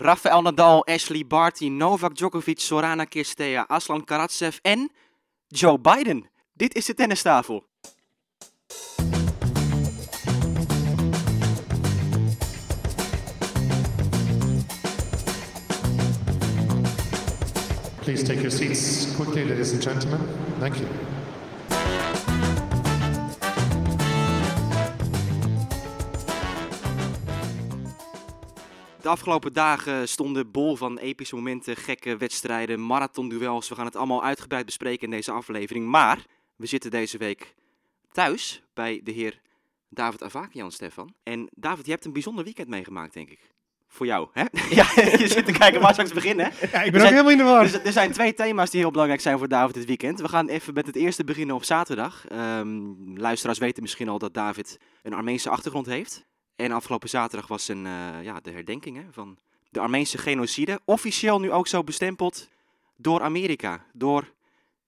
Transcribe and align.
Rafael 0.00 0.42
Nadal, 0.42 0.82
Ashley 0.88 1.22
Barty, 1.22 1.68
Novak 1.68 2.14
Djokovic, 2.14 2.58
Sorana 2.60 3.06
Kirstea, 3.06 3.66
Aslan 3.68 4.04
Karatsev 4.04 4.58
en 4.62 4.90
Joe 5.48 5.78
Biden. 5.78 6.30
Dit 6.54 6.74
is 6.74 6.86
de 6.86 6.94
tennistafel. 6.94 7.64
Please 18.00 18.22
take 18.22 18.40
your 18.40 18.50
seats 18.50 19.14
quickly, 19.16 19.44
ladies 19.44 19.72
and 19.72 19.82
gentlemen. 19.82 20.20
Thank 20.58 20.78
you. 20.78 21.19
De 29.10 29.16
afgelopen 29.16 29.52
dagen 29.52 30.08
stonden 30.08 30.50
bol 30.50 30.76
van 30.76 30.98
epische 30.98 31.34
momenten, 31.34 31.76
gekke 31.76 32.16
wedstrijden, 32.16 32.86
marathonduels. 32.86 33.68
We 33.68 33.74
gaan 33.74 33.84
het 33.84 33.96
allemaal 33.96 34.24
uitgebreid 34.24 34.64
bespreken 34.66 35.04
in 35.04 35.10
deze 35.10 35.30
aflevering. 35.32 35.86
Maar 35.86 36.24
we 36.56 36.66
zitten 36.66 36.90
deze 36.90 37.18
week 37.18 37.54
thuis 38.12 38.62
bij 38.74 39.00
de 39.04 39.10
heer 39.10 39.40
David 39.88 40.22
Avakian, 40.22 40.72
Stefan. 40.72 41.14
En 41.22 41.48
David, 41.56 41.84
je 41.84 41.90
hebt 41.90 42.04
een 42.04 42.12
bijzonder 42.12 42.44
weekend 42.44 42.68
meegemaakt, 42.68 43.12
denk 43.14 43.30
ik. 43.30 43.38
Voor 43.88 44.06
jou, 44.06 44.28
hè? 44.32 44.44
Ja, 44.74 44.86
je 45.18 45.28
zit 45.28 45.44
te 45.46 45.52
kijken 45.52 45.80
waar 45.80 45.92
straks 45.92 46.12
beginnen. 46.12 46.50
hè? 46.52 46.66
Ja, 46.66 46.82
ik 46.82 46.86
Er 46.86 46.90
ben 46.92 47.00
ook 47.00 47.00
zijn- 47.00 47.12
helemaal 47.12 47.30
in 47.32 47.38
de 47.38 47.44
war. 47.44 47.62
Dus 47.62 47.72
er 47.84 47.92
zijn 47.92 48.12
twee 48.12 48.34
thema's 48.34 48.70
die 48.70 48.80
heel 48.80 48.90
belangrijk 48.90 49.20
zijn 49.20 49.38
voor 49.38 49.48
David 49.48 49.74
dit 49.74 49.84
weekend. 49.84 50.20
We 50.20 50.28
gaan 50.28 50.48
even 50.48 50.74
met 50.74 50.86
het 50.86 50.96
eerste 50.96 51.24
beginnen 51.24 51.54
op 51.56 51.64
zaterdag. 51.64 52.26
Ehm, 52.28 52.82
luisteraars 53.18 53.58
weten 53.58 53.82
misschien 53.82 54.08
al 54.08 54.18
dat 54.18 54.34
David 54.34 54.78
een 55.02 55.12
Armeense 55.14 55.50
achtergrond 55.50 55.86
heeft. 55.86 56.28
En 56.60 56.72
afgelopen 56.72 57.08
zaterdag 57.08 57.48
was 57.48 57.68
een, 57.68 57.86
eh, 57.86 58.22
ja, 58.22 58.40
de 58.40 58.50
herdenking 58.50 58.96
hè, 58.96 59.02
van 59.10 59.38
de 59.70 59.80
Armeense 59.80 60.18
genocide. 60.18 60.80
Officieel 60.84 61.40
nu 61.40 61.52
ook 61.52 61.66
zo 61.66 61.84
bestempeld 61.84 62.48
door 62.96 63.20
Amerika, 63.20 63.84
door 63.92 64.32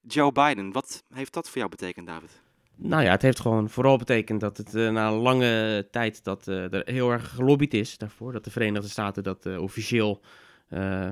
Joe 0.01 0.33
Biden. 0.33 0.73
Wat 0.73 1.05
heeft 1.15 1.33
dat 1.33 1.49
voor 1.49 1.59
jou 1.59 1.71
betekend, 1.71 2.07
David? 2.07 2.41
Nou 2.77 3.03
ja, 3.03 3.11
het 3.11 3.23
heeft 3.23 3.41
gewoon 3.41 3.71
vooral 3.71 3.97
betekend 3.97 4.41
dat 4.41 4.57
het 4.57 4.75
eh, 4.75 4.91
na 4.91 5.09
een 5.09 5.19
lange 5.19 5.87
tijd 5.91 6.25
dat 6.25 6.49
eh, 6.49 6.73
er 6.73 6.83
heel 6.85 7.11
erg 7.11 7.35
gelobbyd 7.35 7.75
is 7.75 7.99
daarvoor. 7.99 8.33
Dat 8.33 8.45
de 8.45 8.51
Verenigde 8.51 8.89
Staten 8.89 9.23
dat 9.23 9.47
officieel 9.47 10.21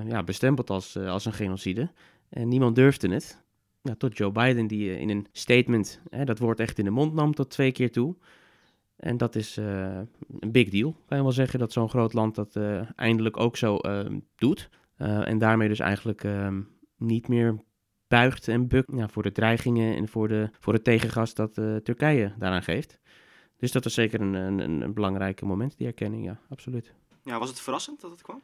ja, 0.05 0.23
bestempelt 0.23 0.69
als, 0.69 0.97
als 0.97 1.25
een 1.25 1.33
genocide. 1.33 1.91
En 2.29 2.47
niemand 2.47 2.75
durfde 2.75 3.09
het. 3.09 3.43
Tot 3.97 4.17
Joe 4.17 4.31
Biden 4.31 4.67
die 4.67 4.99
in 4.99 5.09
een 5.09 5.27
statement 5.31 6.01
hè, 6.09 6.25
dat 6.25 6.39
woord 6.39 6.59
echt 6.59 6.77
in 6.77 6.85
de 6.85 6.91
mond 6.91 7.13
nam 7.13 7.33
tot 7.33 7.49
twee 7.49 7.71
keer 7.71 7.91
toe. 7.91 8.15
En 9.01 9.17
dat 9.17 9.35
is 9.35 9.57
eh, 9.57 9.99
een 10.39 10.51
big 10.51 10.69
deal, 10.69 10.95
kan 11.05 11.17
je 11.17 11.23
wel 11.23 11.31
zeggen, 11.31 11.59
dat 11.59 11.71
zo'n 11.71 11.89
groot 11.89 12.13
land 12.13 12.35
dat 12.35 12.55
eh, 12.55 12.81
eindelijk 12.95 13.37
ook 13.37 13.57
zo 13.57 13.77
eh, 13.77 14.05
doet. 14.35 14.69
Eh, 14.95 15.27
en 15.27 15.37
daarmee 15.37 15.67
dus 15.67 15.79
eigenlijk 15.79 16.23
eh, 16.23 16.57
niet 16.97 17.27
meer 17.27 17.63
buigt 18.07 18.47
en 18.47 18.67
bukt 18.67 18.91
voor 19.11 19.23
de 19.23 19.31
dreigingen 19.31 19.95
en 19.95 20.07
voor, 20.07 20.27
de, 20.27 20.49
voor 20.59 20.73
het 20.73 20.83
tegengas 20.83 21.33
dat 21.33 21.53
Turkije 21.83 22.33
daaraan 22.37 22.63
geeft. 22.63 22.99
Dus 23.57 23.71
dat 23.71 23.83
was 23.83 23.93
zeker 23.93 24.21
een, 24.21 24.33
een, 24.33 24.81
een, 24.81 25.47
moment, 25.47 25.77
die 25.77 25.87
erkenning, 25.87 26.25
ja, 26.25 26.39
absoluut. 26.49 26.93
Ja, 27.23 27.39
was 27.39 27.49
het 27.49 27.59
verrassend 27.59 28.01
dat 28.01 28.11
het 28.11 28.21
kwam? 28.21 28.41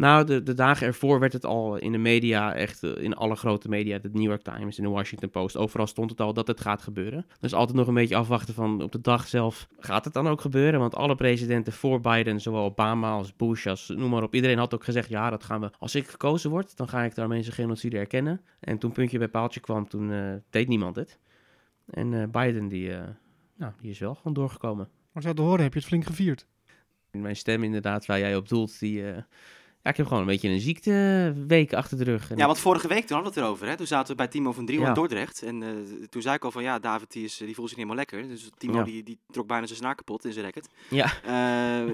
Nou, 0.00 0.24
de, 0.24 0.42
de 0.42 0.54
dagen 0.54 0.86
ervoor 0.86 1.20
werd 1.20 1.32
het 1.32 1.44
al 1.44 1.76
in 1.76 1.92
de 1.92 1.98
media, 1.98 2.54
echt 2.54 2.82
eh, 2.82 3.02
in 3.02 3.14
alle 3.14 3.36
grote 3.36 3.68
media, 3.68 3.98
de 3.98 4.10
New 4.12 4.22
York 4.22 4.42
Times 4.42 4.78
en 4.78 4.84
de 4.84 4.90
Washington 4.90 5.30
Post, 5.30 5.56
overal 5.56 5.86
stond 5.86 6.10
het 6.10 6.20
al 6.20 6.32
dat 6.32 6.46
het 6.46 6.60
gaat 6.60 6.82
gebeuren. 6.82 7.26
Dus 7.40 7.54
altijd 7.54 7.76
nog 7.76 7.86
een 7.86 7.94
beetje 7.94 8.16
afwachten 8.16 8.54
van 8.54 8.82
op 8.82 8.92
de 8.92 9.00
dag 9.00 9.28
zelf, 9.28 9.68
gaat 9.78 10.04
het 10.04 10.14
dan 10.14 10.28
ook 10.28 10.40
gebeuren? 10.40 10.80
Want 10.80 10.94
alle 10.94 11.14
presidenten 11.14 11.72
voor 11.72 12.00
Biden, 12.00 12.40
zowel 12.40 12.64
Obama 12.64 13.10
als 13.10 13.36
Bush, 13.36 13.66
als 13.66 13.88
noem 13.88 14.10
maar 14.10 14.22
op, 14.22 14.34
iedereen 14.34 14.58
had 14.58 14.74
ook 14.74 14.84
gezegd, 14.84 15.08
ja, 15.08 15.30
dat 15.30 15.44
gaan 15.44 15.60
we, 15.60 15.70
als 15.78 15.94
ik 15.94 16.08
gekozen 16.08 16.50
word, 16.50 16.76
dan 16.76 16.88
ga 16.88 17.02
ik 17.02 17.14
de 17.14 17.20
Armeense 17.20 17.52
genocide 17.52 17.98
erkennen. 17.98 18.40
En 18.60 18.78
toen 18.78 18.92
puntje 18.92 19.18
bij 19.18 19.28
paaltje 19.28 19.60
kwam, 19.60 19.88
toen 19.88 20.12
eh, 20.12 20.32
deed 20.50 20.68
niemand 20.68 20.96
het. 20.96 21.18
En 21.90 22.14
eh, 22.14 22.28
Biden, 22.28 22.68
die, 22.68 22.90
nou, 23.56 23.72
die 23.80 23.90
is 23.90 23.98
wel 23.98 24.14
gewoon 24.14 24.32
doorgekomen. 24.32 24.88
Maar 25.12 25.22
zo 25.22 25.32
te 25.32 25.42
horen 25.42 25.62
heb 25.62 25.72
je 25.72 25.78
het 25.78 25.88
flink 25.88 26.04
gevierd. 26.04 26.46
Mijn 27.10 27.36
stem 27.36 27.62
inderdaad, 27.62 28.06
waar 28.06 28.18
jij 28.18 28.36
op 28.36 28.48
doelt, 28.48 28.78
die... 28.78 29.02
eh, 29.80 29.86
ja, 29.86 29.90
ik 29.90 29.96
heb 29.96 30.06
gewoon 30.06 30.20
een 30.22 30.28
beetje 30.28 30.48
een 30.48 30.60
ziekteweek 30.60 31.72
achter 31.74 31.98
de 31.98 32.04
rug. 32.04 32.30
Ja, 32.36 32.46
want 32.46 32.58
vorige 32.58 32.88
week 32.88 33.06
toen 33.06 33.16
hadden 33.16 33.34
we 33.34 33.38
het 33.40 33.48
erover. 33.48 33.68
Hè? 33.68 33.76
Toen 33.76 33.86
zaten 33.86 34.10
we 34.10 34.14
bij 34.14 34.28
Timo 34.28 34.52
van 34.52 34.66
Driel 34.66 34.80
Ja. 34.80 34.88
in 34.88 34.94
Dordrecht. 34.94 35.42
En 35.42 35.62
eh, 35.62 35.68
toen 36.08 36.22
zei 36.22 36.34
ik 36.34 36.44
al 36.44 36.50
van 36.50 36.62
ja, 36.62 36.78
David 36.78 37.12
die, 37.12 37.24
is, 37.24 37.36
die 37.36 37.54
voelt 37.54 37.68
zich 37.68 37.78
niet 37.78 37.86
helemaal 37.88 37.96
lekker. 37.96 38.28
Dus 38.28 38.50
Timo 38.58 38.78
Ja. 38.78 38.84
die, 38.84 39.02
die 39.02 39.18
trok 39.30 39.46
bijna 39.46 39.66
zijn 39.66 39.78
snaar 39.78 39.94
kapot 39.94 40.24
in 40.24 40.32
zijn 40.32 40.44
racket. 40.44 40.68
Ja. 40.88 41.04
Eh, 41.22 41.30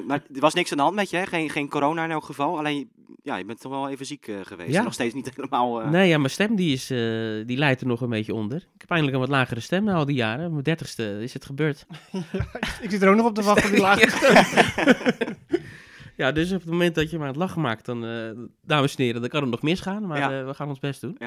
maar 0.07 0.23
er 0.35 0.41
was 0.41 0.55
niks 0.55 0.71
aan 0.71 0.77
de 0.77 0.83
hand 0.83 0.95
met 0.95 1.11
je, 1.11 1.17
hè? 1.17 1.27
Geen, 1.27 1.51
geen 1.51 1.69
corona 1.69 2.05
in 2.05 2.11
elk 2.11 2.25
geval. 2.25 2.59
Alleen, 2.59 2.91
ja, 3.23 3.37
je 3.37 3.45
bent 3.45 3.61
toch 3.61 3.73
wel 3.73 3.89
even 3.89 4.07
ziek 4.07 4.29
eh, 4.29 4.37
geweest. 4.43 4.73
Ja. 4.73 4.83
Nog 4.83 4.93
steeds 4.93 5.15
niet 5.15 5.31
helemaal... 5.37 5.81
eh, 5.83 5.91
Nee, 5.91 6.09
ja, 6.09 6.19
mijn 6.19 6.31
stem 6.31 6.57
die 6.57 6.73
is, 6.73 6.91
eh, 6.91 6.99
die 7.47 7.57
leidt 7.57 7.81
er 7.81 7.87
nog 7.87 8.01
een 8.01 8.09
beetje 8.11 8.35
onder. 8.35 8.57
Ik 8.57 8.81
heb 8.81 8.91
eindelijk 8.91 9.17
een 9.17 9.23
wat 9.29 9.33
lagere 9.37 9.61
stem 9.61 9.85
na 9.85 9.95
al 9.95 10.05
die 10.05 10.17
jaren. 10.17 10.45
Op 10.47 10.51
Mijn 10.53 10.63
dertigste 10.65 11.19
is 11.23 11.33
het 11.33 11.45
gebeurd. 11.45 11.87
Ik 12.83 12.91
zit 12.91 13.03
er 13.03 13.09
ook 13.11 13.17
nog 13.17 13.27
op 13.27 13.35
te 13.35 13.43
wachten 13.43 13.71
die 13.71 13.81
lage 13.89 14.11
stem. 14.11 14.35
Ja, 16.17 16.33
dus 16.33 16.53
op 16.53 16.61
het 16.61 16.71
moment 16.71 16.95
dat 16.95 17.11
je 17.11 17.17
me 17.17 17.23
aan 17.23 17.29
het 17.29 17.37
lachen 17.39 17.61
maakt, 17.61 17.85
dan, 17.85 18.05
eh 18.05 18.31
dames 18.63 18.95
en 18.97 19.03
heren, 19.05 19.21
dan 19.21 19.31
kan 19.31 19.41
het 19.43 19.51
nog 19.51 19.63
misgaan. 19.63 20.07
Maar 20.07 20.19
Ja. 20.19 20.41
eh, 20.41 20.47
we 20.47 20.55
gaan 20.55 20.69
ons 20.69 20.79
best 20.79 21.01
doen. 21.01 21.19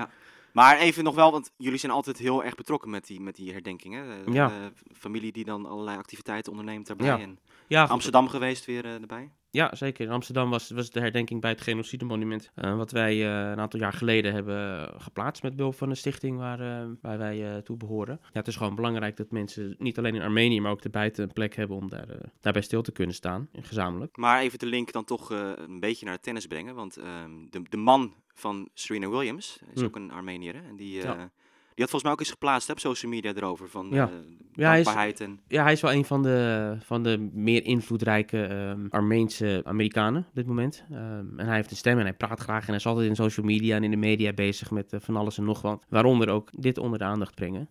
Maar 0.54 0.78
even 0.78 1.04
nog 1.04 1.16
wel, 1.16 1.32
want 1.32 1.52
jullie 1.58 1.80
zijn 1.80 1.92
altijd 1.92 2.18
heel 2.18 2.44
erg 2.44 2.56
betrokken 2.56 2.90
met 2.90 3.08
die, 3.08 3.22
met 3.22 3.36
die 3.36 3.52
herdenkingen. 3.52 4.06
Eh, 4.26 4.34
Ja. 4.34 4.52
familie 4.98 5.32
die 5.32 5.46
dan 5.46 5.66
allerlei 5.66 5.98
activiteiten 5.98 6.52
onderneemt 6.52 6.88
daarbij. 6.88 7.08
Ja. 7.08 7.20
En 7.20 7.40
Ja, 7.68 7.84
Amsterdam 7.86 8.28
geweest 8.28 8.66
weer 8.66 8.86
erbij. 8.86 9.32
Ja, 9.52 9.76
zeker. 9.76 10.06
In 10.06 10.12
Amsterdam 10.12 10.50
was, 10.50 10.70
was 10.70 10.90
de 10.90 11.00
herdenking 11.00 11.42
bij 11.42 11.50
het 11.50 11.62
genocidemonument. 11.62 12.52
eh, 12.56 12.76
wat 12.78 12.92
wij 12.92 13.14
eh, 13.14 13.50
een 13.52 13.60
aantal 13.60 13.80
jaar 13.80 13.94
geleden 13.94 14.34
hebben 14.34 14.90
geplaatst 15.02 15.44
met 15.44 15.56
behulp 15.56 15.76
van 15.76 15.90
een 15.90 15.98
stichting 15.98 16.38
waar, 16.38 16.60
eh, 16.60 16.88
waar 17.02 17.18
wij 17.18 17.62
toe 17.62 17.78
behoren. 17.78 18.20
Ja, 18.22 18.30
het 18.32 18.48
is 18.48 18.56
gewoon 18.56 18.76
belangrijk 18.76 19.18
dat 19.18 19.32
mensen 19.32 19.76
niet 19.78 19.98
alleen 19.98 20.16
in 20.16 20.22
Armenië, 20.22 20.62
maar 20.62 20.72
ook 20.72 20.84
erbuiten 20.84 21.24
een 21.24 21.34
plek 21.34 21.56
hebben 21.56 21.78
om 21.78 21.90
daar, 21.90 22.08
daarbij 22.42 22.62
stil 22.62 22.82
te 22.82 22.92
kunnen 22.92 23.16
staan, 23.16 23.50
gezamenlijk. 23.54 24.18
Maar 24.18 24.42
even 24.42 24.60
de 24.60 24.66
link 24.66 24.92
dan 24.92 25.04
toch 25.06 25.30
een 25.30 25.80
beetje 25.80 26.06
naar 26.06 26.14
het 26.14 26.24
tennis 26.24 26.48
brengen. 26.48 26.76
Want 26.76 26.98
ehm, 26.98 27.32
de, 27.50 27.62
de 27.70 27.78
man 27.78 28.14
van 28.34 28.70
Serena 28.74 29.10
Williams 29.10 29.60
is 29.74 29.80
Hm. 29.80 29.86
ook 29.86 29.96
een 29.96 30.12
Armenier. 30.12 30.54
Hè? 30.54 30.62
En 30.68 30.76
die, 30.76 31.02
Ja. 31.02 31.32
Had 31.80 31.90
volgens 31.90 32.04
mij 32.04 32.12
ook 32.12 32.20
eens 32.20 32.30
geplaatst 32.30 32.68
hè, 32.68 32.74
op 32.74 32.80
social 32.80 33.12
media 33.12 33.34
erover. 33.34 33.70
Van 33.70 33.88
Ja. 33.92 34.08
eh, 34.08 34.14
Ja, 34.54 34.70
hij 34.70 35.10
is- 35.10 35.20
en... 35.20 35.40
Ja, 35.48 35.64
hij 35.64 35.72
is 35.72 35.82
wel 35.82 35.92
een 35.94 36.06
van 36.06 36.24
de, 36.24 36.76
van 36.80 37.04
de 37.04 37.30
meer 37.34 37.64
invloedrijke 37.64 38.44
ehm, 38.44 38.86
Armeense 38.90 39.62
Amerikanen 39.66 40.26
op 40.30 40.36
dit 40.36 40.46
moment. 40.48 40.84
Ehm, 40.92 41.40
en 41.40 41.46
hij 41.48 41.56
heeft 41.56 41.72
een 41.72 41.78
stem 41.78 41.98
en 41.98 42.04
hij 42.04 42.14
praat 42.14 42.40
graag 42.40 42.62
en 42.62 42.68
hij 42.68 42.76
is 42.76 42.86
altijd 42.86 43.08
in 43.10 43.16
social 43.16 43.46
media 43.46 43.76
en 43.76 43.84
in 43.84 43.92
de 43.92 43.98
media 43.98 44.34
bezig 44.34 44.72
met 44.72 44.94
eh, 44.94 45.00
van 45.00 45.16
alles 45.16 45.38
en 45.38 45.44
nog 45.44 45.62
wat. 45.62 45.86
Waaronder 45.90 46.30
ook 46.30 46.50
dit 46.52 46.78
onder 46.78 47.00
de 47.00 47.06
aandacht 47.06 47.36
brengen. 47.36 47.70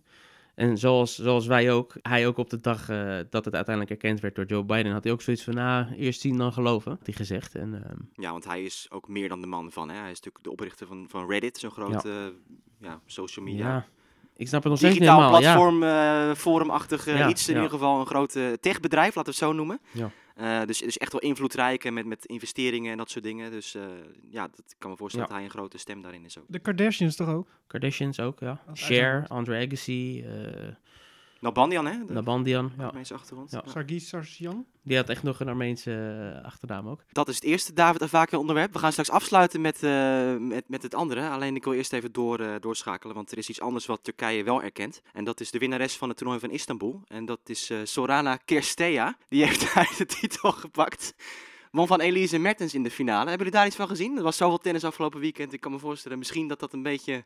En 0.55 0.77
zoals, 0.77 1.15
zoals 1.15 1.45
wij 1.47 1.71
ook, 1.71 1.95
hij 2.01 2.27
ook 2.27 2.37
op 2.37 2.49
de 2.49 2.59
dag 2.61 2.89
eh, 2.89 3.17
dat 3.29 3.45
het 3.45 3.55
uiteindelijk 3.55 3.89
erkend 4.01 4.19
werd 4.19 4.35
door 4.35 4.45
Joe 4.45 4.63
Biden, 4.63 4.91
had 4.91 5.03
hij 5.03 5.13
ook 5.13 5.21
zoiets 5.21 5.43
van, 5.43 5.53
nou, 5.53 5.93
eerst 5.95 6.21
zien 6.21 6.37
dan 6.37 6.53
geloven, 6.53 6.91
had 6.91 7.05
hij 7.05 7.15
gezegd. 7.15 7.55
En 7.55 7.83
ehm, 7.83 7.97
Ja, 8.13 8.31
want 8.31 8.45
hij 8.45 8.63
is 8.63 8.87
ook 8.91 9.07
meer 9.07 9.29
dan 9.29 9.41
de 9.41 9.47
man 9.47 9.71
van. 9.71 9.89
Hè? 9.89 9.95
Hij 9.95 10.11
is 10.11 10.15
natuurlijk 10.17 10.43
de 10.43 10.51
oprichter 10.51 10.87
van, 10.87 11.05
van 11.09 11.29
Reddit, 11.29 11.57
zo'n 11.57 11.71
groot 11.71 12.05
eh, 12.05 12.13
ja, 12.79 12.99
social 13.05 13.45
media. 13.45 13.67
ja, 13.67 13.85
ik 14.39 14.47
snap 14.47 14.63
het 14.63 14.69
nog 14.71 14.77
steeds 14.77 14.93
niet 14.99 15.03
Digitaal 15.03 15.31
helemaal. 15.31 15.41
Ja. 15.41 15.53
platform, 15.53 15.83
eh, 15.83 16.35
forumachtig 16.35 17.07
eh, 17.07 17.17
Ja, 17.17 17.29
iets. 17.29 17.47
In 17.47 17.53
ja. 17.53 17.61
ieder 17.61 17.77
geval 17.77 17.99
een 17.99 18.05
groot 18.05 18.31
techbedrijf, 18.59 19.15
laten 19.15 19.33
we 19.33 19.39
het 19.39 19.49
zo 19.49 19.53
noemen. 19.53 19.79
Ja. 19.91 20.11
Eh, 20.39 20.65
dus, 20.65 20.79
dus 20.79 20.97
echt 20.97 21.11
wel 21.11 21.21
invloedrijk 21.21 21.83
en 21.83 21.93
met, 21.93 22.05
met 22.05 22.25
investeringen 22.25 22.91
en 22.91 22.97
dat 22.97 23.09
soort 23.09 23.23
dingen. 23.23 23.51
Dus 23.51 23.75
eh, 23.75 23.83
ja, 24.29 24.41
dat 24.41 24.59
ik 24.59 24.75
kan 24.77 24.91
me 24.91 24.97
voorstellen 24.97 25.27
Ja. 25.27 25.33
dat 25.33 25.41
hij 25.41 25.51
een 25.51 25.57
grote 25.59 25.77
stem 25.77 26.01
daarin 26.01 26.25
is 26.25 26.37
ook. 26.37 26.43
De 26.47 26.59
Kardashians 26.59 27.15
toch 27.15 27.27
ook? 27.27 27.47
Kardashians 27.67 28.19
ook, 28.19 28.39
ja. 28.39 28.61
Als 28.69 28.85
Cher, 28.85 29.13
uitzondering. 29.13 29.29
Andre 29.29 29.65
Agassi, 29.65 30.25
Nalbandian, 31.39 31.85
hè? 31.85 32.05
De 32.05 32.13
Nabandian, 32.13 32.71
ja. 32.77 32.85
Armeense 32.85 33.13
achtergrond. 33.13 33.51
Ja. 33.51 33.61
Ja. 33.65 33.71
Sargis 33.71 34.07
Sarsian? 34.07 34.65
Die 34.81 34.97
had 34.97 35.09
echt 35.09 35.23
nog 35.23 35.39
een 35.39 35.47
Armeense 35.47 35.91
eh, 36.35 36.45
achternaam 36.45 36.87
ook. 36.87 37.03
Dat 37.11 37.27
is 37.27 37.35
het 37.35 37.43
eerste 37.43 37.73
David 37.73 38.09
Vaker 38.09 38.39
onderwerp. 38.39 38.73
We 38.73 38.79
gaan 38.79 38.91
straks 38.91 39.09
afsluiten 39.09 39.61
met, 39.61 39.83
eh, 39.83 40.35
met, 40.35 40.69
met 40.69 40.83
het 40.83 40.95
andere. 40.95 41.29
Alleen 41.29 41.55
ik 41.55 41.63
wil 41.63 41.73
eerst 41.73 41.93
even 41.93 42.11
door, 42.11 42.39
eh, 42.39 42.55
doorschakelen, 42.59 43.15
want 43.15 43.31
er 43.31 43.37
is 43.37 43.49
iets 43.49 43.61
anders 43.61 43.85
wat 43.85 44.03
Turkije 44.03 44.43
wel 44.43 44.63
erkent. 44.63 45.01
En 45.13 45.23
dat 45.23 45.39
is 45.39 45.51
de 45.51 45.57
winnares 45.57 45.97
van 45.97 46.09
het 46.09 46.17
toernooi 46.17 46.39
van 46.39 46.51
Istanbul. 46.51 47.01
En 47.07 47.25
dat 47.25 47.39
is 47.45 47.69
eh, 47.69 47.77
Sorana 47.83 48.35
Kirstea. 48.35 49.17
Die 49.27 49.45
heeft 49.45 49.61
daar 49.73 49.93
de 49.97 50.05
titel 50.05 50.51
gepakt. 50.51 51.13
Won 51.71 51.87
van 51.87 51.99
Elise 51.99 52.37
Mertens 52.37 52.73
in 52.73 52.83
de 52.83 52.91
finale. 52.91 53.29
Hebben 53.29 53.37
jullie 53.37 53.51
daar 53.51 53.65
iets 53.65 53.75
van 53.75 53.87
gezien? 53.87 54.17
Er 54.17 54.23
was 54.23 54.37
zoveel 54.37 54.57
tennis 54.57 54.83
afgelopen 54.83 55.19
weekend. 55.19 55.53
Ik 55.53 55.61
kan 55.61 55.71
me 55.71 55.79
voorstellen 55.79 56.17
misschien 56.17 56.47
dat 56.47 56.59
dat 56.59 56.73
een 56.73 56.83
beetje... 56.83 57.23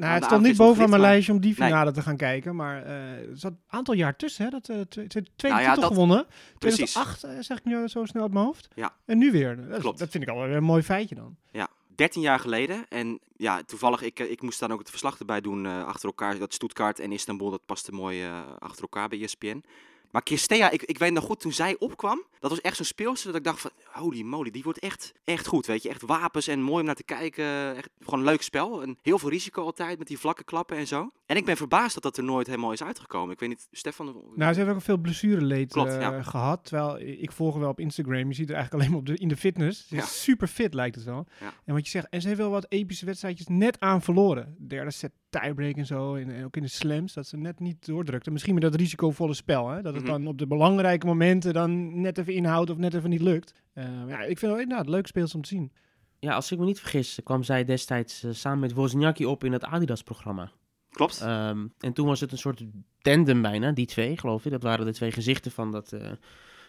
Nou, 0.00 0.14
het 0.14 0.24
stond 0.24 0.42
niet 0.42 0.56
bovenaan 0.56 0.90
mijn 0.90 1.02
lijstje 1.02 1.32
om 1.32 1.40
die 1.40 1.54
Nee. 1.58 1.68
finale 1.68 1.92
te 1.92 2.02
gaan 2.02 2.16
kijken. 2.16 2.56
Maar 2.56 2.82
eh, 2.84 2.92
er 3.12 3.28
zat 3.38 3.52
een 3.52 3.58
aantal 3.66 3.94
jaar 3.94 4.16
tussen, 4.16 4.44
hè? 4.44 4.50
Dat 4.50 4.68
eh, 4.68 4.76
twe- 4.80 4.86
twe- 5.06 5.06
tweede 5.06 5.58
Nou 5.58 5.60
ja, 5.60 5.66
titel 5.74 5.80
dat- 5.80 5.92
gewonnen. 5.92 6.26
Precies. 6.58 6.92
2008, 6.92 7.24
eh, 7.24 7.30
zeg 7.40 7.58
ik 7.58 7.64
nu 7.64 7.88
zo 7.88 8.04
snel 8.04 8.22
uit 8.22 8.32
mijn 8.32 8.44
hoofd. 8.44 8.68
Ja. 8.74 8.92
En 9.04 9.18
nu 9.18 9.32
weer. 9.32 9.68
Dat, 9.68 9.80
Klopt. 9.80 9.98
dat 9.98 10.08
vind 10.08 10.22
ik 10.22 10.28
al 10.28 10.44
een 10.48 10.62
mooi 10.62 10.82
feitje 10.82 11.14
dan. 11.14 11.36
Ja, 11.50 11.68
13 11.94 12.22
jaar 12.22 12.38
geleden. 12.38 12.84
En 12.88 13.18
ja, 13.36 13.62
toevallig, 13.62 14.02
ik, 14.02 14.18
eh, 14.20 14.30
ik 14.30 14.42
moest 14.42 14.60
dan 14.60 14.72
ook 14.72 14.78
het 14.78 14.90
verslag 14.90 15.18
erbij 15.18 15.40
doen 15.40 15.66
eh, 15.66 15.84
achter 15.84 16.06
elkaar. 16.08 16.38
Dat 16.38 16.54
Stuttgart 16.54 16.98
en 17.00 17.12
Istanbul, 17.12 17.50
dat 17.50 17.66
paste 17.66 17.92
mooi 17.92 18.22
eh, 18.22 18.38
achter 18.58 18.82
elkaar 18.82 19.08
bij 19.08 19.22
ESPN. 19.22 19.64
Maar 20.10 20.22
Kirstea, 20.22 20.70
ik, 20.70 20.82
ik 20.82 20.98
weet 20.98 21.12
nog 21.12 21.24
goed, 21.24 21.40
toen 21.40 21.52
zij 21.52 21.76
opkwam, 21.78 22.22
dat 22.40 22.50
was 22.50 22.60
echt 22.60 22.76
zo'n 22.76 22.84
speelster 22.84 23.26
dat 23.26 23.36
ik 23.36 23.44
dacht 23.46 23.60
van, 23.60 23.70
holy 23.92 24.22
moly, 24.22 24.50
die 24.50 24.62
wordt 24.62 24.78
echt, 24.78 25.12
echt 25.24 25.46
goed, 25.46 25.66
weet 25.66 25.82
je. 25.82 25.88
Echt 25.88 26.02
wapens 26.02 26.46
en 26.48 26.62
mooi 26.62 26.80
om 26.80 26.86
naar 26.86 26.94
te 26.94 27.04
kijken. 27.04 27.76
Echt 27.76 27.88
gewoon 28.00 28.18
een 28.20 28.24
leuk 28.26 28.42
spel. 28.42 28.82
En 28.82 28.98
heel 29.02 29.18
veel 29.18 29.28
risico 29.30 29.62
altijd 29.64 29.98
met 29.98 30.06
die 30.06 30.18
vlakke 30.18 30.44
klappen 30.44 30.76
en 30.76 30.86
zo. 30.86 31.10
En 31.26 31.36
ik 31.36 31.44
ben 31.44 31.56
verbaasd 31.56 31.94
dat 31.94 32.02
dat 32.02 32.16
er 32.16 32.24
nooit 32.24 32.46
helemaal 32.46 32.72
is 32.72 32.82
uitgekomen. 32.82 33.32
Ik 33.32 33.40
weet 33.40 33.48
niet, 33.48 33.68
Stefan... 33.70 34.22
Nou, 34.34 34.52
ze 34.54 34.60
heeft 34.60 34.72
ook 34.74 34.82
veel 34.82 34.96
blessureleed 34.98 35.72
Klopt, 35.72 35.90
eh, 35.92 36.00
ja. 36.00 36.22
gehad. 36.22 36.64
Terwijl 36.64 36.98
ik 37.00 37.32
volg 37.32 37.56
wel 37.56 37.68
op 37.68 37.80
Instagram. 37.80 38.28
Je 38.28 38.34
ziet 38.34 38.48
er 38.48 38.54
eigenlijk 38.54 38.74
alleen 38.84 38.90
maar 38.90 39.00
op 39.10 39.16
de, 39.16 39.22
in 39.22 39.28
de 39.28 39.36
fitness. 39.36 39.88
Ze 39.88 39.94
is 39.96 40.00
Ja. 40.00 40.06
super 40.08 40.46
fit, 40.48 40.74
lijkt 40.74 40.94
het 40.94 41.04
wel. 41.04 41.26
Ja. 41.40 41.52
En 41.64 41.74
wat 41.74 41.84
je 41.84 41.90
zegt, 41.90 42.08
en 42.08 42.20
ze 42.20 42.26
heeft 42.28 42.40
wel 42.40 42.50
wat 42.50 42.66
epische 42.68 43.04
wedstrijdjes 43.06 43.46
net 43.46 43.80
aan 43.80 44.02
verloren. 44.02 44.54
Derde 44.58 44.90
set 44.90 45.12
tiebreak 45.30 45.76
en 45.76 45.86
zo. 45.86 46.14
En, 46.14 46.30
en 46.34 46.44
ook 46.44 46.56
in 46.56 46.62
de 46.62 46.68
slams, 46.68 47.12
dat 47.12 47.26
ze 47.26 47.36
net 47.36 47.60
niet 47.60 47.86
doordrukte. 47.86 48.30
Misschien 48.30 48.54
met 48.54 48.62
dat 48.62 48.74
risicovolle 48.74 49.34
spel. 49.34 49.68
Hè? 49.68 49.82
Dat 49.82 49.94
het 49.94 50.02
Mhm. 50.02 50.12
dan 50.12 50.26
op 50.26 50.38
de 50.38 50.46
belangrijke 50.46 51.06
momenten 51.06 51.52
dan 51.52 52.00
net 52.00 52.18
even 52.18 52.29
inhoudt 52.34 52.70
of 52.70 52.76
net 52.76 52.94
even 52.94 53.10
niet 53.10 53.20
lukt. 53.20 53.54
Eh, 53.72 53.84
ja, 54.08 54.20
ik 54.22 54.38
vind 54.38 54.52
het 54.52 54.60
inderdaad 54.60 54.88
leuk 54.88 55.06
speels 55.06 55.34
om 55.34 55.42
te 55.42 55.48
zien. 55.48 55.72
Ja, 56.18 56.34
als 56.34 56.52
ik 56.52 56.58
me 56.58 56.64
niet 56.64 56.80
vergis, 56.80 57.18
kwam 57.24 57.42
zij 57.42 57.64
destijds 57.64 58.22
eh, 58.22 58.30
samen 58.32 58.58
met 58.58 58.72
Wozniacki 58.72 59.26
op 59.26 59.44
in 59.44 59.52
het 59.52 59.64
Adidas-programma. 59.64 60.50
Klopt. 60.90 61.20
Ehm, 61.20 61.66
en 61.78 61.92
toen 61.92 62.06
was 62.06 62.20
het 62.20 62.32
een 62.32 62.38
soort 62.38 62.62
tandem 63.02 63.42
bijna, 63.42 63.72
die 63.72 63.86
twee, 63.86 64.16
geloof 64.16 64.44
ik. 64.44 64.50
Dat 64.50 64.62
waren 64.62 64.84
de 64.86 64.92
twee 64.92 65.12
gezichten 65.12 65.50
van 65.50 65.72
dat, 65.72 65.92
eh, 65.92 66.10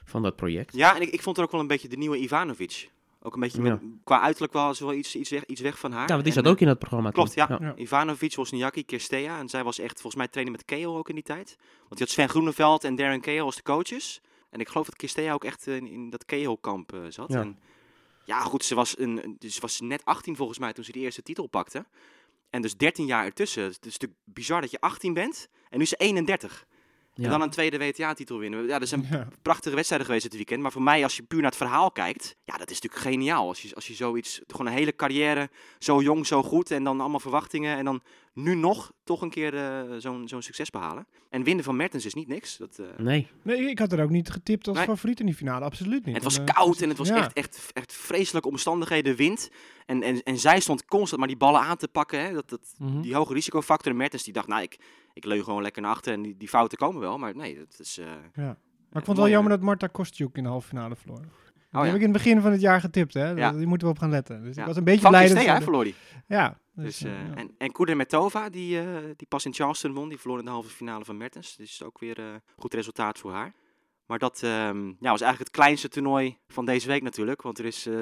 van 0.04 0.22
dat 0.22 0.36
project. 0.36 0.76
Ja, 0.76 0.96
en 0.96 1.02
ik, 1.02 1.10
ik 1.10 1.22
vond 1.22 1.38
er 1.38 1.44
ook 1.44 1.52
wel 1.52 1.62
een 1.62 1.68
beetje 1.68 1.88
de 1.88 1.98
nieuwe 1.98 2.18
Ivanovic. 2.18 2.90
Ook 3.24 3.34
een 3.34 3.40
beetje, 3.40 3.62
met- 3.62 3.80
qua 4.04 4.22
uiterlijk 4.22 4.54
wel, 4.54 4.76
wel 4.80 4.94
iets, 4.94 5.16
iets, 5.16 5.30
weg, 5.30 5.46
iets 5.46 5.62
weg 5.62 5.80
van 5.80 5.92
haar. 5.92 6.02
Ja, 6.08 6.14
want 6.14 6.24
die 6.24 6.34
zat 6.34 6.48
ook 6.48 6.60
in 6.60 6.68
dat 6.68 6.80
programma. 6.80 7.10
Klopt, 7.12 7.34
ja. 7.34 7.58
Ja. 7.60 7.76
Ivanovic, 7.76 8.36
Wozniacki, 8.36 8.86
Kirstea. 8.86 9.40
En 9.40 9.50
zij 9.50 9.64
was 9.64 9.80
echt, 9.80 9.94
volgens 9.94 10.16
mij, 10.16 10.28
trainen 10.28 10.54
met 10.56 10.66
Keo 10.66 10.98
ook 10.98 11.10
in 11.10 11.16
die 11.16 11.24
tijd. 11.24 11.58
Want 11.80 11.98
je 12.00 12.04
had 12.04 12.10
Sven 12.10 12.30
Groeneveld 12.30 12.84
en 12.84 12.96
Darren 12.96 13.22
Keo 13.22 13.46
als 13.46 13.56
de 13.56 13.62
coaches. 13.62 14.22
En 14.52 14.60
ik 14.60 14.68
geloof 14.68 14.86
dat 14.86 14.96
Kirstea 14.96 15.34
ook 15.34 15.44
echt 15.44 15.68
eh, 15.68 15.76
in, 15.76 15.88
in 15.88 16.10
dat 16.10 16.26
Keo-kamp 16.26 16.94
eh, 16.94 17.00
zat. 17.10 17.32
Ja. 17.32 17.40
En, 17.40 17.60
ja, 18.26 18.40
goed, 18.40 18.66
ze 18.66 18.76
was, 18.76 18.98
een, 18.98 19.38
ze 19.40 19.62
was 19.62 19.80
net 19.80 20.06
18 20.06 20.36
volgens 20.36 20.60
mij 20.60 20.74
toen 20.74 20.84
ze 20.84 20.92
die 20.92 21.04
eerste 21.04 21.22
titel 21.24 21.48
pakte. 21.48 21.86
En 22.50 22.62
dus 22.62 22.78
13 22.78 23.06
jaar 23.06 23.26
ertussen. 23.26 23.64
Het 23.64 23.86
is 23.86 23.92
natuurlijk 23.98 24.20
bizar 24.24 24.62
dat 24.62 24.72
je 24.72 24.80
18 24.80 25.14
bent 25.14 25.48
en 25.70 25.78
nu 25.78 25.84
is 25.84 25.90
ze 25.90 25.96
31. 25.96 26.66
Ja. 27.14 27.24
En 27.24 27.30
dan 27.30 27.42
een 27.42 27.50
tweede 27.50 27.78
WTA-titel 27.78 28.38
winnen. 28.38 28.68
Ja, 28.68 28.80
dat 28.80 28.88
zijn 28.88 29.08
Ja. 29.10 29.28
prachtige 29.42 29.76
wedstrijden 29.76 30.08
geweest 30.08 30.26
dit 30.26 30.36
weekend. 30.36 30.62
Maar 30.62 30.72
voor 30.72 30.82
mij, 30.82 31.04
als 31.04 31.16
je 31.16 31.24
puur 31.24 31.42
naar 31.42 31.50
het 31.50 31.58
verhaal 31.58 31.92
kijkt, 31.92 32.36
ja, 32.44 32.58
dat 32.58 32.70
is 32.70 32.82
natuurlijk 32.82 33.14
geniaal. 33.16 33.48
Als 33.48 33.62
je, 33.62 33.76
als 33.76 33.88
je 33.88 33.94
zoiets, 33.94 34.42
gewoon 34.48 34.68
een 34.68 34.74
hele 34.74 34.96
carrière, 34.96 35.50
zo 35.80 36.02
jong, 36.02 36.28
zo 36.28 36.44
goed 36.44 36.72
en 36.72 36.84
dan 36.84 37.00
allemaal 37.00 37.20
verwachtingen. 37.20 37.78
En 37.78 37.86
dan 37.86 38.02
nu 38.34 38.56
nog 38.56 38.92
toch 39.04 39.22
een 39.22 39.30
keer 39.30 39.56
eh, 39.56 39.82
zo'n 39.98 40.28
zo'n 40.28 40.42
succes 40.42 40.70
behalen. 40.70 41.08
En 41.30 41.44
winnen 41.44 41.64
van 41.64 41.76
Mertens 41.76 42.06
is 42.06 42.14
niet 42.14 42.28
niks. 42.28 42.58
Dat, 42.58 42.80
eh, 42.80 42.86
Nee, 42.98 43.28
Nee, 43.44 43.70
ik 43.70 43.80
had 43.80 43.92
er 43.92 44.04
ook 44.04 44.10
niet 44.10 44.30
getipt 44.30 44.68
als 44.68 44.78
Nee. 44.78 44.86
favoriet 44.86 45.20
in 45.20 45.26
die 45.26 45.36
finale. 45.36 45.66
Absoluut 45.66 46.06
niet. 46.06 46.08
en 46.08 46.14
het 46.14 46.24
was 46.24 46.38
En, 46.38 46.46
eh, 46.46 46.54
koud 46.54 46.82
en 46.82 46.90
het 46.90 46.98
was 46.98 47.08
ja. 47.08 47.16
echt, 47.18 47.34
echt, 47.34 47.70
echt 47.74 47.94
vreselijke 47.94 48.48
omstandigheden, 48.50 49.16
wind. 49.16 49.50
En, 49.86 50.04
en, 50.04 50.24
en 50.24 50.38
zij 50.38 50.60
stond 50.60 50.86
constant 50.86 51.20
maar 51.20 51.28
die 51.30 51.38
ballen 51.38 51.62
aan 51.62 51.78
te 51.78 51.88
pakken. 51.88 52.22
Hè? 52.24 52.34
Dat, 52.34 52.50
dat, 52.50 52.74
Mhm. 52.78 53.02
die 53.02 53.16
hoge 53.16 53.34
risicofactor. 53.34 53.92
En 53.92 53.98
Mertens 53.98 54.24
die 54.24 54.34
dacht, 54.34 54.48
nou, 54.48 54.62
ik, 54.62 54.80
ik 55.14 55.26
leun 55.26 55.44
gewoon 55.44 55.62
lekker 55.62 55.82
naar 55.82 55.92
achter 55.92 56.14
en 56.14 56.22
die, 56.22 56.38
die 56.38 56.48
fouten 56.50 56.78
komen 56.78 57.02
wel. 57.02 57.18
Maar 57.18 57.36
nee, 57.36 57.58
dat 57.58 57.80
is... 57.80 57.98
eh, 57.98 58.06
Maar 58.36 59.00
ik 59.02 59.06
vond 59.06 59.08
het 59.08 59.18
wel 59.18 59.30
jammer 59.30 59.52
dat 59.52 59.62
Marta 59.62 59.88
Kostjuk 59.88 60.38
in 60.38 60.44
de 60.44 60.50
halve 60.50 60.68
finale 60.68 60.96
verloor. 60.96 61.26
Die 61.72 61.80
Oh, 61.80 61.86
heb 61.86 61.96
ja. 61.96 62.00
ik 62.00 62.08
in 62.08 62.14
het 62.14 62.24
begin 62.24 62.42
van 62.42 62.52
het 62.52 62.62
jaar 62.62 62.80
getipt, 62.82 63.14
hè. 63.14 63.30
Ja. 63.30 63.52
Die 63.52 63.68
moeten 63.68 63.88
we 63.88 63.94
op 63.94 64.00
gaan 64.00 64.10
letten. 64.10 64.44
Dus 64.44 64.56
Ja. 64.56 64.62
ik 64.62 64.68
was 64.68 64.78
een 64.78 64.84
beetje 64.84 65.02
Van 65.02 65.10
blij 65.12 65.28
ze 65.28 65.38
hè, 65.38 65.62
verloor 65.62 65.84
die. 65.84 65.96
Ja. 66.28 66.58
Dus, 66.76 66.86
Dus, 66.86 67.04
eh, 67.04 67.20
eh, 67.20 67.28
ja. 67.28 67.36
En, 67.36 67.52
en 67.58 67.72
Kudermetova, 67.72 68.50
die, 68.50 68.80
eh, 68.80 68.86
die 69.16 69.28
pas 69.28 69.46
in 69.46 69.54
Charleston 69.54 69.94
won, 69.94 70.10
die 70.10 70.18
verloor 70.18 70.40
in 70.40 70.46
de 70.46 70.52
halve 70.52 70.70
finale 70.70 71.06
van 71.06 71.18
Mertens. 71.18 71.56
Dus 71.56 71.84
ook 71.84 72.00
weer 72.00 72.20
een 72.20 72.42
goed 72.56 72.74
resultaat 72.74 73.20
voor 73.20 73.32
haar. 73.32 73.54
Maar 74.06 74.20
dat 74.20 74.42
ehm, 74.44 74.86
ja, 74.88 75.10
was 75.12 75.22
eigenlijk 75.22 75.40
het 75.40 75.50
kleinste 75.50 75.88
toernooi 75.90 76.38
van 76.48 76.66
deze 76.66 76.88
week 76.88 77.02
natuurlijk, 77.04 77.42
want 77.42 77.60
er 77.60 77.66
is 77.66 77.86
eh, 77.86 77.94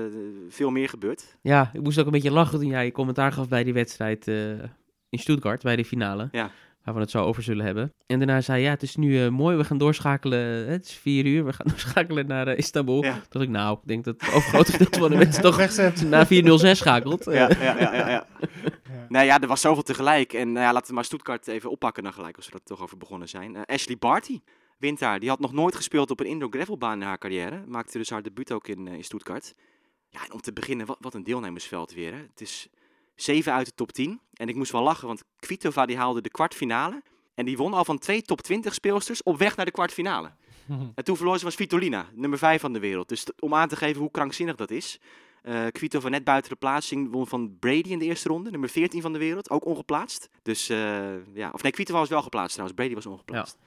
veel 0.50 0.69
meer 0.69 0.89
gebeurd. 0.89 1.38
ja, 1.42 1.69
ik 1.74 1.81
moest 1.81 2.00
ook 2.00 2.06
een 2.06 2.12
beetje 2.12 2.31
lachen 2.31 2.60
toen 2.60 2.68
jij 2.69 2.86
je 2.86 2.92
commentaar 2.92 3.31
gaf 3.31 3.48
bij 3.48 3.63
die 3.63 3.74
wedstrijd 3.74 4.27
eh, 4.27 4.50
in 5.10 5.19
Stuttgart, 5.19 5.63
bij 5.63 5.75
de 5.75 5.86
finale. 5.86 6.27
Ja. 6.31 6.51
Waar 6.84 6.94
we 6.94 7.00
het 7.00 7.12
zo 7.12 7.24
over 7.24 7.44
zullen 7.44 7.66
hebben. 7.66 7.94
En 8.06 8.18
daarna 8.18 8.42
zei 8.42 8.64
ja, 8.64 8.70
het 8.70 8.81
is 8.81 8.96
nu 8.96 9.24
eh, 9.24 9.30
mooi, 9.30 9.58
we 9.58 9.64
gaan 9.64 9.78
doorschakelen. 9.78 10.68
Het 10.68 10.86
is 10.86 10.94
vier 10.94 11.26
uur, 11.26 11.46
we 11.46 11.54
gaan 11.54 11.68
doorschakelen 11.74 12.28
naar 12.28 12.48
eh, 12.48 12.58
Istanbul. 12.58 13.04
Ja. 13.04 13.22
Dat 13.30 13.42
ik 13.42 13.50
nou, 13.50 13.78
ik 13.81 13.88
denk 13.88 14.04
dat 14.04 14.22
het 14.22 14.34
overgrote 14.34 14.72
gedeelte 14.72 15.00
van 15.00 15.10
de 15.10 15.18
mensen 15.26 15.44
toch 15.44 15.58
naar 16.04 16.28
406 16.28 16.78
schakelt. 16.78 17.26
Ja, 17.26 17.34
ja, 17.34 17.80
ja, 17.80 17.96
ja. 17.96 18.08
ja. 18.10 18.26
Nou 19.10 19.26
ja, 19.26 19.40
er 19.40 19.48
was 19.48 19.62
zoveel 19.62 19.84
tegelijk. 19.84 20.34
En 20.34 20.52
nou 20.52 20.66
ja, 20.66 20.74
laten 20.74 20.88
we 20.88 20.94
maar 20.94 21.06
Stuttgart 21.06 21.48
even 21.48 21.70
oppakken 21.70 22.04
dan 22.04 22.14
gelijk, 22.14 22.36
als 22.36 22.46
we 22.46 22.54
er 22.54 22.64
toch 22.64 22.81
over 22.81 22.98
begonnen 22.98 23.30
zijn. 23.30 23.56
Eh, 23.56 23.62
Ashley 23.76 23.98
Barty 23.98 24.40
wint 24.78 25.00
daar. 25.00 25.20
Die 25.20 25.30
had 25.30 25.40
nog 25.40 25.54
nooit 25.54 25.76
gespeeld 25.76 26.12
op 26.12 26.20
een 26.20 26.26
indoor 26.26 26.50
gravelbaan 26.52 27.02
in 27.02 27.08
haar 27.08 27.18
carrière. 27.18 27.64
Maakte 27.68 27.98
dus 27.98 28.10
haar 28.10 28.24
debuut 28.24 28.52
ook 28.52 28.68
in, 28.68 28.88
in 28.88 29.04
Stuttgart. 29.04 29.56
Ja, 30.10 30.26
en 30.26 30.34
om 30.34 30.42
te 30.42 30.54
beginnen, 30.54 30.86
wat, 30.86 30.98
wat 31.00 31.14
een 31.14 31.24
deelnemersveld 31.24 31.94
weer. 31.94 32.12
Hè. 32.12 32.20
Het 32.20 32.42
is 32.42 32.70
zeven 33.21 33.54
uit 33.54 33.66
de 33.66 33.74
top 33.74 33.92
10. 33.92 34.21
En 34.33 34.48
ik 34.48 34.56
moest 34.56 34.71
wel 34.71 34.83
lachen, 34.83 35.07
want 35.07 35.24
Kvitova 35.39 35.86
die 35.86 35.98
haalde 35.98 36.21
de 36.21 36.30
kwartfinale. 36.30 37.04
En 37.36 37.45
die 37.45 37.57
won 37.57 37.74
al 37.74 37.86
van 37.86 37.98
twee 37.98 38.21
top 38.21 38.42
20 38.42 38.74
speelsters 38.74 39.24
op 39.24 39.38
weg 39.38 39.56
naar 39.56 39.66
de 39.66 39.71
kwartfinale. 39.71 40.31
En 40.95 41.04
toen 41.04 41.16
verloor 41.16 41.36
ze 41.36 41.42
van 41.42 41.51
Svitolina, 41.51 42.06
nummer 42.13 42.39
5 42.39 42.62
van 42.62 42.74
de 42.74 42.80
wereld. 42.80 43.10
Dus 43.10 43.25
om 43.39 43.54
aan 43.54 43.68
te 43.68 43.75
geven 43.75 44.01
hoe 44.01 44.12
krankzinnig 44.12 44.56
dat 44.56 44.71
is. 44.71 45.00
Eh 45.41 45.65
Kvitova 45.71 46.09
net 46.09 46.24
buiten 46.24 46.51
de 46.51 46.57
plaatsing 46.57 47.12
won 47.12 47.27
van 47.27 47.57
Brady 47.59 47.89
in 47.89 48.00
de 48.00 48.06
eerste 48.06 48.30
ronde, 48.30 48.51
nummer 48.51 48.69
14 48.69 49.01
van 49.01 49.13
de 49.13 49.19
wereld, 49.19 49.50
ook 49.50 49.65
ongeplaatst. 49.65 50.30
Dus 50.41 50.69
eh, 50.69 51.33
ja, 51.33 51.50
of 51.53 51.63
nee, 51.63 51.71
Kvitova 51.71 52.00
was 52.00 52.09
wel 52.09 52.21
geplaatst 52.21 52.51
trouwens, 52.51 52.80
Brady 52.80 52.95
was 52.95 53.06
ongeplaatst. 53.06 53.57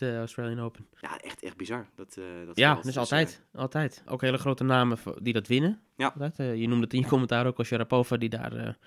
Eh, 0.00 0.16
Australian 0.18 0.60
Open. 0.60 0.86
Ja, 1.00 1.18
echt, 1.18 1.42
echt 1.42 1.56
bizar. 1.56 1.86
Dat, 1.94 2.16
eh, 2.18 2.24
dat 2.46 2.56
Ja, 2.56 2.74
dus 2.74 2.98
altijd. 2.98 3.42
Altijd. 3.54 4.02
Ook 4.06 4.20
hele 4.20 4.38
grote 4.38 4.64
namen 4.64 4.98
die 5.22 5.32
dat 5.32 5.46
winnen. 5.46 5.80
Ja. 5.96 6.14
Altijd. 6.20 6.58
Je 6.58 6.68
noemde 6.68 6.84
het 6.84 6.92
in 6.92 7.00
je 7.00 7.06
commentaar 7.06 7.46
ook 7.46 7.58
als 7.58 7.66
Sharapova 7.66 8.16
die 8.16 8.28
daar 8.28 8.78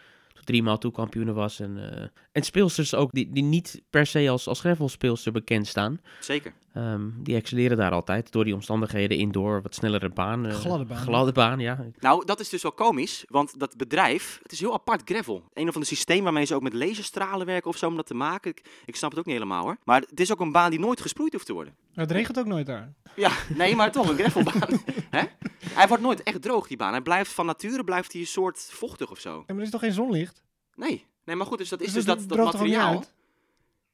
drie 0.44 0.64
maal 0.64 0.78
toe 0.78 0.92
kampioen 0.92 1.34
was. 1.34 1.60
En, 1.60 2.12
en 2.32 2.44
speelsters 2.44 2.96
ook 2.96 3.12
die, 3.12 3.30
die 3.32 3.44
niet 3.44 3.82
per 3.90 4.06
se 4.06 4.30
als, 4.30 4.48
als 4.48 4.60
gravelspeelster 4.60 5.32
bekend 5.32 5.68
staan. 5.68 6.02
zeker. 6.20 6.54
Ehm, 6.74 7.10
die 7.24 7.36
excelleren 7.36 7.78
daar 7.78 7.92
altijd 7.92 8.32
door 8.32 8.44
die 8.44 8.54
omstandigheden 8.54 9.18
indoor, 9.18 9.62
wat 9.62 9.76
snellere 9.76 10.10
baan. 10.10 10.46
eh, 10.46 10.54
Gladde 10.54 10.86
baan. 10.86 10.98
Gladde 10.98 11.32
baan, 11.32 11.60
ja. 11.60 11.86
Nou, 12.00 12.26
dat 12.26 12.40
is 12.40 12.50
dus 12.50 12.62
wel 12.62 12.72
komisch, 12.72 13.26
want 13.28 13.60
dat 13.60 13.78
bedrijf, 13.78 14.40
het 14.44 14.52
is 14.52 14.60
heel 14.60 14.74
apart 14.74 15.02
gravel. 15.06 15.44
Een 15.54 15.68
of 15.68 15.74
ander 15.74 15.90
systeem 15.90 16.24
waarmee 16.24 16.46
ze 16.46 16.56
ook 16.56 16.62
met 16.62 16.74
laserstralen 16.74 17.46
werken 17.46 17.70
of 17.70 17.78
zo 17.78 17.88
om 17.88 17.96
dat 17.96 18.06
te 18.08 18.14
maken. 18.14 18.52
Ik, 18.52 18.62
ik 18.86 18.96
snap 18.96 19.10
het 19.10 19.20
ook 19.20 19.26
niet 19.26 19.36
helemaal 19.36 19.64
hoor. 19.64 19.78
Maar 19.84 20.02
het 20.10 20.20
is 20.20 20.32
ook 20.32 20.40
een 20.40 20.52
baan 20.52 20.70
die 20.70 20.80
nooit 20.80 21.02
gesproeid 21.02 21.34
hoeft 21.34 21.46
te 21.46 21.54
worden. 21.54 21.76
Het 21.94 22.12
regent 22.12 22.40
ook 22.40 22.46
nooit 22.46 22.66
daar. 22.66 22.94
Ja, 23.16 23.32
nee, 23.56 23.76
maar 23.76 23.92
toch 23.92 24.10
een 24.10 24.18
gravelbaan. 24.18 24.80
Hè? 25.18 25.24
Hij 25.60 25.88
wordt 25.88 26.04
nooit 26.04 26.24
echt 26.24 26.42
droog, 26.42 26.68
die 26.68 26.78
baan. 26.78 26.92
Hij 26.92 27.02
blijft 27.02 27.32
van 27.32 27.46
nature 27.46 27.84
blijft 27.84 28.12
hij 28.12 28.22
een 28.22 28.28
soort 28.28 28.68
vochtig 28.72 29.12
of 29.12 29.20
zo. 29.20 29.30
Ja, 29.38 29.44
maar 29.48 29.56
er 29.58 29.62
is 29.64 29.70
toch 29.70 29.82
geen 29.82 29.94
zonlicht? 29.94 30.44
Nee, 30.76 31.06
nee 31.26 31.36
maar 31.36 31.46
goed, 31.46 31.58
dus 31.58 31.70
dat 31.70 31.82
is 31.82 31.94
Dus 31.94 32.06
dus 32.06 32.28
dat 32.28 32.38
materiaal. 32.38 33.04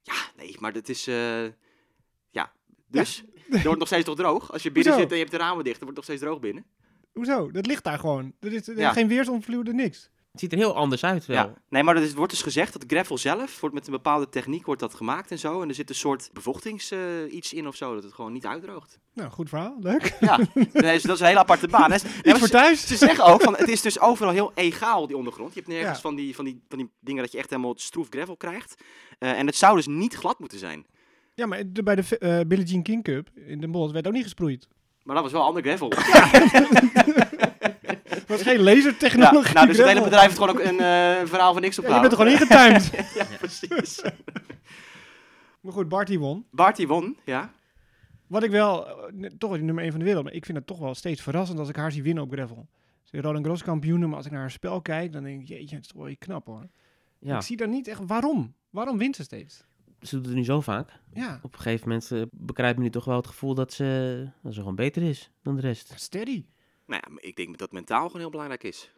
Ja, 0.01 0.13
nee, 0.37 0.55
maar 0.59 0.73
dat 0.73 0.89
is... 0.89 1.09
ja, 2.95 3.01
dus... 3.03 3.23
Er 3.49 3.63
wordt 3.63 3.79
nog 3.79 3.87
steeds 3.87 4.05
toch 4.05 4.15
droog? 4.15 4.51
Als 4.51 4.63
je 4.63 4.71
binnen 4.71 4.91
Hoezo? 4.93 5.07
zit 5.07 5.11
en 5.17 5.17
je 5.17 5.23
hebt 5.29 5.37
de 5.39 5.43
ramen 5.47 5.63
dicht, 5.63 5.79
dan 5.79 5.87
wordt 5.87 5.99
het 5.99 6.07
nog 6.07 6.17
steeds 6.17 6.21
droog 6.21 6.39
binnen. 6.39 6.65
Hoezo? 7.13 7.51
Dat 7.51 7.65
ligt 7.65 7.83
daar 7.83 7.99
gewoon. 7.99 8.33
Er 8.39 8.53
is, 8.53 8.67
er 8.67 8.73
is 8.73 8.79
Ja. 8.79 8.91
geen 8.91 9.07
weersonvloed, 9.07 9.73
niks. 9.73 10.09
Het 10.31 10.43
ziet 10.43 10.51
er 10.51 10.57
heel 10.57 10.75
anders 10.75 11.03
uit 11.03 11.25
wel. 11.25 11.37
Ja. 11.37 11.53
Nee, 11.69 11.83
maar 11.83 11.95
er 11.95 12.13
wordt 12.15 12.31
dus 12.31 12.41
gezegd 12.41 12.73
dat 12.73 12.83
gravel 12.87 13.17
zelf, 13.17 13.59
wordt 13.59 13.75
met 13.75 13.85
een 13.87 13.91
bepaalde 13.93 14.29
techniek 14.29 14.65
wordt 14.65 14.81
dat 14.81 14.93
gemaakt 14.93 15.31
en 15.31 15.39
zo. 15.39 15.61
En 15.61 15.69
er 15.69 15.75
zit 15.75 15.89
een 15.89 15.95
soort 15.95 16.29
bevochtings 16.33 16.91
eh, 16.91 16.99
iets 17.33 17.53
in 17.53 17.67
of 17.67 17.75
zo, 17.75 17.93
dat 17.93 18.03
het 18.03 18.13
gewoon 18.13 18.33
niet 18.33 18.45
uitdroogt. 18.45 18.99
Nou, 19.13 19.29
goed 19.31 19.49
verhaal. 19.49 19.75
Leuk. 19.79 20.17
Ja, 20.19 20.37
nee, 20.53 20.93
dus 20.93 21.01
dat 21.03 21.15
is 21.15 21.19
een 21.19 21.27
hele 21.27 21.39
aparte 21.39 21.67
baan. 21.67 21.91
hè. 21.91 21.97
Nee, 22.23 22.35
voor 22.35 22.47
ze, 22.47 22.53
thuis. 22.53 22.87
ze 22.87 22.95
zeggen 22.95 23.25
ook, 23.25 23.41
van, 23.41 23.55
het 23.55 23.67
is 23.67 23.81
dus 23.81 23.99
overal 23.99 24.33
heel 24.33 24.51
egaal, 24.55 25.07
die 25.07 25.17
ondergrond. 25.17 25.53
Je 25.53 25.59
hebt 25.59 25.71
nergens 25.71 25.95
Ja. 25.95 26.01
van, 26.01 26.15
die, 26.15 26.35
van, 26.35 26.45
die, 26.45 26.63
van 26.69 26.77
die 26.77 26.89
dingen 26.99 27.23
dat 27.23 27.31
je 27.31 27.37
echt 27.37 27.49
helemaal 27.49 27.73
stroef 27.77 28.07
gravel 28.09 28.37
krijgt. 28.37 28.83
Eh, 29.19 29.39
en 29.39 29.45
het 29.45 29.55
zou 29.55 29.75
dus 29.75 29.87
niet 29.87 30.13
glad 30.15 30.39
moeten 30.39 30.59
zijn. 30.59 30.85
Ja, 31.35 31.45
maar 31.45 31.61
de- 31.67 31.83
bij 31.83 31.95
de 31.95 32.17
eh 32.17 32.39
Billie 32.47 32.65
Jean 32.65 32.83
King 32.83 33.03
Cup 33.03 33.29
in 33.35 33.59
Den 33.59 33.71
Bosch 33.71 33.93
werd 33.93 34.07
ook 34.07 34.13
niet 34.13 34.23
gesproeid. 34.23 34.67
Maar 35.03 35.15
dat 35.15 35.23
was 35.23 35.33
wel 35.33 35.43
ander 35.43 35.63
gravel. 35.63 35.91
Het 38.09 38.27
was 38.27 38.41
geen 38.41 38.57
Ja, 38.57 38.63
lasertechnologie. 38.63 39.53
nou, 39.53 39.67
dus 39.67 39.77
het 39.77 39.87
hele 39.87 40.01
bedrijf 40.03 40.23
heeft 40.25 40.37
gewoon 40.37 40.49
ook 40.49 40.59
een 40.63 40.79
eh, 40.79 41.25
verhaal 41.27 41.53
van 41.53 41.61
niks 41.61 41.79
op 41.79 41.85
Ja, 41.85 41.95
je 41.95 41.99
bent 41.99 42.11
er 42.11 42.17
gewoon 42.17 42.33
ingetimed. 42.33 42.91
Ja, 43.19 43.25
precies. 43.39 44.01
maar 45.61 45.73
goed, 45.73 45.89
Barty 45.89 46.17
won. 46.17 46.45
Barty 46.51 46.85
won, 46.87 47.17
ja. 47.25 47.51
Wat 48.27 48.43
ik 48.43 48.51
wel, 48.51 48.87
eh, 49.09 49.29
toch 49.37 49.55
is 49.55 49.61
nummer 49.61 49.83
1 49.83 49.91
van 49.91 49.99
de 49.99 50.05
wereld, 50.05 50.23
maar 50.23 50.33
ik 50.33 50.45
vind 50.45 50.57
het 50.57 50.67
toch 50.67 50.79
wel 50.79 50.95
steeds 50.95 51.21
verrassend 51.21 51.59
als 51.59 51.69
ik 51.69 51.75
haar 51.75 51.91
zie 51.91 52.03
winnen 52.03 52.23
op 52.23 52.31
gravel. 52.31 52.67
Ze 53.03 53.15
is 53.17 53.23
Roland 53.23 53.45
Gros 53.45 53.63
kampioen, 53.63 53.99
maar 54.07 54.15
als 54.17 54.25
ik 54.25 54.31
naar 54.31 54.41
haar 54.41 54.51
spel 54.51 54.81
kijk, 54.81 55.11
dan 55.11 55.23
denk 55.23 55.41
ik, 55.41 55.47
jeetje, 55.47 55.75
het 55.75 55.85
is 55.85 55.91
toch 55.91 56.03
wel 56.03 56.15
knap 56.19 56.45
hoor. 56.45 56.67
Ja, 57.19 57.35
Ik 57.35 57.41
zie 57.41 57.57
daar 57.57 57.67
niet 57.67 57.87
echt, 57.87 57.99
waarom? 58.05 58.53
Waarom 58.69 58.97
wint 58.97 59.15
ze 59.15 59.23
steeds? 59.23 59.63
Ze 60.07 60.15
doet 60.15 60.25
het 60.25 60.35
nu 60.35 60.43
zo 60.43 60.61
vaak. 60.61 60.89
Ja, 61.13 61.39
Op 61.41 61.53
een 61.53 61.59
gegeven 61.59 61.87
moment 61.87 62.11
eh, 62.11 62.21
bekrijgt 62.31 62.75
men 62.75 62.83
nu 62.83 62.89
toch 62.91 63.05
wel 63.05 63.15
het 63.15 63.27
gevoel 63.27 63.53
dat 63.53 63.73
ze, 63.73 64.29
dat 64.43 64.53
ze 64.53 64.59
gewoon 64.59 64.75
beter 64.75 65.03
is 65.03 65.31
dan 65.43 65.55
de 65.55 65.61
rest. 65.61 65.93
steady. 65.95 66.45
Nou 66.85 67.01
ja, 67.05 67.11
maar 67.13 67.23
ik 67.23 67.35
denk 67.35 67.57
dat 67.57 67.71
mentaal 67.71 68.05
gewoon 68.05 68.21
heel 68.21 68.29
belangrijk 68.29 68.63
is. 68.63 68.91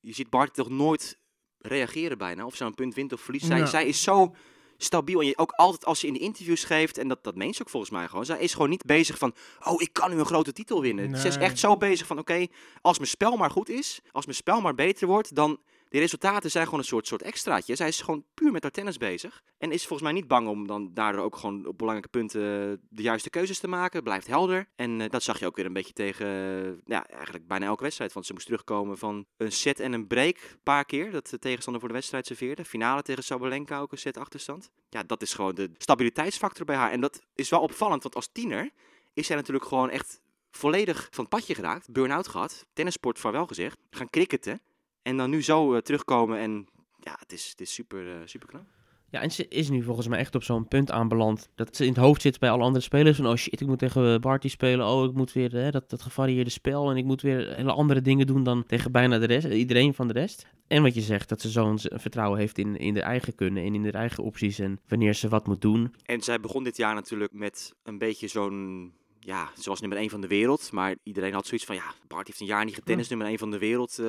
Je 0.00 0.14
ziet 0.14 0.30
Bart 0.30 0.54
toch 0.54 0.68
nooit 0.68 1.18
reageren 1.58 2.18
bijna. 2.18 2.46
Of 2.46 2.56
ze 2.56 2.64
een 2.64 2.74
punt 2.74 2.94
wint 2.94 3.12
of 3.12 3.20
verliest. 3.20 3.46
Zij, 3.46 3.58
Ja. 3.58 3.66
zij 3.66 3.86
is 3.86 4.02
zo 4.02 4.34
stabiel. 4.76 5.20
En 5.20 5.26
je, 5.26 5.38
ook 5.38 5.50
altijd 5.52 5.84
als 5.84 6.00
ze 6.00 6.06
in 6.06 6.12
de 6.12 6.18
interviews 6.18 6.64
geeft, 6.64 6.98
en 6.98 7.08
dat, 7.08 7.24
dat 7.24 7.34
meent 7.34 7.56
ze 7.56 7.62
ook 7.62 7.68
volgens 7.68 7.92
mij 7.92 8.08
gewoon. 8.08 8.24
Zij 8.24 8.38
is 8.40 8.52
gewoon 8.52 8.68
niet 8.70 8.84
bezig 8.84 9.18
van, 9.18 9.34
oh, 9.64 9.82
ik 9.82 9.92
kan 9.92 10.10
nu 10.10 10.18
een 10.18 10.24
grote 10.24 10.52
titel 10.52 10.80
winnen. 10.80 11.18
Ze 11.18 11.28
is 11.28 11.36
echt 11.36 11.58
zo 11.58 11.76
bezig 11.76 12.06
van, 12.06 12.18
oké, 12.18 12.46
als 12.80 12.98
mijn 12.98 13.10
spel 13.10 13.36
maar 13.36 13.50
goed 13.50 13.68
is, 13.68 14.00
als 14.12 14.24
mijn 14.24 14.36
spel 14.36 14.60
maar 14.60 14.74
beter 14.74 15.06
wordt, 15.06 15.34
dan... 15.34 15.60
De 15.94 16.00
resultaten 16.00 16.50
zijn 16.50 16.64
gewoon 16.64 16.80
een 16.80 16.86
soort, 16.86 17.06
soort 17.06 17.22
extraatje. 17.22 17.74
Zij 17.74 17.88
is 17.88 18.00
gewoon 18.00 18.24
puur 18.34 18.52
met 18.52 18.62
haar 18.62 18.72
tennis 18.72 18.96
bezig. 18.96 19.42
En 19.58 19.72
is 19.72 19.86
volgens 19.86 20.02
mij 20.02 20.12
niet 20.12 20.28
bang 20.28 20.48
om 20.48 20.66
dan 20.66 20.90
daardoor 20.94 21.24
ook 21.24 21.36
gewoon 21.36 21.66
op 21.66 21.78
belangrijke 21.78 22.18
punten 22.18 22.40
eh, 22.40 22.86
de 22.88 23.02
juiste 23.02 23.30
keuzes 23.30 23.58
te 23.58 23.68
maken. 23.68 24.02
Blijft 24.02 24.26
helder. 24.26 24.68
En 24.76 25.00
eh, 25.00 25.10
dat 25.10 25.22
zag 25.22 25.38
je 25.38 25.46
ook 25.46 25.56
weer 25.56 25.66
een 25.66 25.72
beetje 25.72 25.92
tegen, 25.92 26.26
eh, 26.26 26.72
ja, 26.84 27.06
eigenlijk 27.06 27.46
bijna 27.46 27.66
elke 27.66 27.82
wedstrijd. 27.82 28.12
Want 28.12 28.26
ze 28.26 28.32
moest 28.32 28.46
terugkomen 28.46 28.98
van 28.98 29.26
een 29.36 29.52
set 29.52 29.80
en 29.80 29.92
een 29.92 30.06
break 30.06 30.36
een 30.36 30.62
paar 30.62 30.84
keer. 30.84 31.10
Dat 31.10 31.28
de 31.28 31.38
tegenstander 31.38 31.80
voor 31.80 31.90
de 31.90 31.98
wedstrijd 31.98 32.26
serveerde. 32.26 32.64
Finale 32.64 33.02
tegen 33.02 33.24
Sabalenka 33.24 33.80
ook 33.80 33.92
een 33.92 33.98
set 33.98 34.16
achterstand. 34.16 34.70
Ja, 34.88 35.02
dat 35.02 35.22
is 35.22 35.34
gewoon 35.34 35.54
de 35.54 35.70
stabiliteitsfactor 35.78 36.66
bij 36.66 36.76
haar. 36.76 36.90
En 36.90 37.00
dat 37.00 37.22
is 37.34 37.48
wel 37.48 37.60
opvallend, 37.60 38.02
want 38.02 38.14
als 38.14 38.28
tiener 38.32 38.70
is 39.12 39.26
zij 39.26 39.36
natuurlijk 39.36 39.66
gewoon 39.66 39.90
echt 39.90 40.20
volledig 40.50 41.08
van 41.10 41.24
het 41.24 41.28
padje 41.28 41.54
geraakt. 41.54 41.92
Burn-out 41.92 42.28
gehad. 42.28 42.66
Tennissport 42.72 43.18
vaarwel 43.18 43.46
gezegd. 43.46 43.78
Gaan 43.90 44.10
cricketen. 44.10 44.60
En 45.04 45.16
dan 45.16 45.30
nu 45.30 45.42
zo 45.42 45.74
eh, 45.74 45.80
terugkomen 45.80 46.38
en 46.38 46.66
ja, 47.00 47.16
het 47.18 47.32
is, 47.32 47.48
het 47.50 47.60
is 47.60 47.74
super, 47.74 48.08
eh, 48.08 48.16
super 48.24 48.48
knap. 48.48 48.64
Ja, 49.10 49.20
en 49.20 49.30
ze 49.30 49.48
is 49.48 49.70
nu 49.70 49.82
volgens 49.82 50.08
mij 50.08 50.18
echt 50.18 50.34
op 50.34 50.42
zo'n 50.42 50.68
punt 50.68 50.90
aanbeland 50.90 51.48
dat 51.54 51.76
ze 51.76 51.82
in 51.82 51.88
het 51.88 51.98
hoofd 51.98 52.22
zit 52.22 52.38
bij 52.38 52.50
alle 52.50 52.62
andere 52.62 52.84
spelers. 52.84 53.16
Van, 53.16 53.26
oh 53.26 53.34
shit, 53.34 53.60
ik 53.60 53.66
moet 53.66 53.78
tegen 53.78 54.20
Barty 54.20 54.48
spelen. 54.48 54.86
Oh, 54.86 55.04
ik 55.04 55.12
moet 55.12 55.32
weer 55.32 55.52
hè, 55.52 55.70
dat, 55.70 55.90
dat 55.90 56.02
gevarieerde 56.02 56.50
spel. 56.50 56.90
En 56.90 56.96
ik 56.96 57.04
moet 57.04 57.22
weer 57.22 57.54
hele 57.54 57.72
andere 57.72 58.00
dingen 58.00 58.26
doen 58.26 58.42
dan 58.42 58.66
tegen 58.66 58.92
bijna 58.92 59.18
de 59.18 59.26
rest, 59.26 59.46
iedereen 59.46 59.94
van 59.94 60.06
de 60.06 60.12
rest. 60.12 60.46
En 60.66 60.82
wat 60.82 60.94
je 60.94 61.00
zegt, 61.00 61.28
dat 61.28 61.40
ze 61.40 61.50
zo'n 61.50 61.78
vertrouwen 61.80 62.38
heeft 62.38 62.58
in, 62.58 62.76
in 62.76 62.94
de 62.94 63.02
eigen 63.02 63.34
kunnen 63.34 63.64
en 63.64 63.74
in 63.74 63.82
de 63.82 63.90
eigen 63.90 64.24
opties. 64.24 64.58
En 64.58 64.80
wanneer 64.88 65.14
ze 65.14 65.28
wat 65.28 65.46
moet 65.46 65.60
doen. 65.60 65.94
En 66.04 66.20
zij 66.20 66.40
begon 66.40 66.64
dit 66.64 66.76
jaar 66.76 66.94
natuurlijk 66.94 67.32
met 67.32 67.74
een 67.82 67.98
beetje 67.98 68.28
zo'n, 68.28 68.92
ja, 69.24 69.50
zoals 69.58 69.80
nummer 69.80 69.98
1 69.98 70.10
van 70.10 70.20
de 70.20 70.26
wereld. 70.26 70.72
Maar 70.72 70.94
iedereen 71.02 71.32
had 71.32 71.46
zoiets 71.46 71.66
van, 71.66 71.74
ja, 71.74 71.94
Bart 72.06 72.26
heeft 72.26 72.40
een 72.40 72.46
jaar 72.46 72.64
niet 72.64 72.74
getennist, 72.74 73.08
nummer 73.10 73.26
1 73.28 73.38
van 73.38 73.50
de 73.50 73.58
wereld. 73.58 73.98
eh 73.98 74.06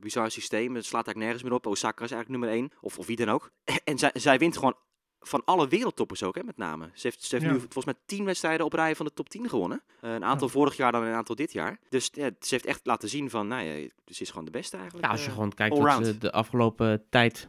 bizar 0.00 0.30
systeem, 0.30 0.74
het 0.74 0.84
slaat 0.84 1.06
eigenlijk 1.06 1.18
nergens 1.18 1.42
meer 1.42 1.52
op. 1.52 1.66
Osaka 1.66 2.04
is 2.04 2.10
eigenlijk 2.10 2.40
nummer 2.42 2.58
1, 2.58 2.70
of, 2.80 2.98
of 2.98 3.06
wie 3.06 3.16
dan 3.16 3.28
ook. 3.28 3.50
En 3.84 3.98
zij, 3.98 4.10
zij 4.14 4.38
wint 4.38 4.54
gewoon 4.56 4.76
van 5.20 5.42
alle 5.44 5.68
wereldtoppers 5.68 6.22
ook, 6.22 6.34
hè, 6.34 6.42
met 6.44 6.56
name. 6.56 6.90
Ze 6.94 7.06
heeft, 7.06 7.22
ze 7.22 7.34
heeft 7.34 7.46
Ja. 7.46 7.52
nu 7.52 7.58
volgens 7.58 7.84
mij 7.84 7.94
10 8.06 8.24
wedstrijden 8.24 8.66
op 8.66 8.72
rij 8.72 8.96
van 8.96 9.06
de 9.06 9.12
top 9.12 9.28
10 9.28 9.48
gewonnen. 9.48 9.82
Eh, 10.00 10.12
een 10.12 10.24
aantal 10.24 10.48
vorig 10.48 10.76
jaar 10.76 10.92
dan 10.92 11.02
een 11.02 11.14
aantal 11.14 11.34
dit 11.34 11.52
jaar. 11.52 11.78
Dus 11.88 12.10
ja, 12.12 12.30
ze 12.40 12.48
heeft 12.48 12.66
echt 12.66 12.86
laten 12.86 13.08
zien 13.08 13.30
van, 13.30 13.48
nou 13.48 13.62
ja, 13.62 13.88
ze 14.06 14.22
is 14.22 14.30
gewoon 14.30 14.44
de 14.44 14.50
beste 14.50 14.76
eigenlijk. 14.76 15.06
Ja, 15.06 15.12
als 15.12 15.20
je 15.22 15.26
eh. 15.28 15.34
gewoon 15.34 15.54
kijkt 15.54 15.78
wat 15.78 16.06
ze 16.06 16.18
de 16.18 16.32
afgelopen 16.32 17.04
tijd 17.10 17.48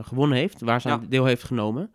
gewonnen 0.00 0.38
heeft, 0.38 0.60
waar 0.60 0.80
ze 0.80 0.88
aan 0.88 1.06
deel 1.08 1.24
heeft 1.24 1.42
genomen. 1.42 1.92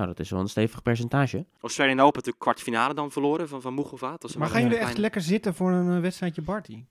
Nou, 0.00 0.12
dat 0.12 0.20
is 0.20 0.30
wel 0.30 0.40
een 0.40 0.48
stevig 0.48 0.82
percentage. 0.82 1.46
Australian 1.60 1.98
Open 2.00 2.14
natuurlijk 2.14 2.38
kwartfinale 2.38 2.94
dan 2.94 3.12
verloren 3.12 3.48
van, 3.48 3.60
van 3.62 3.74
was 3.74 4.36
Maar 4.36 4.48
gaan 4.48 4.60
jullie 4.60 4.68
kleine- 4.68 4.78
echt 4.78 4.98
lekker 4.98 5.20
zitten 5.20 5.54
voor 5.54 5.70
een 5.70 5.96
eh, 5.96 6.00
wedstrijdje 6.00 6.42
Barty? 6.42 6.84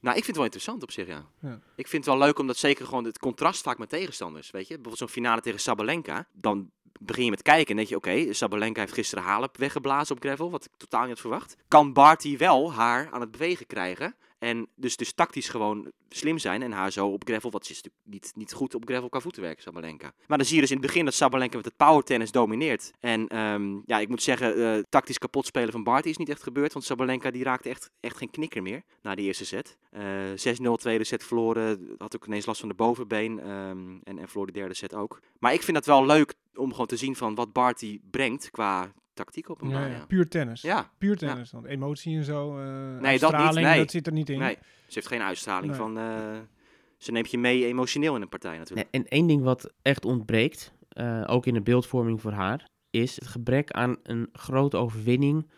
Nou, 0.00 0.16
ik 0.16 0.24
vind 0.24 0.26
het 0.26 0.36
wel 0.36 0.44
interessant 0.44 0.82
op 0.82 0.90
zich, 0.90 1.06
ja. 1.06 1.26
Ja. 1.40 1.60
Ik 1.76 1.88
vind 1.88 2.04
het 2.04 2.14
wel 2.14 2.24
leuk 2.24 2.38
omdat 2.38 2.56
zeker 2.56 2.86
gewoon 2.86 3.04
het 3.04 3.18
contrast 3.18 3.62
vaak 3.62 3.78
met 3.78 3.88
tegenstanders, 3.88 4.50
weet 4.50 4.62
je. 4.62 4.68
Bijvoorbeeld 4.68 4.98
zo'n 4.98 5.08
finale 5.22 5.40
tegen 5.40 5.60
Sabalenka. 5.60 6.26
Dan 6.32 6.70
begin 7.00 7.24
je 7.24 7.30
met 7.30 7.42
kijken 7.42 7.68
en 7.70 7.76
denk 7.76 7.88
je, 7.88 7.96
oké, 7.96 8.32
Sabalenka 8.32 8.80
heeft 8.80 8.92
gisteren 8.92 9.24
Halep 9.24 9.56
weggeblazen 9.56 10.16
op 10.16 10.22
gravel, 10.22 10.50
wat 10.50 10.64
ik 10.64 10.70
totaal 10.76 11.00
niet 11.00 11.10
had 11.10 11.20
verwacht. 11.20 11.56
Kan 11.68 11.92
Barty 11.92 12.36
wel 12.36 12.72
haar 12.72 13.10
aan 13.10 13.20
het 13.20 13.30
bewegen 13.30 13.66
krijgen 13.66 14.14
en 14.38 14.68
dus, 14.74 14.96
dus 14.96 15.12
tactisch 15.12 15.48
gewoon 15.48 15.92
slim 16.08 16.38
zijn 16.38 16.62
en 16.62 16.72
haar 16.72 16.92
zo 16.92 17.06
op 17.06 17.24
gravel, 17.26 17.50
wat 17.50 17.66
ze 17.66 17.72
is 17.72 17.82
natuurlijk 17.82 18.04
niet, 18.04 18.32
niet 18.36 18.52
goed 18.52 18.74
op 18.74 18.84
gravel 18.86 19.08
qua 19.08 19.20
voeten 19.20 19.42
werken, 19.42 19.62
Sabalenka. 19.62 20.12
Maar 20.26 20.38
dan 20.38 20.46
zie 20.46 20.54
je 20.54 20.60
dus 20.60 20.70
in 20.70 20.76
het 20.76 20.86
begin 20.86 21.04
dat 21.04 21.14
Sabalenka 21.14 21.56
met 21.56 21.64
het 21.64 21.76
power 21.76 22.02
tennis 22.02 22.30
domineert. 22.30 22.90
En 23.00 23.28
ehm, 23.28 23.78
ja, 23.84 23.98
ik 23.98 24.08
moet 24.08 24.22
zeggen, 24.22 24.56
eh, 24.56 24.82
tactisch 24.88 25.18
kapot 25.18 25.46
spelen 25.46 25.72
van 25.72 25.82
Barty 25.82 26.08
is 26.08 26.16
niet 26.16 26.28
echt 26.28 26.42
gebeurd, 26.42 26.72
want 26.72 26.84
Sabalenka 26.84 27.30
die 27.30 27.44
raakte 27.44 27.68
echt, 27.68 27.90
echt 28.00 28.16
geen 28.16 28.30
knikker 28.30 28.62
meer 28.62 28.82
na 29.02 29.14
die 29.14 29.26
eerste 29.26 29.44
set. 29.44 29.76
Eh 29.90 30.06
6-0 30.34 30.76
tweede 30.76 31.04
set 31.04 31.24
verloren, 31.24 31.94
had 31.98 32.16
ook 32.16 32.26
ineens 32.26 32.46
last 32.46 32.60
van 32.60 32.68
de 32.68 32.74
bovenbeen 32.74 33.40
ehm, 33.40 33.98
en, 34.02 34.18
en 34.18 34.28
verloor 34.28 34.46
de 34.46 34.52
derde 34.52 34.74
set 34.74 34.94
ook. 34.94 35.20
Maar 35.38 35.52
ik 35.52 35.62
vind 35.62 35.76
het 35.76 35.86
wel 35.86 36.06
leuk 36.06 36.34
om 36.54 36.70
gewoon 36.70 36.86
te 36.86 36.96
zien 36.96 37.16
van 37.16 37.34
wat 37.34 37.52
Barty 37.52 38.00
brengt 38.10 38.50
qua 38.50 38.92
tactiek 39.18 39.48
op 39.48 39.62
een 39.62 39.68
Ja, 39.68 39.80
baan. 39.80 39.90
ja, 39.90 40.04
Puur 40.06 40.28
tennis. 40.28 40.62
ja. 40.62 40.90
Puur 40.98 41.16
tennis. 41.16 41.50
Want 41.52 41.64
emotie 41.66 42.16
en 42.16 42.24
zo. 42.24 42.58
eh 42.58 43.18
dat 43.20 43.36
niet, 43.38 43.54
nee. 43.64 43.78
dat 43.78 43.90
zit 43.90 44.06
er 44.06 44.12
niet 44.12 44.28
in. 44.30 44.38
Nee, 44.38 44.54
ze 44.86 44.94
heeft 44.94 45.06
geen 45.06 45.22
uitstraling 45.22 45.70
Nee. 45.70 45.80
van... 45.80 45.98
eh, 45.98 46.36
ze 46.96 47.12
neemt 47.12 47.30
je 47.30 47.38
mee 47.38 47.66
emotioneel 47.66 48.16
in 48.16 48.22
een 48.22 48.28
partij 48.28 48.58
natuurlijk. 48.58 48.92
Nee, 48.92 49.02
en 49.02 49.08
één 49.08 49.26
ding 49.26 49.42
wat 49.42 49.72
echt 49.82 50.04
ontbreekt, 50.04 50.72
eh, 50.88 51.22
ook 51.26 51.46
in 51.46 51.54
de 51.54 51.62
beeldvorming 51.62 52.20
voor 52.20 52.32
haar, 52.32 52.68
is 52.90 53.14
het 53.14 53.26
gebrek 53.26 53.70
aan 53.70 53.96
een 54.02 54.28
grote 54.32 54.76
overwinning 54.76 55.50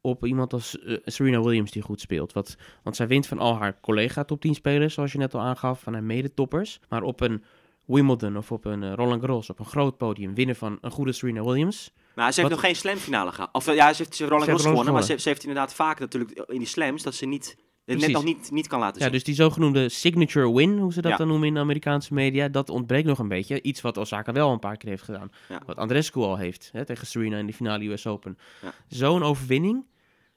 op 0.00 0.26
iemand 0.26 0.52
als 0.52 0.78
Serena 1.04 1.40
Williams 1.42 1.70
die 1.70 1.82
goed 1.82 2.00
speelt. 2.00 2.32
Wat, 2.32 2.56
want 2.82 2.96
zij 2.96 3.06
wint 3.06 3.26
van 3.26 3.38
al 3.38 3.56
haar 3.58 3.80
collega 3.80 4.24
top 4.24 4.40
10 4.40 4.54
spelers, 4.54 4.94
zoals 4.94 5.12
je 5.12 5.18
net 5.18 5.34
al 5.34 5.40
aangaf, 5.40 5.80
van 5.80 5.92
haar 5.92 6.02
medetoppers. 6.04 6.80
Maar 6.88 7.02
op 7.02 7.20
een 7.20 7.44
Wimbledon 7.84 8.36
of 8.36 8.52
op 8.52 8.64
een 8.64 8.94
Roland 8.94 9.20
Garros, 9.20 9.50
op 9.50 9.58
een 9.58 9.64
groot 9.64 9.96
podium, 9.96 10.34
winnen 10.34 10.56
van 10.56 10.78
een 10.80 10.90
goede 10.90 11.12
Serena 11.12 11.44
Williams. 11.44 11.92
Maar 12.18 12.32
ze 12.32 12.40
heeft 12.40 12.52
Wat- 12.52 12.62
nog 12.62 12.70
geen 12.70 12.76
slamfinale 12.80 13.32
gehad. 13.32 13.48
Of 13.52 13.66
eh, 13.66 13.74
ja, 13.74 13.92
ze 13.92 14.02
heeft, 14.02 14.16
ze 14.16 14.24
Roland 14.24 14.44
Ze 14.44 14.50
heeft 14.50 14.62
Garros 14.62 14.78
gewonnen, 14.78 14.92
maar 14.92 15.02
ze, 15.16 15.22
ze 15.22 15.28
heeft 15.28 15.42
inderdaad 15.42 15.74
vaak 15.74 15.98
natuurlijk 16.00 16.30
in 16.30 16.58
die 16.58 16.66
slams 16.66 17.02
dat 17.02 17.14
ze 17.14 17.26
niet, 17.26 17.56
het 17.84 17.98
net 17.98 18.10
nog 18.10 18.24
niet, 18.24 18.50
niet 18.50 18.66
kan 18.66 18.78
laten 18.80 18.96
Ja, 18.98 19.02
zien. 19.04 19.12
dus 19.12 19.24
die 19.24 19.34
zogenoemde 19.34 19.88
signature 19.88 20.54
win, 20.54 20.78
hoe 20.78 20.92
ze 20.92 21.02
dat 21.02 21.10
Ja. 21.10 21.16
dan 21.16 21.28
noemen 21.28 21.48
in 21.48 21.54
de 21.54 21.60
Amerikaanse 21.60 22.14
media, 22.14 22.48
dat 22.48 22.68
ontbreekt 22.70 23.06
nog 23.06 23.18
een 23.18 23.28
beetje. 23.28 23.62
Iets 23.62 23.80
wat 23.80 23.96
Osaka 23.96 24.32
wel 24.32 24.52
een 24.52 24.58
paar 24.58 24.76
keer 24.76 24.88
heeft 24.88 25.02
gedaan. 25.02 25.30
Ja. 25.48 25.62
Wat 25.66 25.76
Andrescu 25.76 26.20
al 26.20 26.36
heeft, 26.36 26.68
hè, 26.72 26.84
tegen 26.84 27.06
Serena 27.06 27.38
in 27.38 27.46
de 27.46 27.52
finale 27.52 27.84
US 27.90 28.06
Open. 28.06 28.38
Ja. 28.62 28.72
Zo'n 28.88 29.22
overwinning, 29.22 29.86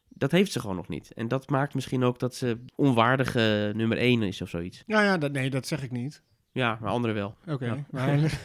dat 0.09 0.31
heeft 0.31 0.51
ze 0.51 0.59
gewoon 0.59 0.75
nog 0.75 0.87
niet. 0.87 1.13
En 1.13 1.27
dat 1.27 1.49
maakt 1.49 1.73
misschien 1.73 2.03
ook 2.03 2.19
dat 2.19 2.35
ze 2.35 2.57
onwaardige 2.75 3.71
nummer 3.75 3.97
1 3.97 4.21
is 4.21 4.41
of 4.41 4.49
zoiets. 4.49 4.83
Ja, 4.85 5.03
ja 5.03 5.17
dat, 5.17 5.31
nee, 5.31 5.49
dat 5.49 5.67
zeg 5.67 5.83
ik 5.83 5.91
niet. 5.91 6.21
Ja, 6.53 6.77
maar 6.81 6.89
anderen 6.91 7.15
wel. 7.15 7.35
Oké. 7.47 7.65
Ja. 7.65 7.85
Maar 7.89 8.19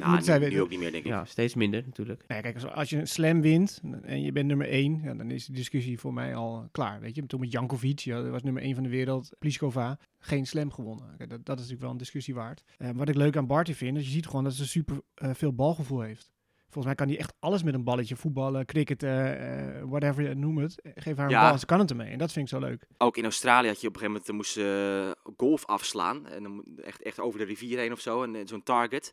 Ja, 0.00 0.10
moet 0.10 0.24
zij 0.30 0.34
nu, 0.34 0.40
weten. 0.40 0.56
nu 0.56 0.60
ook 0.60 0.68
niet 0.70 0.78
meer, 0.78 0.90
denk 0.90 1.04
ik. 1.04 1.10
Ja, 1.10 1.24
steeds 1.24 1.54
minder 1.54 1.82
natuurlijk. 1.86 2.24
Nee, 2.28 2.40
kijk, 2.40 2.54
als, 2.54 2.66
als 2.66 2.90
je 2.90 2.96
een 2.96 3.08
slam 3.08 3.40
wint 3.40 3.80
en 4.02 4.22
je 4.22 4.32
bent 4.32 4.46
nummer 4.46 4.68
1, 4.68 5.00
ja, 5.02 5.14
dan 5.14 5.30
is 5.30 5.46
de 5.46 5.52
discussie 5.52 5.98
voor 5.98 6.12
mij 6.12 6.34
al 6.34 6.68
klaar. 6.72 7.00
Weet 7.00 7.14
je, 7.14 7.26
toen 7.26 7.40
met 7.40 7.52
Jankovic, 7.52 7.98
ja, 7.98 8.22
dat 8.22 8.30
was 8.30 8.42
nummer 8.42 8.62
1 8.62 8.74
van 8.74 8.82
de 8.82 8.88
wereld, 8.88 9.32
Pliskova, 9.38 9.98
geen 10.18 10.46
slam 10.46 10.70
gewonnen. 10.70 11.14
Kijk, 11.16 11.30
dat, 11.30 11.38
dat 11.44 11.54
is 11.56 11.60
natuurlijk 11.60 11.80
wel 11.82 11.90
een 11.90 11.96
discussie 11.96 12.34
waard. 12.34 12.62
Eh, 12.78 12.90
wat 12.94 13.08
ik 13.08 13.14
leuk 13.14 13.36
aan 13.36 13.46
Barty 13.46 13.72
vind, 13.74 13.96
is 13.96 14.04
je 14.04 14.10
ziet 14.10 14.26
gewoon 14.26 14.44
dat 14.44 14.54
ze 14.54 14.66
super 14.66 15.00
eh, 15.14 15.30
veel 15.34 15.52
balgevoel 15.54 16.00
heeft. 16.00 16.30
Volgens 16.70 16.84
mij 16.84 16.94
kan 16.94 17.08
hij 17.08 17.18
echt 17.18 17.32
alles 17.38 17.62
met 17.62 17.74
een 17.74 17.84
balletje, 17.84 18.16
voetballen, 18.16 18.66
cricketen, 18.66 19.38
eh, 19.38 19.82
whatever 19.88 20.22
je 20.28 20.34
noem 20.34 20.58
het. 20.58 20.74
Geef 20.94 21.16
haar 21.16 21.24
een 21.26 21.30
Ja. 21.32 21.40
bal 21.42 21.52
en 21.52 21.58
ze 21.58 21.66
kan 21.66 21.78
het 21.78 21.90
ermee. 21.90 22.10
En 22.12 22.18
dat 22.18 22.32
vind 22.32 22.44
ik 22.52 22.58
zo 22.58 22.66
leuk. 22.66 22.86
Ook 22.98 23.16
in 23.16 23.24
Australië 23.24 23.66
had 23.68 23.80
je 23.80 23.88
op 23.88 23.94
een 23.94 24.00
gegeven 24.00 24.22
moment, 24.26 24.36
moest 24.36 24.52
ze 24.52 25.14
eh, 25.26 25.32
golf 25.36 25.66
afslaan. 25.66 26.26
En 26.26 26.42
dan 26.42 26.52
moet- 26.52 26.80
echt, 26.80 27.02
echt 27.02 27.20
over 27.20 27.38
de 27.38 27.44
rivier 27.44 27.78
heen 27.78 27.92
of 27.92 28.00
zo. 28.00 28.22
En 28.22 28.34
eh, 28.34 28.42
zo'n 28.44 28.62
target. 28.62 29.12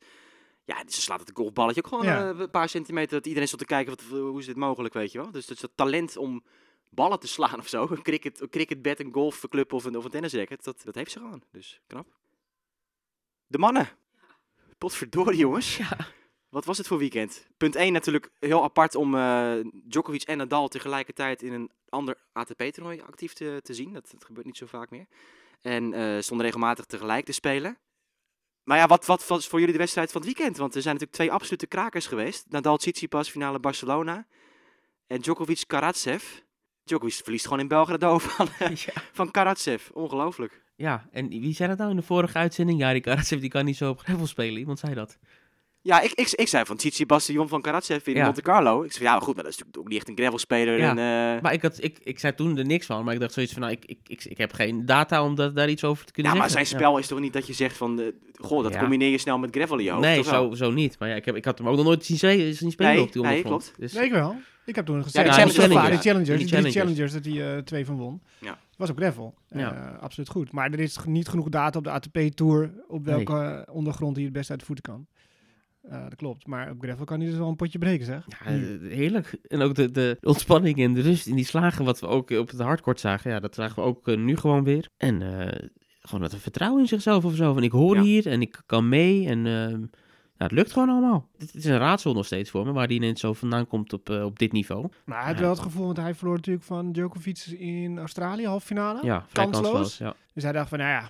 Ja, 0.65 0.83
ze 0.87 1.01
slaat 1.01 1.19
het 1.19 1.31
golfballetje 1.33 1.83
ook 1.83 1.87
gewoon 1.87 2.05
Ja. 2.05 2.31
eh, 2.31 2.39
een 2.39 2.49
paar 2.51 2.69
centimeter. 2.69 3.11
Dat 3.17 3.25
iedereen 3.25 3.47
stond 3.47 3.61
te 3.61 3.67
kijken, 3.67 3.95
wat, 3.95 4.19
hoe 4.19 4.39
is 4.39 4.45
dit 4.45 4.55
mogelijk, 4.55 4.93
weet 4.93 5.11
je 5.11 5.17
wel. 5.21 5.31
Dus 5.31 5.45
dat 5.45 5.55
is 5.55 5.61
dat 5.61 5.71
talent 5.75 6.17
om 6.17 6.43
ballen 6.89 7.19
te 7.19 7.27
slaan 7.27 7.59
of 7.59 7.67
zo. 7.67 7.87
Een 7.89 8.01
cricket, 8.01 8.41
een 8.41 8.49
cricketbed, 8.49 8.99
een 8.99 9.13
golfclub 9.13 9.73
of 9.73 9.85
een, 9.85 9.97
of 9.97 10.03
een 10.03 10.11
tennisracket. 10.11 10.63
Dat, 10.63 10.81
dat 10.83 10.95
heeft 10.95 11.11
ze 11.11 11.19
gewoon. 11.19 11.43
Dus 11.51 11.81
knap. 11.87 12.07
De 13.47 13.57
mannen. 13.57 13.89
Potverdorie, 14.77 15.37
jongens. 15.39 15.79
Wat 16.49 16.65
was 16.65 16.77
het 16.77 16.87
voor 16.87 16.97
weekend? 16.97 17.47
Punt 17.57 17.75
1 17.75 17.93
natuurlijk 17.93 18.31
heel 18.39 18.63
apart 18.63 18.95
om 18.95 19.15
eh, 19.15 19.53
Djokovic 19.83 20.21
en 20.21 20.37
Nadal 20.37 20.67
tegelijkertijd 20.67 21.41
in 21.41 21.53
een 21.53 21.71
ander 21.89 22.17
ATP-toernooi 22.31 23.01
actief 23.01 23.33
te, 23.33 23.59
te 23.63 23.73
zien. 23.73 23.93
Dat, 23.93 24.09
dat 24.11 24.25
gebeurt 24.25 24.45
niet 24.45 24.57
zo 24.57 24.65
vaak 24.65 24.89
meer. 24.89 25.05
En 25.61 25.93
eh 25.93 26.21
stonden 26.21 26.45
regelmatig 26.45 26.85
tegelijk 26.85 27.25
te 27.25 27.31
spelen. 27.31 27.77
Maar 28.63 28.77
ja, 28.77 28.87
wat, 28.87 29.05
wat 29.05 29.27
was 29.27 29.47
voor 29.47 29.59
jullie 29.59 29.73
de 29.73 29.79
wedstrijd 29.79 30.11
van 30.11 30.21
het 30.21 30.35
weekend? 30.35 30.57
Want 30.57 30.75
er 30.75 30.81
zijn 30.81 30.93
natuurlijk 30.93 31.21
twee 31.21 31.31
absolute 31.31 31.67
krakers 31.67 32.07
geweest. 32.07 32.45
Nadal 32.49 32.77
Tsitsipas, 32.77 33.29
finale 33.29 33.59
Barcelona. 33.59 34.27
En 35.07 35.21
Djokovic 35.21 35.63
Karatsev. 35.67 36.23
Djokovic 36.83 37.13
verliest 37.13 37.43
gewoon 37.43 37.59
in 37.59 37.67
Belgrado 37.67 38.17
van, 38.17 38.47
eh, 38.59 38.75
ja. 38.85 38.93
van 39.13 39.31
Karatsev. 39.31 39.89
Ongelooflijk. 39.93 40.63
ja, 40.75 41.07
en 41.11 41.29
wie 41.29 41.53
zei 41.53 41.69
dat 41.69 41.77
nou 41.77 41.89
in 41.89 41.95
de 41.95 42.01
vorige 42.01 42.37
uitzending? 42.37 42.79
Ja, 42.79 42.91
die 42.91 43.01
Karatsev 43.01 43.39
die 43.39 43.49
kan 43.49 43.65
niet 43.65 43.77
zo 43.77 43.89
op 43.89 43.99
gravel 43.99 44.27
spelen. 44.27 44.59
Iemand 44.59 44.79
zei 44.79 44.93
dat. 44.93 45.17
Ja, 45.81 46.01
ik, 46.01 46.11
ik, 46.11 46.29
ik 46.31 46.47
zei 46.47 46.65
van 46.65 46.77
de 46.77 47.33
jongen 47.33 47.49
van 47.49 47.61
Karatsev 47.61 48.07
in 48.07 48.15
Ja. 48.15 48.23
Monte 48.25 48.41
Carlo. 48.41 48.83
Ik 48.83 48.91
zei, 48.91 49.03
ja, 49.05 49.11
maar 49.11 49.21
goed, 49.21 49.35
maar 49.35 49.43
dat 49.43 49.53
is 49.53 49.57
natuurlijk 49.59 49.83
ook 49.83 49.87
niet 49.89 49.97
echt 49.97 50.09
een 50.09 50.17
gravelspeler. 50.17 50.77
Ja. 50.77 50.89
En, 50.89 50.97
eh, 51.35 51.41
Maar 51.41 51.53
ik, 51.53 51.61
had, 51.61 51.83
ik, 51.83 51.97
ik 52.03 52.19
zei 52.19 52.35
toen 52.35 52.57
er 52.57 52.65
niks 52.65 52.85
van, 52.85 53.03
maar 53.05 53.13
ik 53.13 53.19
dacht 53.19 53.33
zoiets 53.33 53.51
van, 53.53 53.61
nou, 53.61 53.73
ik, 53.73 53.85
ik, 53.85 53.99
ik, 54.07 54.25
ik 54.25 54.37
heb 54.37 54.53
geen 54.53 54.85
data 54.85 55.23
om 55.23 55.35
dat, 55.35 55.55
daar 55.55 55.69
iets 55.69 55.83
over 55.83 56.05
te 56.05 56.11
kunnen 56.11 56.31
ja, 56.33 56.37
maar 56.37 56.49
zijn 56.49 56.65
spel 56.65 56.97
is 56.97 57.07
toch 57.07 57.19
niet 57.19 57.33
dat 57.33 57.47
je 57.47 57.53
zegt 57.53 57.77
van, 57.77 57.99
eh, 57.99 58.05
goh, 58.41 58.63
dat 58.63 58.73
Ja. 58.73 58.79
combineer 58.79 59.09
je 59.09 59.17
snel 59.17 59.37
met 59.37 59.55
gravel 59.55 59.77
in 59.77 59.83
je 59.83 59.89
hoofd, 59.91 60.03
Nee, 60.03 60.23
zo, 60.23 60.53
zo 60.53 60.71
niet. 60.71 60.99
Maar 60.99 61.09
ja, 61.09 61.15
ik, 61.15 61.25
heb, 61.25 61.35
ik 61.35 61.45
had 61.45 61.57
hem 61.57 61.67
ook 61.67 61.75
nog 61.75 61.85
nooit 61.85 62.05
zien, 62.05 62.17
spe- 62.17 62.53
zien 62.53 62.71
spelen 62.71 62.93
Nee, 62.93 63.01
op 63.01 63.11
die 63.13 63.21
nee, 63.21 63.41
klopt. 63.43 63.73
Dus, 63.77 63.93
Nee, 63.93 64.05
ik 64.05 64.11
wel. 64.11 64.35
Ik 64.65 64.75
heb 64.75 64.85
toen 64.85 65.03
gezegd, 65.03 65.15
Ja, 65.27 65.31
de 65.35 65.41
ja, 65.41 65.47
Challengers, 65.47 65.91
die. 65.91 65.97
Challengers, 66.11 66.39
Die 66.39 66.47
Challengers. 66.47 66.75
Challengers, 66.75 67.11
dat 67.13 67.25
hij 67.25 67.55
eh, 67.55 67.61
twee 67.61 67.85
van 67.85 67.97
won. 67.97 68.21
Ja. 68.39 68.59
Was 68.77 68.89
ook 68.91 68.97
gravel. 68.97 69.33
Ja. 69.47 69.73
Eh, 69.95 70.01
absoluut 70.03 70.29
goed. 70.29 70.51
Maar 70.51 70.71
er 70.71 70.79
is 70.79 70.97
niet 71.05 71.27
genoeg 71.27 71.49
data 71.49 71.77
op 71.77 71.83
de 71.83 71.89
ATP-tour 71.91 72.71
op 72.87 73.05
welke 73.05 73.67
ondergrond 73.71 74.15
hij 74.15 74.25
het 74.25 74.33
best 74.33 74.49
uit 74.49 74.59
de 74.59 74.65
voeten 74.65 74.83
kan. 74.83 75.07
Eh, 75.89 76.03
dat 76.03 76.15
klopt. 76.15 76.47
Maar 76.47 76.71
op 76.71 76.81
gravel 76.81 77.05
kan 77.05 77.19
hij 77.19 77.29
dus 77.29 77.37
wel 77.37 77.47
een 77.47 77.55
potje 77.55 77.77
breken, 77.77 78.05
zeg. 78.05 78.25
Ja, 78.27 78.45
eh, 78.45 78.55
heerlijk. 78.91 79.37
En 79.47 79.61
ook 79.61 79.75
de, 79.75 79.91
de 79.91 80.17
ontspanning 80.21 80.77
en 80.77 80.93
de 80.93 81.01
rust 81.01 81.27
in 81.27 81.35
die 81.35 81.45
slagen, 81.45 81.85
wat 81.85 81.99
we 81.99 82.07
ook 82.07 82.29
op 82.29 82.49
het 82.49 82.59
hardcourt 82.59 82.99
zagen. 82.99 83.31
Ja, 83.31 83.39
dat 83.39 83.55
zagen 83.55 83.75
we 83.75 83.81
ook 83.81 84.07
eh, 84.07 84.17
nu 84.17 84.35
gewoon 84.37 84.63
weer. 84.63 84.89
En 84.97 85.21
eh, 85.21 85.67
gewoon 86.01 86.21
dat 86.21 86.35
vertrouwen 86.35 86.81
in 86.81 86.87
zichzelf 86.87 87.25
of 87.25 87.35
zo. 87.35 87.53
Van 87.53 87.63
ik 87.63 87.71
hoor 87.71 87.95
Ja. 87.95 88.01
hier 88.01 88.27
en 88.27 88.41
ik 88.41 88.61
kan 88.65 88.89
mee. 88.89 89.27
En 89.27 89.45
ja, 90.37 90.43
het 90.43 90.51
lukt 90.51 90.71
gewoon 90.71 90.89
allemaal. 90.89 91.29
Het 91.37 91.55
is 91.55 91.65
een 91.65 91.77
raadsel 91.77 92.13
nog 92.13 92.25
steeds 92.25 92.49
voor 92.49 92.65
me, 92.65 92.71
waar 92.71 92.87
die 92.87 92.97
ineens 92.97 93.19
zo 93.19 93.33
vandaan 93.33 93.67
komt 93.67 93.93
op, 93.93 94.09
eh, 94.09 94.23
op 94.23 94.39
dit 94.39 94.51
niveau. 94.51 94.87
Maar 95.05 95.17
hij 95.19 95.27
had 95.31 95.39
wel 95.39 95.49
het 95.49 95.59
gevoel, 95.59 95.85
want 95.85 95.97
hij 95.97 96.15
verloor 96.15 96.35
natuurlijk 96.35 96.65
van 96.65 96.91
Djokovic 96.91 97.45
in 97.45 97.99
Australië, 97.99 98.45
halve 98.45 98.65
finale. 98.65 98.99
Ja, 99.05 99.25
kansloos. 99.31 99.61
kansloos. 99.61 99.97
Ja. 99.97 100.15
Dus 100.33 100.43
hij 100.43 100.51
dacht 100.51 100.69
van, 100.69 100.77
nou 100.77 100.89
ja, 100.89 101.09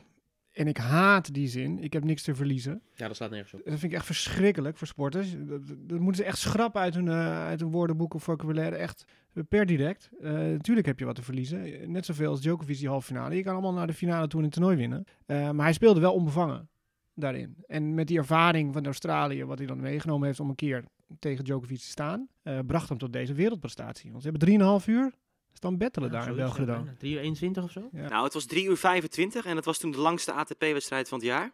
en 0.58 0.68
ik 0.68 0.78
haat 0.78 1.34
die 1.34 1.48
zin. 1.48 1.80
Ik 1.84 1.94
heb 1.94 2.04
niks 2.04 2.24
te 2.24 2.36
verliezen. 2.36 2.82
ja, 2.94 3.08
dat 3.08 3.16
staat 3.16 3.30
nergens 3.30 3.54
op. 3.54 3.60
Dat 3.64 3.80
vind 3.80 3.92
ik 3.92 3.98
echt 3.98 4.06
verschrikkelijk 4.06 4.78
voor 4.78 4.88
sporters. 4.88 5.32
Dat, 5.38 5.68
dat- 5.68 5.78
dat 5.90 6.00
moeten 6.00 6.24
ze 6.24 6.30
echt 6.30 6.38
schrappen 6.38 6.82
uit 6.82 6.94
hun, 6.96 7.08
eh, 7.08 7.46
uit 7.46 7.60
hun 7.60 7.72
woordenboek 7.72 8.14
of 8.14 8.24
vocabulaire. 8.24 8.76
Echt 8.76 9.06
per 9.50 9.66
direct. 9.66 10.10
Eh, 10.22 10.32
natuurlijk 10.32 10.88
heb 10.88 11.00
je 11.00 11.06
wat 11.06 11.16
te 11.16 11.24
verliezen. 11.24 11.92
Net 11.92 12.06
zoveel 12.06 12.30
als 12.30 12.42
Djokovic 12.42 12.78
die 12.78 12.88
halve 12.88 13.06
finale. 13.06 13.36
Je 13.36 13.44
kan 13.44 13.54
allemaal 13.54 13.74
naar 13.74 13.88
de 13.88 13.94
finale 13.94 14.28
toe 14.28 14.40
in 14.40 14.46
het 14.46 14.54
toernooi 14.54 14.78
winnen. 14.78 15.04
Eh, 15.26 15.52
maar 15.52 15.66
hij 15.66 15.74
speelde 15.74 16.00
wel 16.00 16.14
onbevangen 16.14 16.70
daarin. 17.14 17.56
En 17.68 17.94
met 17.94 18.08
die 18.08 18.18
ervaring 18.18 18.74
van 18.74 18.86
Australië, 18.86 19.46
wat 19.46 19.58
hij 19.58 19.68
dan 19.68 19.80
meegenomen 19.80 20.28
heeft 20.28 20.40
om 20.40 20.50
een 20.50 20.56
keer 20.56 20.84
tegen 21.20 21.44
Djokovic 21.44 21.78
te 21.80 21.86
staan, 21.86 22.28
bracht 22.66 22.90
hem 22.90 22.98
tot 22.98 23.14
deze 23.14 23.34
wereldprestatie. 23.34 24.10
Want 24.12 24.24
ze 24.24 24.30
hebben 24.30 24.48
3,5 24.82 24.88
uur 24.88 25.14
staan 25.58 25.78
bettelen 25.78 26.12
daar 26.12 26.28
in 26.28 26.36
Belgrado. 26.36 26.86
3 26.98 27.14
uur 27.14 27.20
21 27.20 27.64
of 27.64 27.72
zo? 27.72 27.90
Ja. 27.92 28.08
Nou, 28.10 28.24
het 28.24 28.34
was 28.34 28.46
3 28.46 28.66
uur 28.66 28.78
25 28.78 29.46
en 29.46 29.56
dat 29.56 29.66
was 29.66 29.78
toen 29.78 29.92
de 29.92 29.98
langste 29.98 30.32
ATP-wedstrijd 30.32 31.08
van 31.08 31.18
het 31.18 31.28
jaar. 31.28 31.52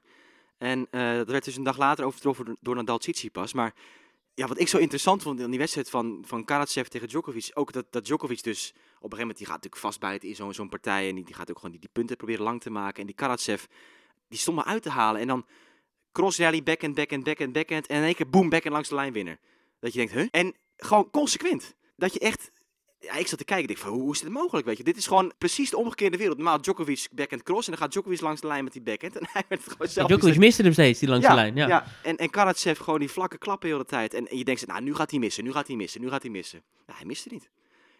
En 0.57 0.87
eh, 0.91 1.15
dat 1.15 1.27
werd 1.27 1.43
dus 1.45 1.55
een 1.55 1.63
dag 1.63 1.77
later 1.77 2.05
overtroffen 2.05 2.57
door- 2.61 2.75
Nadal 2.75 2.97
Tsitsipas. 2.97 3.53
Maar 3.53 3.73
ja, 4.33 4.47
wat 4.47 4.59
ik 4.59 4.67
zo 4.67 4.77
interessant 4.77 5.21
vond 5.21 5.39
in 5.39 5.49
die 5.49 5.59
wedstrijd 5.59 5.89
van, 5.89 6.23
van 6.27 6.45
Karatsev 6.45 6.87
tegen 6.87 7.07
Djokovic, 7.07 7.51
ook 7.53 7.71
dat, 7.71 7.85
dat 7.89 8.05
Djokovic 8.05 8.43
dus 8.43 8.69
op 8.69 8.75
een 8.75 8.83
gegeven 8.93 9.17
moment, 9.19 9.37
die 9.37 9.45
gaat 9.47 9.55
natuurlijk 9.55 9.81
vastbijten 9.81 10.29
in 10.29 10.35
zo'n 10.35 10.53
zo'n 10.53 10.69
partij 10.69 11.09
en 11.09 11.15
die, 11.15 11.25
die 11.25 11.33
gaat 11.35 11.49
ook 11.49 11.55
gewoon 11.55 11.71
die, 11.71 11.79
die 11.79 11.89
punten 11.93 12.17
proberen 12.17 12.43
lang 12.43 12.61
te 12.61 12.69
maken. 12.69 12.99
En 12.99 13.05
die 13.05 13.15
Karatsev, 13.15 13.63
die 14.27 14.39
stond 14.39 14.57
maar 14.57 14.65
uit 14.65 14.83
te 14.83 14.89
halen 14.89 15.21
en 15.21 15.27
dan 15.27 15.45
cross 16.11 16.37
rally, 16.37 16.63
backhand, 16.63 16.95
backhand, 16.95 17.23
backhand, 17.23 17.53
backhand 17.53 17.87
en 17.87 17.97
in 17.97 18.03
één 18.03 18.15
keer 18.15 18.29
boom, 18.29 18.49
backhand 18.49 18.73
langs 18.75 18.89
de 18.89 18.95
lijn 18.95 19.13
winnen. 19.13 19.39
Dat 19.79 19.93
je 19.93 19.97
denkt, 19.97 20.13
huh? 20.13 20.27
En 20.31 20.55
gewoon 20.77 21.09
consequent. 21.09 21.75
Dat 21.95 22.13
je 22.13 22.19
echt 22.19 22.51
ja, 23.03 23.13
ik 23.13 23.27
zat 23.27 23.37
te 23.37 23.45
kijken, 23.45 23.69
ik 23.69 23.75
dacht 23.75 23.89
van, 23.89 23.99
hoe 23.99 24.13
is 24.13 24.19
dit 24.19 24.29
mogelijk, 24.29 24.65
weet 24.65 24.77
je? 24.77 24.83
Dit 24.83 24.97
is 24.97 25.07
gewoon 25.07 25.33
precies 25.37 25.69
de 25.69 25.77
omgekeerde 25.77 26.17
wereld. 26.17 26.37
Normaal 26.37 26.61
Djokovic 26.61 27.07
backhand 27.11 27.43
cross 27.43 27.65
en 27.65 27.71
dan 27.71 27.81
gaat 27.81 27.91
Djokovic 27.91 28.21
langs 28.21 28.41
de 28.41 28.47
lijn 28.47 28.63
met 28.63 28.73
die 28.73 28.81
backhand. 28.81 29.15
En 29.19 29.27
hij 29.31 29.43
werd 29.47 29.63
het 29.63 29.71
gewoon 29.71 29.87
zelf... 29.87 30.07
Djokovic 30.07 30.37
miste 30.37 30.61
hem 30.61 30.73
steeds, 30.73 30.99
die 30.99 31.09
langs 31.09 31.25
ja, 31.25 31.29
de 31.29 31.35
lijn. 31.35 31.55
Ja. 31.55 31.85
En, 32.03 32.17
en 32.17 32.29
Karatsev 32.29 32.79
gewoon 32.79 32.99
die 32.99 33.09
vlakke 33.09 33.37
klappen 33.37 33.69
de 33.69 33.73
hele 33.73 33.87
tijd. 33.87 34.13
En, 34.13 34.27
en 34.27 34.37
je 34.37 34.43
denkt, 34.43 34.67
nou, 34.67 34.81
nu 34.81 34.95
gaat 34.95 35.11
hij 35.11 35.19
missen, 35.19 35.43
nu 35.43 35.51
gaat 35.51 35.67
hij 35.67 35.75
missen, 35.75 36.01
nu 36.01 36.09
gaat 36.09 36.21
hij 36.21 36.31
missen. 36.31 36.61
Ja, 36.87 36.93
hij 36.95 37.05
miste 37.05 37.29
niet. 37.31 37.49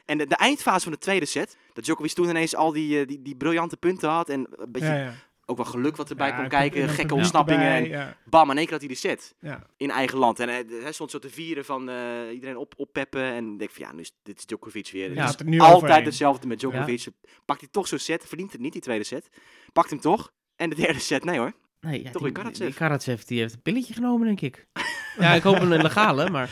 En 0.05 0.17
de, 0.17 0.27
de 0.27 0.35
eindfase 0.35 0.83
van 0.83 0.91
de 0.91 0.97
tweede 0.97 1.25
set, 1.25 1.57
dat 1.73 1.83
Djokovic 1.83 2.11
toen 2.11 2.29
ineens 2.29 2.55
al 2.55 2.71
die, 2.71 2.99
eh, 2.99 3.07
die, 3.07 3.21
die 3.21 3.35
briljante 3.35 3.77
punten 3.77 4.09
had. 4.09 4.29
En 4.29 4.47
een 4.51 4.71
beetje 4.71 4.87
Ja, 4.87 4.95
ja. 4.95 5.13
Ook 5.45 5.57
wel 5.57 5.65
geluk 5.65 5.95
wat 5.95 6.09
erbij 6.09 6.27
Ja, 6.27 6.33
publiek- 6.33 6.51
kijken, 6.51 6.81
en 6.81 6.89
gekke 6.89 7.13
ontsnappingen. 7.15 7.61
erbij, 7.61 7.83
En 7.83 7.89
ja, 7.89 8.17
bam, 8.25 8.49
in 8.49 8.55
één 8.57 8.63
keer 8.65 8.73
had 8.73 8.81
hij 8.85 8.93
de 8.93 8.99
set 8.99 9.35
ja. 9.39 9.63
in 9.77 9.91
eigen 9.91 10.17
land. 10.17 10.39
En 10.39 10.49
hij, 10.49 10.65
hij 10.81 10.91
stond 10.91 11.11
zo 11.11 11.19
te 11.19 11.29
vieren 11.29 11.65
van 11.65 11.89
eh, 11.89 11.95
iedereen 12.33 12.57
op, 12.57 12.73
oppeppen. 12.77 13.21
En 13.23 13.51
ik 13.53 13.59
denk 13.59 13.71
van, 13.71 13.85
ja, 13.85 13.93
nu 13.93 13.99
is, 14.01 14.11
dit 14.23 14.37
is 14.37 14.45
Djokovic 14.45 14.89
weer. 14.91 15.13
Ja, 15.13 15.25
het 15.25 15.43
nu 15.43 15.59
altijd 15.59 15.75
overheen. 15.83 16.03
hetzelfde 16.05 16.47
met 16.47 16.59
Djokovic. 16.59 17.05
Pakt 17.45 17.59
hij 17.59 17.69
toch 17.71 17.87
zo'n 17.87 17.99
set, 17.99 18.25
verdient 18.27 18.51
het 18.51 18.61
niet, 18.61 18.73
die 18.73 18.81
tweede 18.81 19.03
set. 19.03 19.29
Pakt 19.73 19.89
hem 19.89 19.99
toch. 19.99 20.31
En 20.55 20.69
de 20.69 20.75
derde 20.75 20.99
set, 20.99 21.23
nee 21.23 21.37
hoor. 21.39 21.53
Nee, 21.81 21.97
ja, 22.03 22.03
Toch 22.03 22.21
die, 22.21 22.21
weer 22.21 22.31
Karatsev. 22.31 22.65
die 22.67 22.75
Karatsev 22.75 23.21
die 23.21 23.39
heeft 23.39 23.53
een 23.53 23.61
pilletje 23.61 23.93
genomen, 23.93 24.25
denk 24.27 24.41
ik. 24.41 24.67
ja, 25.19 25.33
ik 25.33 25.43
hoop 25.43 25.59
een 25.59 25.67
legale, 25.81 26.29
maar... 26.29 26.49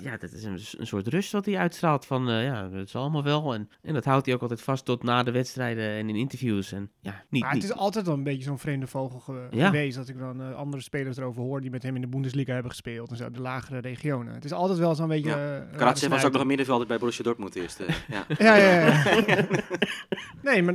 Ja, 0.00 0.16
dat 0.16 0.32
is 0.32 0.44
een, 0.44 0.58
een 0.78 0.86
soort 0.86 1.06
rust 1.08 1.32
wat 1.32 1.44
hij 1.46 1.56
uitstraalt 1.56 2.06
van, 2.06 2.28
eh, 2.30 2.44
ja, 2.44 2.68
dat 2.68 2.86
is 2.86 2.96
allemaal 2.96 3.22
wel. 3.22 3.54
En, 3.54 3.68
en 3.82 3.94
dat 3.94 4.04
houdt 4.04 4.26
hij 4.26 4.34
ook 4.34 4.40
altijd 4.42 4.62
vast 4.62 4.84
tot 4.84 5.02
na 5.02 5.22
de 5.22 5.30
wedstrijden 5.30 5.84
en 5.90 6.08
in 6.08 6.16
interviews. 6.16 6.72
En 6.72 6.90
ja, 7.00 7.24
niet... 7.28 7.42
Maar 7.42 7.50
het 7.52 7.60
niet 7.62 7.70
is 7.70 7.76
altijd 7.76 8.06
wel 8.06 8.14
een 8.14 8.22
beetje 8.22 8.42
zo'n 8.42 8.58
vreemde 8.58 8.86
vogel 8.86 9.18
ge- 9.18 9.46
Ja. 9.50 9.66
geweest. 9.66 9.96
Dat 9.96 10.08
ik 10.08 10.18
dan 10.18 10.42
eh, 10.42 10.54
andere 10.54 10.82
spelers 10.82 11.16
erover 11.16 11.42
hoor 11.42 11.60
die 11.60 11.70
met 11.70 11.82
hem 11.82 11.94
in 11.94 12.00
de 12.00 12.06
Bundesliga 12.08 12.52
hebben 12.52 12.70
gespeeld. 12.70 13.10
En 13.10 13.16
zo, 13.16 13.30
de 13.30 13.40
lagere 13.40 13.78
regionen. 13.80 14.34
Het 14.34 14.44
is 14.44 14.52
altijd 14.52 14.78
wel 14.78 14.94
zo'n 14.94 15.08
beetje... 15.08 15.30
Ja. 15.30 15.66
Karatsev 15.76 16.10
was 16.10 16.24
ook 16.24 16.32
nog 16.32 16.40
een 16.40 16.46
middenvelder 16.46 16.86
bij 16.86 16.98
Borussia 16.98 17.24
Dortmund 17.24 17.54
eerst. 17.54 17.80
eh, 17.80 17.94
ja. 18.08 18.24
Ja, 18.38 18.56
ja, 18.56 18.80
ja. 19.26 19.46
nee, 20.42 20.62
maar... 20.62 20.74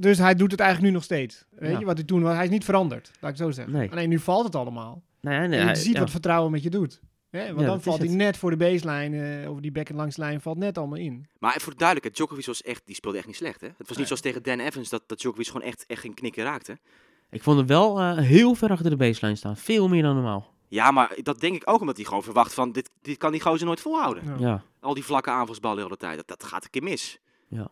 Dus 0.00 0.18
hij 0.18 0.34
doet 0.34 0.50
het 0.50 0.60
eigenlijk 0.60 0.90
nu 0.90 0.96
nog 0.96 1.04
steeds. 1.04 1.44
Weet 1.50 1.70
Ja. 1.72 1.78
je, 1.78 1.84
wat 1.84 1.96
hij 1.96 2.06
toen 2.06 2.22
was? 2.22 2.34
Hij 2.34 2.44
is 2.44 2.50
niet 2.50 2.64
veranderd, 2.64 3.10
laat 3.20 3.30
ik 3.30 3.36
zo 3.36 3.50
zeggen. 3.50 3.72
Nee. 3.74 3.90
Alleen 3.90 4.08
nu 4.08 4.18
valt 4.18 4.44
het 4.44 4.54
allemaal. 4.54 5.02
Nou 5.20 5.34
ja, 5.36 5.40
nee, 5.46 5.50
En 5.58 5.58
je 5.58 5.64
hij- 5.70 5.74
ziet 5.74 5.94
ja. 5.94 6.00
wat 6.00 6.10
vertrouwen 6.10 6.50
met 6.52 6.62
je 6.62 6.70
doet. 6.70 7.00
Hè, 7.30 7.46
want 7.46 7.60
Ja, 7.60 7.66
dan 7.66 7.82
valt 7.82 7.98
hij 7.98 8.08
net 8.08 8.36
voor 8.36 8.50
de 8.50 8.56
baseline, 8.56 9.40
eh 9.42 9.50
over 9.50 9.62
die 9.62 9.72
back- 9.72 9.88
en 9.88 9.96
de 10.08 10.12
lijn, 10.16 10.40
valt 10.40 10.58
net 10.58 10.78
allemaal 10.78 10.98
in. 10.98 11.26
Maar 11.38 11.52
voor 11.60 11.72
de 11.72 11.78
duidelijkheid, 11.78 12.16
Djokovic 12.16 12.46
was 12.46 12.62
echt, 12.62 12.82
die 12.84 12.94
speelde 12.94 13.18
echt 13.18 13.26
niet 13.26 13.36
slecht. 13.36 13.60
Hè? 13.60 13.68
Het 13.78 13.88
was 13.88 13.96
niet 13.96 14.06
zoals 14.06 14.20
tegen 14.22 14.42
Dan 14.42 14.58
Evans 14.58 14.88
dat, 14.88 15.02
dat 15.06 15.18
Djokovic 15.20 15.46
gewoon 15.46 15.62
echt, 15.62 15.84
echt 15.86 16.00
geen 16.00 16.14
knikken 16.14 16.44
raakte. 16.44 16.78
Ik 17.30 17.42
vond 17.42 17.58
hem 17.58 17.66
wel 17.66 17.98
eh, 18.00 18.16
heel 18.16 18.54
ver 18.54 18.70
achter 18.70 18.90
de 18.90 18.96
baseline 18.96 19.36
staan. 19.36 19.56
Veel 19.56 19.88
meer 19.88 20.02
dan 20.02 20.14
normaal. 20.14 20.54
Ja, 20.68 20.90
maar 20.90 21.16
dat 21.22 21.40
denk 21.40 21.54
ik 21.56 21.62
ook 21.70 21.80
omdat 21.80 21.96
hij 21.96 22.04
gewoon 22.04 22.22
verwacht 22.22 22.54
van, 22.54 22.72
dit, 22.72 22.90
dit 23.02 23.16
kan 23.16 23.32
die 23.32 23.40
gozer 23.40 23.66
nooit 23.66 23.80
volhouden. 23.80 24.24
Ja. 24.26 24.34
Ja, 24.48 24.62
Al 24.80 24.94
die 24.94 25.04
vlakke 25.04 25.30
aanvalsballen 25.30 25.76
de 25.76 25.82
hele 25.82 25.96
tijd, 25.96 26.16
dat, 26.16 26.28
dat 26.28 26.44
gaat 26.44 26.64
een 26.64 26.70
keer 26.70 26.82
mis. 26.82 27.18
ja. 27.48 27.68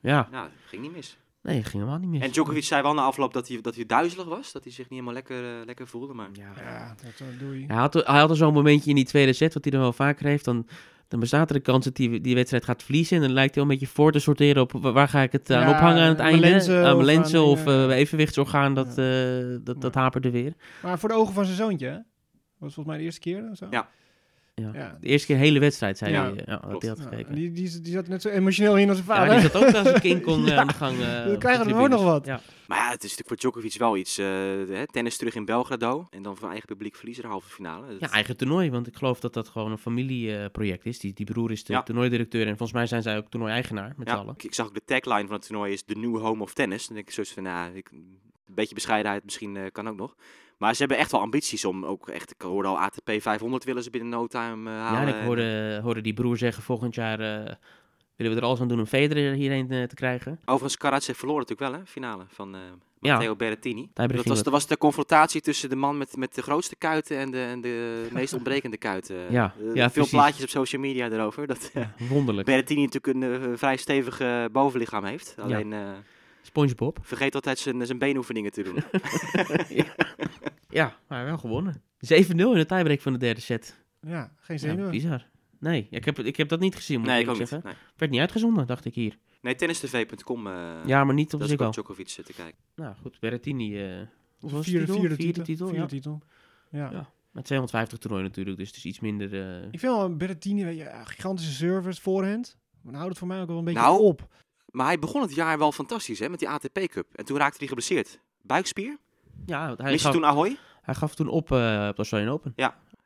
Nou, 0.00 0.28
dat 0.30 0.50
ging 0.66 0.82
niet 0.82 0.92
mis. 0.92 1.18
Nee, 1.42 1.54
ging 1.62 1.72
helemaal 1.72 1.98
niet 1.98 2.08
mis. 2.10 2.20
En 2.22 2.30
Djokovic 2.30 2.64
zei 2.64 2.82
wel 2.82 2.94
na 2.94 3.02
afloop 3.02 3.32
dat 3.32 3.48
hij, 3.48 3.60
dat 3.60 3.74
hij 3.74 3.86
duizelig 3.86 4.26
was. 4.26 4.52
Dat 4.52 4.62
hij 4.64 4.72
zich 4.72 4.82
niet 4.88 4.90
helemaal 5.00 5.12
lekker, 5.14 5.44
eh, 5.60 5.64
lekker 5.66 5.86
voelde. 5.88 6.14
Maar 6.14 6.28
Ja. 6.32 6.52
Ja, 6.62 6.94
dat 7.02 7.12
eh, 7.28 7.38
doe 7.38 7.60
je. 7.60 7.66
Hij 7.66 7.76
had, 7.76 7.94
hij 7.94 8.18
had 8.18 8.30
er 8.30 8.36
zo'n 8.36 8.52
momentje 8.52 8.90
in 8.90 8.96
die 8.96 9.04
tweede 9.04 9.32
set, 9.32 9.54
wat 9.54 9.62
hij 9.62 9.72
dan 9.72 9.80
wel 9.80 9.92
vaker 9.92 10.26
heeft. 10.26 10.44
Dan, 10.44 10.66
dan 11.08 11.20
bestaat 11.20 11.48
er 11.50 11.56
de 11.56 11.62
kans 11.62 11.84
dat 11.84 11.96
hij 11.96 12.20
die 12.20 12.34
wedstrijd 12.34 12.64
gaat 12.64 12.82
verliezen. 12.82 13.16
En 13.16 13.22
dan 13.22 13.32
lijkt 13.32 13.54
hij 13.54 13.64
al 13.64 13.70
een 13.70 13.78
beetje 13.78 13.94
voor 13.94 14.12
te 14.12 14.18
sorteren 14.18 14.62
op 14.62 14.72
wa- 14.72 14.92
waar 14.92 15.08
ga 15.08 15.20
ik 15.22 15.32
het 15.32 15.50
aan 15.50 15.60
Ja, 15.62 15.70
ophangen 15.70 16.02
aan 16.02 16.08
het 16.08 16.18
aan 16.20 16.24
einde. 16.26 16.40
mijn 16.40 16.52
lenzen 16.52 16.76
aan 16.84 16.90
of 16.96 17.04
mijn 17.04 17.18
lenzen 17.18 17.38
aan 17.38 17.44
of 17.44 17.66
eh, 17.66 17.88
evenwichtsorgaan, 17.96 18.74
dat, 18.74 18.98
eh, 18.98 19.56
dat, 19.60 19.80
dat 19.80 19.94
haperde 19.94 20.30
weer. 20.30 20.52
Maar 20.82 20.98
voor 20.98 21.08
de 21.08 21.14
ogen 21.14 21.34
van 21.34 21.44
zijn 21.44 21.56
zoontje, 21.56 21.86
hè? 21.86 21.94
was 22.58 22.74
volgens 22.74 22.86
mij 22.86 22.96
de 22.96 23.02
eerste 23.04 23.20
keer 23.20 23.48
of 23.50 23.56
zo. 23.56 23.66
Ja. 23.70 23.88
Ja. 24.60 24.70
Ja. 24.74 24.96
De 25.00 25.06
eerste 25.06 25.26
keer 25.26 25.36
een 25.36 25.42
hele 25.42 25.58
wedstrijd, 25.58 25.98
zei 25.98 26.12
Ja, 26.12 26.22
hij. 26.22 26.30
eh, 26.32 26.46
Ja, 26.46 26.52
dat 26.56 26.60
klopt. 26.68 26.82
hij 26.82 26.90
had 26.90 26.98
Ja, 26.98 27.04
gekeken. 27.08 27.34
die, 27.34 27.52
die, 27.52 27.80
die 27.80 27.92
zat 27.92 28.08
net 28.08 28.22
zo 28.22 28.28
emotioneel 28.28 28.76
in 28.76 28.88
als 28.88 28.96
zijn 29.04 29.08
Ja, 29.08 29.14
vader. 29.26 29.40
die 29.40 29.50
zat 29.50 29.62
ook 29.64 29.74
als 29.74 29.86
een 29.94 30.00
King 30.00 30.22
Kong 30.28 30.42
eh, 30.46 30.50
Ja. 30.52 30.56
aan 30.60 30.66
de 30.66 30.72
gang. 30.74 31.00
eh, 31.00 31.24
Dan 31.26 31.38
krijgen 31.38 31.66
de 31.66 31.72
we 31.72 31.78
er 31.78 31.82
ook 31.84 31.88
nog 31.88 32.02
wat. 32.02 32.26
Ja. 32.26 32.40
Maar 32.66 32.78
ja, 32.78 32.84
het 32.90 33.04
is 33.04 33.16
natuurlijk 33.16 33.28
voor 33.28 33.36
Djokovic 33.36 33.74
wel 33.78 33.96
iets. 33.96 34.18
eh, 34.18 34.26
hè, 34.68 34.86
tennis 34.86 35.16
terug 35.16 35.34
in 35.34 35.44
Belgrado. 35.44 36.06
En 36.10 36.22
dan 36.22 36.36
van 36.36 36.48
eigen 36.48 36.66
publiek 36.66 36.94
verliezen 36.96 37.22
de 37.22 37.28
halve 37.30 37.48
finale. 37.50 37.86
Dat- 37.88 38.00
ja, 38.00 38.10
eigen 38.10 38.36
toernooi, 38.36 38.70
want 38.70 38.86
ik 38.86 38.96
geloof 38.96 39.20
dat 39.20 39.34
dat 39.34 39.48
gewoon 39.48 39.70
een 39.70 39.78
familieproject 39.78 40.86
is. 40.86 40.98
Die, 40.98 41.12
die 41.12 41.26
broer 41.26 41.50
is 41.50 41.64
de 41.64 41.72
Ja. 41.72 41.82
toernooidirecteur 41.82 42.42
en 42.42 42.48
volgens 42.56 42.72
mij 42.72 42.86
zijn 42.86 43.02
zij 43.02 43.16
ook 43.16 43.28
toernooi-eigenaar 43.28 43.94
met 43.96 44.08
z'n 44.08 44.14
ja, 44.14 44.20
allen. 44.20 44.34
ik, 44.34 44.42
ik 44.44 44.54
zag 44.54 44.66
ook 44.66 44.74
de 44.74 44.82
tagline 44.84 45.26
van 45.26 45.36
het 45.36 45.46
toernooi 45.46 45.72
is 45.72 45.82
The 45.82 45.94
New 45.94 46.18
Home 46.20 46.42
of 46.42 46.52
Tennis. 46.54 46.86
Dan 46.86 46.94
denk 46.96 47.08
ik 47.08 47.14
zoiets 47.14 47.32
van, 47.32 47.42
nou, 47.42 47.74
ik, 47.76 47.90
een 47.90 48.54
beetje 48.54 48.74
bescheidenheid 48.74 49.24
misschien 49.24 49.56
eh, 49.56 49.62
kan 49.72 49.88
ook 49.88 49.96
nog. 49.96 50.14
Maar 50.58 50.72
ze 50.74 50.78
hebben 50.78 50.98
echt 50.98 51.10
wel 51.12 51.20
ambities 51.20 51.64
om 51.64 51.84
ook 51.84 52.08
echt, 52.08 52.30
ik 52.30 52.42
hoorde 52.42 52.68
al 52.68 52.78
ATP 52.78 53.10
500 53.18 53.64
willen 53.64 53.82
ze 53.82 53.90
binnen 53.90 54.10
no 54.10 54.26
time 54.26 54.70
eh, 54.70 54.76
Ja, 54.76 54.82
halen. 54.82 55.14
en 55.14 55.20
ik 55.20 55.24
hoorde, 55.26 55.80
hoorde 55.82 56.00
die 56.00 56.14
broer 56.14 56.36
zeggen 56.36 56.62
volgend 56.62 56.94
jaar 56.94 57.20
eh, 57.20 57.54
willen 58.16 58.32
we 58.34 58.40
er 58.40 58.46
alles 58.46 58.60
aan 58.60 58.68
doen 58.68 58.78
om 58.78 58.86
Federer 58.86 59.32
hierheen 59.32 59.70
eh, 59.70 59.82
te 59.82 59.94
krijgen. 59.94 60.40
Overigens, 60.44 60.76
Karatsev 60.76 61.18
verloor 61.18 61.38
natuurlijk 61.38 61.70
wel, 61.70 61.80
hè, 61.80 61.86
finale 61.86 62.24
van 62.28 62.56
Ja. 63.00 63.12
Matteo 63.12 63.36
Berrettini. 63.36 63.90
Dat 63.94 64.24
was, 64.24 64.42
dat 64.42 64.52
was 64.52 64.66
de 64.66 64.78
confrontatie 64.78 65.40
tussen 65.40 65.68
de 65.68 65.76
man 65.76 65.98
met, 65.98 66.16
met 66.16 66.34
de 66.34 66.42
grootste 66.42 66.76
kuiten 66.76 67.18
en 67.18 67.30
de, 67.30 67.42
en 67.42 67.60
de 67.60 68.06
meest 68.12 68.32
ontbrekende 68.32 68.76
kuiten. 68.76 69.16
Ja, 69.16 69.54
ja, 69.74 69.74
veel 69.74 69.90
precies. 69.90 70.10
plaatjes 70.10 70.42
op 70.42 70.48
social 70.48 70.80
media 70.82 71.10
erover. 71.10 71.46
Dat 71.46 71.70
Ja, 71.74 71.92
wonderlijk. 72.08 72.46
Berrettini 72.46 72.84
natuurlijk 72.88 73.24
een 73.24 73.58
vrij 73.58 73.76
stevig 73.76 74.20
bovenlichaam 74.52 75.04
heeft. 75.04 75.34
Alleen 75.38 75.72
eh, 75.72 75.80
SpongeBob. 76.48 76.98
vergeet 77.02 77.34
altijd 77.34 77.58
zijn, 77.58 77.86
zijn 77.86 77.98
beenoefeningen 77.98 78.52
te 78.52 78.62
doen. 78.62 78.76
Ja, 80.70 80.96
maar 81.08 81.24
wel 81.24 81.38
gewonnen. 81.38 81.74
7-0 81.74 81.80
in 82.28 82.36
de 82.36 82.66
tiebreak 82.66 83.00
van 83.00 83.12
de 83.12 83.18
derde 83.18 83.40
set. 83.40 83.84
Ja, 84.00 84.32
geen 84.36 84.56
Ja, 84.56 84.62
zenuwen. 84.62 84.90
bizar. 84.90 85.26
Nee, 85.60 85.86
ik 85.90 86.04
heb, 86.04 86.18
ik 86.18 86.36
heb 86.36 86.48
dat 86.48 86.60
niet 86.60 86.74
gezien, 86.76 86.98
moet 86.98 87.08
nee, 87.08 87.22
ik 87.22 87.28
ook 87.28 87.38
niet. 87.38 87.48
zeggen. 87.48 87.68
Nee, 87.70 87.78
Werd 87.96 88.10
niet 88.10 88.20
uitgezonden, 88.20 88.66
dacht 88.66 88.84
ik 88.84 88.94
hier. 88.94 89.18
nee 89.42 89.54
tennistv.com. 89.54 90.46
eh 90.46 90.52
Ja, 90.86 91.04
maar 91.04 91.14
niet 91.14 91.34
op 91.34 91.42
Ziggo. 91.42 91.66
op 91.66 91.72
Djokovic 91.72 92.06
te 92.08 92.32
kijken. 92.36 92.58
Nou 92.74 92.94
goed, 93.02 93.20
Berrettini. 93.20 93.78
eh 93.84 93.96
hoeveel 94.38 94.56
was 94.58 94.66
de 94.66 94.70
Vierde, 94.72 94.86
titel? 94.86 95.00
vierde, 95.00 95.14
Vierde 95.16 95.42
titel. 95.42 95.44
titel, 95.44 95.66
Vierde 95.66 95.82
ja. 95.82 95.86
titel. 95.88 96.20
Ja. 96.70 96.90
Ja. 96.90 97.10
Met 97.30 97.44
250 97.44 97.98
toernooi 97.98 98.22
natuurlijk, 98.22 98.58
dus 98.58 98.66
het 98.68 98.76
is 98.76 98.84
iets 98.84 99.00
minder... 99.00 99.34
eh, 99.40 99.56
Ik 99.70 99.80
vind 99.80 99.92
wel 99.92 100.16
Berrettini, 100.16 100.64
weet 100.64 100.76
je, 100.76 100.82
ja, 100.82 101.04
gigantische 101.04 101.52
service, 101.52 102.00
voorhand. 102.00 102.56
Maar 102.72 102.92
dan 102.92 102.94
houdt 102.94 103.08
het 103.08 103.18
voor 103.18 103.28
mij 103.28 103.40
ook 103.40 103.48
wel 103.48 103.58
een 103.58 103.64
beetje 103.64 103.80
Nou, 103.80 104.00
op. 104.02 104.28
Maar 104.70 104.86
hij 104.86 104.98
begon 104.98 105.22
het 105.22 105.34
jaar 105.34 105.58
wel 105.58 105.72
fantastisch 105.72 106.18
hè, 106.18 106.28
met 106.28 106.38
die 106.38 106.48
ATP 106.48 106.78
Cup. 106.86 107.06
En 107.14 107.24
toen 107.24 107.36
raakte 107.36 107.58
hij 107.58 107.66
geblesseerd. 107.66 108.20
Buikspier. 108.42 108.98
ja, 109.46 109.74
hij 109.76 109.90
Miste 109.90 110.06
gaf, 110.06 110.12
toen 110.16 110.24
Ahoy. 110.24 110.56
hij 110.82 110.94
gaf 110.94 111.14
toen 111.14 111.28
op 111.28 111.52
eh, 111.52 111.56
op 111.88 111.96
de 111.96 111.96
Australian 111.96 112.32
Open. 112.32 112.52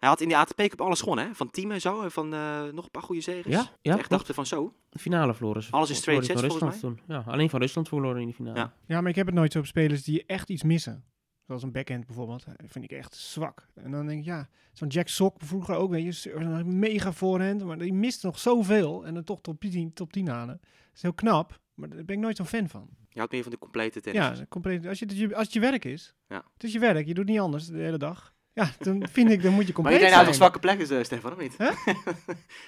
Hij 0.03 0.11
had 0.11 0.21
in 0.21 0.29
die 0.29 0.37
ATP 0.37 0.57
Cup 0.57 0.81
alles 0.81 1.01
gewonnen, 1.01 1.27
hè? 1.27 1.35
Van 1.35 1.51
team 1.51 1.71
en 1.71 1.81
zo. 1.81 2.03
En 2.03 2.11
van 2.11 2.35
eh, 2.35 2.63
nog 2.73 2.85
een 2.85 2.91
paar 2.91 3.03
goede 3.03 3.21
zegens. 3.21 3.55
Ja, 3.55 3.71
ja 3.83 3.99
Echt 3.99 4.11
dachten 4.11 4.35
van 4.35 4.47
zo. 4.47 4.75
De 4.89 4.99
finale 4.99 5.35
verloren 5.35 5.63
ze. 5.63 5.71
Alles 5.73 5.89
in 5.89 5.95
straight 5.95 6.27
sets, 6.27 6.41
van 6.41 6.51
Rusland 6.51 6.81
toen. 6.81 7.01
Ja, 7.07 7.25
alleen 7.27 7.51
van 7.51 7.61
Rusland 7.61 7.89
verloren 7.89 8.21
in 8.21 8.27
die 8.27 8.35
finale. 8.35 8.59
Ja. 8.59 8.73
Ja, 8.87 9.01
maar 9.01 9.11
ik 9.11 9.17
heb 9.17 9.27
het 9.27 9.35
nooit 9.35 9.53
zo 9.53 9.59
op 9.59 9.67
spelers 9.67 10.03
die 10.03 10.25
echt 10.27 10.51
iets 10.51 10.63
missen. 10.63 11.05
Zoals 11.53 11.67
een 11.67 11.73
backhand 11.73 12.07
bijvoorbeeld. 12.07 12.45
eh, 12.45 12.53
vind 12.67 12.85
ik 12.85 12.91
echt 12.91 13.15
zwak. 13.15 13.67
En 13.75 13.91
dan 13.91 14.07
denk 14.07 14.19
ik, 14.19 14.25
ja, 14.25 14.49
zo'n 14.73 14.89
Jack 14.89 15.09
Sock 15.09 15.37
vroeger 15.43 15.75
ook, 15.75 15.91
weet 15.91 16.23
je. 16.23 16.33
een 16.35 16.79
Mega 16.79 17.13
voorhand, 17.13 17.65
maar 17.65 17.79
die 17.79 17.93
mist 17.93 18.23
nog 18.23 18.39
zoveel. 18.39 19.07
En 19.07 19.15
dan 19.15 19.25
toch 19.25 19.41
top 19.41 19.61
10, 19.61 19.93
top 19.93 20.13
10 20.13 20.29
halen. 20.29 20.59
Dat 20.63 20.95
is 20.95 21.03
heel 21.03 21.13
knap, 21.13 21.61
maar 21.75 21.89
daar 21.89 22.05
ben 22.05 22.17
ik 22.17 22.23
nooit 22.23 22.37
zo'n 22.37 22.47
fan 22.47 22.69
van. 22.69 22.89
Je 23.09 23.19
houdt 23.19 23.33
meer 23.33 23.43
van 23.43 23.51
de 23.53 23.59
complete 23.59 24.01
tennis. 24.01 24.39
Ja, 24.39 24.47
compleet, 24.49 24.87
als, 24.87 24.99
je- 24.99 25.35
als 25.35 25.45
het 25.45 25.53
je 25.53 25.61
werk 25.61 25.85
is. 25.85 26.15
Ja. 26.29 26.45
Het 26.55 26.65
is 26.65 26.73
je 26.73 26.79
werk, 26.79 27.07
je 27.07 27.15
doet 27.15 27.27
niet 27.27 27.39
anders 27.41 27.67
de 27.67 27.79
hele 27.79 27.99
dag. 27.99 28.32
Ja, 28.55 28.71
dan 28.79 29.09
vind 29.11 29.31
ik, 29.31 29.43
dan 29.43 29.53
moet 29.53 29.61
je 29.61 29.67
maar 29.67 29.75
compleet 29.75 29.95
iedereen 29.95 30.15
houdt 30.15 30.35
zwakke 30.35 30.59
plekken, 30.59 30.99
eh, 30.99 31.05
Stefan, 31.05 31.33
of 31.33 31.39
niet? 31.39 31.57
Hè? 31.59 31.65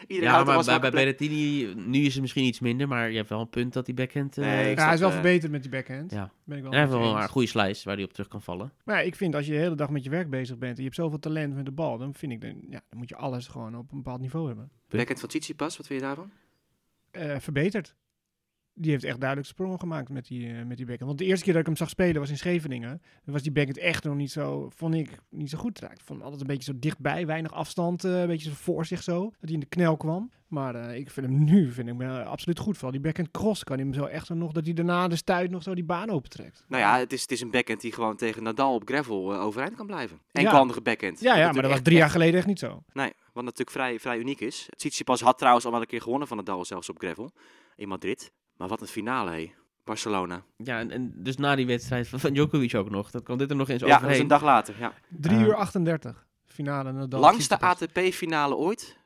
iedereen 0.06 0.32
Ja, 0.32 0.44
maar 0.44 0.64
bij, 0.64 0.80
bij? 0.80 0.90
Berrettini, 0.90 1.74
nu 1.74 1.98
is 1.98 2.12
het 2.12 2.20
misschien 2.20 2.44
iets 2.44 2.60
minder, 2.60 2.88
maar 2.88 3.10
je 3.10 3.16
hebt 3.16 3.28
wel 3.28 3.40
een 3.40 3.48
punt 3.48 3.72
dat 3.72 3.86
die 3.86 3.94
backhand... 3.94 4.38
eh, 4.38 4.44
Nee, 4.44 4.68
Ja, 4.68 4.72
snap, 4.74 4.84
hij 4.84 4.94
is 4.94 5.00
wel 5.00 5.08
eh, 5.08 5.14
verbeterd 5.14 5.52
met 5.52 5.62
die 5.62 5.70
backhand. 5.70 6.10
Ja. 6.10 6.32
Ben 6.44 6.56
ik 6.56 6.62
wel 6.62 6.72
en 6.72 6.78
hij 6.78 6.86
heeft 6.88 7.00
wel 7.00 7.16
een 7.22 7.28
goede 7.28 7.48
slice 7.48 7.84
waar 7.84 7.94
hij 7.94 8.04
op 8.04 8.12
terug 8.12 8.28
kan 8.28 8.42
vallen. 8.42 8.72
Maar 8.84 8.96
ja, 8.96 9.02
ik 9.02 9.16
vind 9.16 9.34
als 9.34 9.46
je 9.46 9.52
de 9.52 9.58
hele 9.58 9.74
dag 9.74 9.90
met 9.90 10.04
je 10.04 10.10
werk 10.10 10.30
bezig 10.30 10.58
bent 10.58 10.72
en 10.72 10.78
je 10.78 10.82
hebt 10.82 10.94
zoveel 10.94 11.18
talent 11.18 11.54
met 11.54 11.64
de 11.64 11.72
bal, 11.72 11.98
dan 11.98 12.14
vind 12.14 12.32
ik, 12.32 12.40
dan, 12.40 12.56
ja, 12.70 12.80
dan 12.88 12.98
moet 12.98 13.08
je 13.08 13.16
alles 13.16 13.46
gewoon 13.46 13.76
op 13.76 13.90
een 13.92 13.96
bepaald 14.02 14.20
niveau 14.20 14.46
hebben. 14.46 14.70
Backhand 14.88 15.20
van 15.20 15.28
Tsitsipas, 15.28 15.76
wat 15.76 15.86
vind 15.86 16.00
je 16.00 16.06
daarvan? 16.06 16.30
Eh, 17.10 17.36
verbeterd. 17.38 17.94
Die 18.76 18.90
heeft 18.90 19.04
echt 19.04 19.18
duidelijk 19.20 19.48
sprongen 19.48 19.78
gemaakt 19.78 20.08
met 20.08 20.26
die, 20.26 20.48
eh, 20.48 20.64
met 20.64 20.76
die 20.76 20.86
backhand. 20.86 21.04
Want 21.06 21.18
de 21.18 21.24
eerste 21.24 21.44
keer 21.44 21.52
dat 21.52 21.62
ik 21.62 21.68
hem 21.68 21.76
zag 21.76 21.88
spelen 21.88 22.20
was 22.20 22.30
in 22.30 22.36
Scheveningen. 22.38 23.02
Dan 23.24 23.32
was 23.34 23.42
die 23.42 23.52
backhand 23.52 23.78
echt 23.78 24.04
nog 24.04 24.14
niet 24.14 24.30
zo, 24.30 24.68
vond 24.74 24.94
ik, 24.94 25.18
niet 25.30 25.50
zo 25.50 25.58
goed. 25.58 25.82
Ik 25.82 25.88
vond 25.88 26.08
hem 26.08 26.22
altijd 26.22 26.40
een 26.40 26.46
beetje 26.46 26.72
zo 26.72 26.78
dichtbij, 26.78 27.26
weinig 27.26 27.52
afstand, 27.52 28.04
eh, 28.04 28.20
een 28.20 28.26
beetje 28.26 28.48
zo 28.48 28.54
voor 28.56 28.86
zich 28.86 29.02
zo. 29.02 29.20
Dat 29.22 29.34
hij 29.40 29.52
in 29.52 29.60
de 29.60 29.66
knel 29.66 29.96
kwam. 29.96 30.30
Maar 30.48 30.74
eh, 30.74 30.96
ik 30.98 31.10
vind 31.10 31.26
hem 31.26 31.44
nu, 31.44 31.72
vind 31.72 31.88
ik 31.88 32.00
eh, 32.00 32.26
absoluut 32.26 32.58
goed. 32.58 32.74
Vooral 32.74 32.90
die 32.92 33.00
backhand 33.00 33.30
cross 33.30 33.64
kan 33.64 33.76
hij 33.76 33.84
hem 33.84 33.94
zo 33.94 34.04
echt 34.04 34.28
nog, 34.28 34.52
dat 34.52 34.64
hij 34.64 34.74
daarna 34.74 35.08
de 35.08 35.16
stuit 35.16 35.50
nog 35.50 35.62
zo 35.62 35.74
die 35.74 35.84
baan 35.84 36.10
opentrekt. 36.10 36.64
Nou 36.68 36.82
ja, 36.82 36.98
het 36.98 37.12
is, 37.12 37.22
het 37.22 37.30
is 37.30 37.40
een 37.40 37.50
backhand 37.50 37.80
die 37.80 37.92
gewoon 37.92 38.16
tegen 38.16 38.42
Nadal 38.42 38.74
op 38.74 38.82
gravel 38.84 39.34
overeind 39.36 39.74
kan 39.74 39.86
blijven. 39.86 40.18
En 40.32 40.42
Ja. 40.42 40.64
backhand. 40.82 41.20
Ja, 41.20 41.36
ja, 41.36 41.52
maar 41.52 41.62
dat 41.62 41.70
was 41.70 41.82
drie 41.82 41.96
jaar 41.96 42.10
geleden 42.10 42.34
echt 42.38 42.46
niet 42.46 42.58
zo. 42.58 42.82
Nee, 42.92 43.12
wat 43.32 43.44
natuurlijk 43.44 43.70
vrij, 43.70 44.00
vrij 44.00 44.18
uniek 44.18 44.40
is. 44.40 44.68
Tsitsipas 44.76 45.20
had 45.20 45.38
trouwens 45.38 45.64
al 45.64 45.70
wel 45.70 45.80
een 45.80 45.86
keer 45.86 46.02
gewonnen 46.02 46.28
van 46.28 46.36
Nadal, 46.36 46.64
zelfs 46.64 46.88
op 46.88 46.98
gravel. 46.98 47.30
In 47.76 47.88
Madrid. 47.88 48.32
Maar 48.56 48.68
wat 48.68 48.80
een 48.80 48.86
finale, 48.86 49.30
hé. 49.30 49.52
Barcelona. 49.84 50.42
Ja, 50.56 50.78
en, 50.78 50.90
en 50.90 51.12
dus 51.16 51.36
na 51.36 51.54
die 51.54 51.66
wedstrijd 51.66 52.08
van, 52.08 52.20
van 52.20 52.32
Djokovic 52.32 52.74
ook 52.74 52.90
nog. 52.90 53.10
Dat 53.10 53.22
kwam 53.22 53.38
dit 53.38 53.50
er 53.50 53.56
nog 53.56 53.68
eens 53.68 53.80
Ja, 53.80 53.86
dat 53.86 53.96
overheen. 53.96 54.20
een 54.20 54.26
dag 54.28 54.42
later. 54.42 54.74
Ja. 54.78 54.92
3 55.08 55.36
Ah. 55.38 55.42
uur 55.46 55.54
38. 55.54 56.26
Finale 56.46 56.92
Nadal. 56.92 57.20
Langste. 57.20 57.60
ATP-finale 57.60 58.54
ooit. 58.56 58.98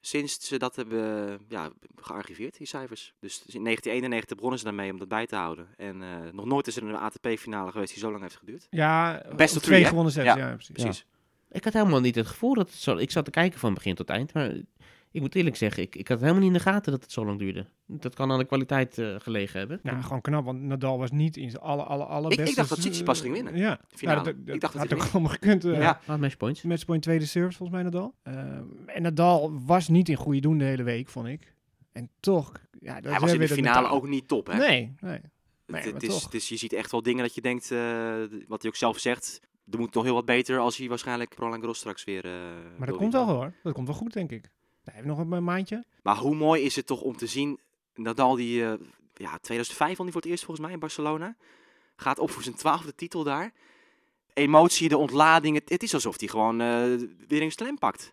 Sinds 0.00 0.46
ze 0.46 0.56
dat 0.58 0.76
hebben 0.76 1.28
eh, 1.28 1.34
ja, 1.48 1.70
gearchiveerd, 1.96 2.56
die 2.58 2.66
cijfers. 2.66 3.14
Dus 3.20 3.36
in 3.46 3.64
1991 3.64 4.36
begonnen 4.36 4.58
ze 4.58 4.64
daarmee 4.64 4.90
om 4.92 4.98
dat 4.98 5.08
bij 5.08 5.26
te 5.26 5.36
houden. 5.36 5.66
En 5.76 6.02
eh, 6.02 6.08
nog 6.32 6.44
nooit 6.44 6.66
is 6.66 6.76
er 6.76 6.82
een 6.82 6.96
ATP-finale 6.96 7.70
geweest 7.70 7.92
die 7.92 8.02
zo 8.02 8.10
lang 8.10 8.22
heeft 8.22 8.36
geduurd. 8.36 8.66
Ja, 8.70 9.22
Best 9.36 9.56
of 9.56 9.62
twee 9.62 9.84
gewonnen 9.84 10.12
sets. 10.12 10.26
Ja. 10.26 10.36
Ja, 10.36 10.54
precies. 10.54 10.72
Precies. 10.82 11.06
Ik 11.50 11.64
had 11.64 11.72
helemaal 11.72 12.00
niet 12.00 12.14
het 12.14 12.26
gevoel 12.26 12.54
dat 12.54 12.66
het 12.70 12.78
zo... 12.78 12.96
Ik 12.96 13.10
zat 13.10 13.24
te 13.24 13.30
kijken 13.30 13.58
van 13.58 13.74
begin 13.74 13.94
tot 13.94 14.08
eind, 14.08 14.32
maar 14.34 14.52
ik 15.10 15.20
moet 15.20 15.34
eerlijk 15.34 15.56
zeggen, 15.56 15.82
ik, 15.82 15.96
ik 15.96 16.08
had 16.08 16.18
helemaal 16.20 16.40
niet 16.40 16.48
in 16.50 16.56
de 16.56 16.60
gaten 16.62 16.92
dat 16.92 17.02
het 17.02 17.12
zo 17.12 17.24
lang 17.24 17.38
duurde. 17.38 17.66
Dat 17.86 18.14
kan 18.14 18.32
aan 18.32 18.38
de 18.38 18.44
kwaliteit 18.44 18.98
eh, 18.98 19.14
gelegen 19.18 19.58
hebben. 19.58 19.80
Nou, 19.82 20.02
gewoon 20.02 20.20
knap, 20.20 20.44
want 20.44 20.60
Nadal 20.62 20.98
was 20.98 21.10
niet 21.10 21.36
in 21.36 21.50
zijn 21.50 21.62
alle, 21.62 21.82
alle, 21.82 22.04
alle 22.04 22.30
ik 22.30 22.54
dacht 22.56 22.68
dat 22.68 22.78
Tsitsipas 22.78 23.20
ging 23.20 23.32
winnen, 23.34 23.56
Ja, 23.56 23.80
finale. 23.90 24.20
Nou, 24.22 24.34
dat, 24.36 24.46
dat 24.46 24.54
Ik 24.54 24.60
dacht 24.60 24.72
dat 24.72 24.82
had 24.82 24.90
hij 24.90 25.06
ook 25.06 25.12
allemaal 25.12 25.32
gekund. 25.32 25.64
eh 25.64 25.78
Ja. 25.78 26.00
Ah, 26.06 26.18
matchpoints. 26.20 26.62
Matchpoint 26.62 27.02
tweede 27.02 27.26
service 27.26 27.56
volgens 27.56 27.78
mij 27.82 27.90
Nadal. 27.90 28.14
Ehm, 28.22 28.62
en 28.86 29.02
Nadal 29.02 29.60
was 29.66 29.88
niet 29.88 30.08
in 30.08 30.16
goede 30.16 30.40
doen 30.40 30.58
de 30.58 30.64
hele 30.64 30.82
week, 30.82 31.08
vond 31.08 31.26
ik. 31.26 31.54
En 31.92 32.10
toch... 32.20 32.52
Ja, 32.80 33.00
dat 33.00 33.10
Hij 33.10 33.20
was 33.20 33.32
in 33.32 33.38
de 33.38 33.44
het 33.44 33.52
finale 33.52 33.88
ook 33.88 34.08
niet 34.08 34.28
top, 34.28 34.46
hè? 34.46 34.56
Nee, 34.58 34.94
nee. 35.00 35.12
Het- 35.12 35.22
Nee, 35.66 35.82
het 35.82 35.92
maar 35.92 36.02
is, 36.02 36.08
toch. 36.08 36.24
het 36.24 36.34
is, 36.34 36.48
je 36.48 36.56
ziet 36.56 36.72
echt 36.72 36.90
wel 36.90 37.02
dingen 37.02 37.22
dat 37.22 37.34
je 37.34 37.40
denkt, 37.40 37.70
eh, 37.70 38.14
wat 38.46 38.62
hij 38.62 38.70
ook 38.70 38.76
zelf 38.76 38.98
zegt, 38.98 39.40
er 39.70 39.78
moet 39.78 39.94
nog 39.94 40.04
heel 40.04 40.14
wat 40.14 40.24
beter 40.24 40.58
als 40.58 40.76
hij 40.76 40.88
waarschijnlijk 40.88 41.34
Roland 41.34 41.58
Garros 41.58 41.78
straks 41.78 42.04
weer... 42.04 42.24
eh, 42.24 42.32
Maar 42.78 42.86
dat 42.86 42.96
komt 42.96 43.12
wel 43.12 43.26
hoor. 43.28 43.52
Dat 43.62 43.72
komt 43.72 43.86
wel 43.86 43.96
goed, 43.96 44.12
denk 44.12 44.30
ik. 44.32 44.50
Hij 44.92 45.02
heeft 45.02 45.16
nog 45.18 45.18
een 45.30 45.44
maandje. 45.44 45.84
Maar 46.02 46.16
hoe 46.16 46.34
mooi 46.34 46.62
is 46.62 46.76
het 46.76 46.86
toch 46.86 47.00
om 47.00 47.16
te 47.16 47.26
zien, 47.26 47.58
Nadal 47.94 48.34
die, 48.36 48.64
eh, 48.64 48.72
ja, 49.14 49.38
2005 49.40 49.96
won 49.96 50.04
hij 50.04 50.12
voor 50.12 50.22
het 50.22 50.30
eerst 50.30 50.44
volgens 50.44 50.66
mij 50.66 50.74
in 50.74 50.80
Barcelona, 50.80 51.36
gaat 51.96 52.18
op 52.18 52.30
voor 52.30 52.42
zijn 52.42 52.54
twaalfde 52.54 52.94
titel 52.94 53.24
daar. 53.24 53.52
Emotie, 54.32 54.88
de 54.88 54.96
ontlading, 54.96 55.54
het, 55.56 55.68
het 55.68 55.82
is 55.82 55.94
alsof 55.94 56.18
hij 56.18 56.28
gewoon 56.28 56.60
eh, 56.60 56.82
weer 57.28 57.42
een 57.42 57.50
slam 57.52 57.78
pakt. 57.78 58.12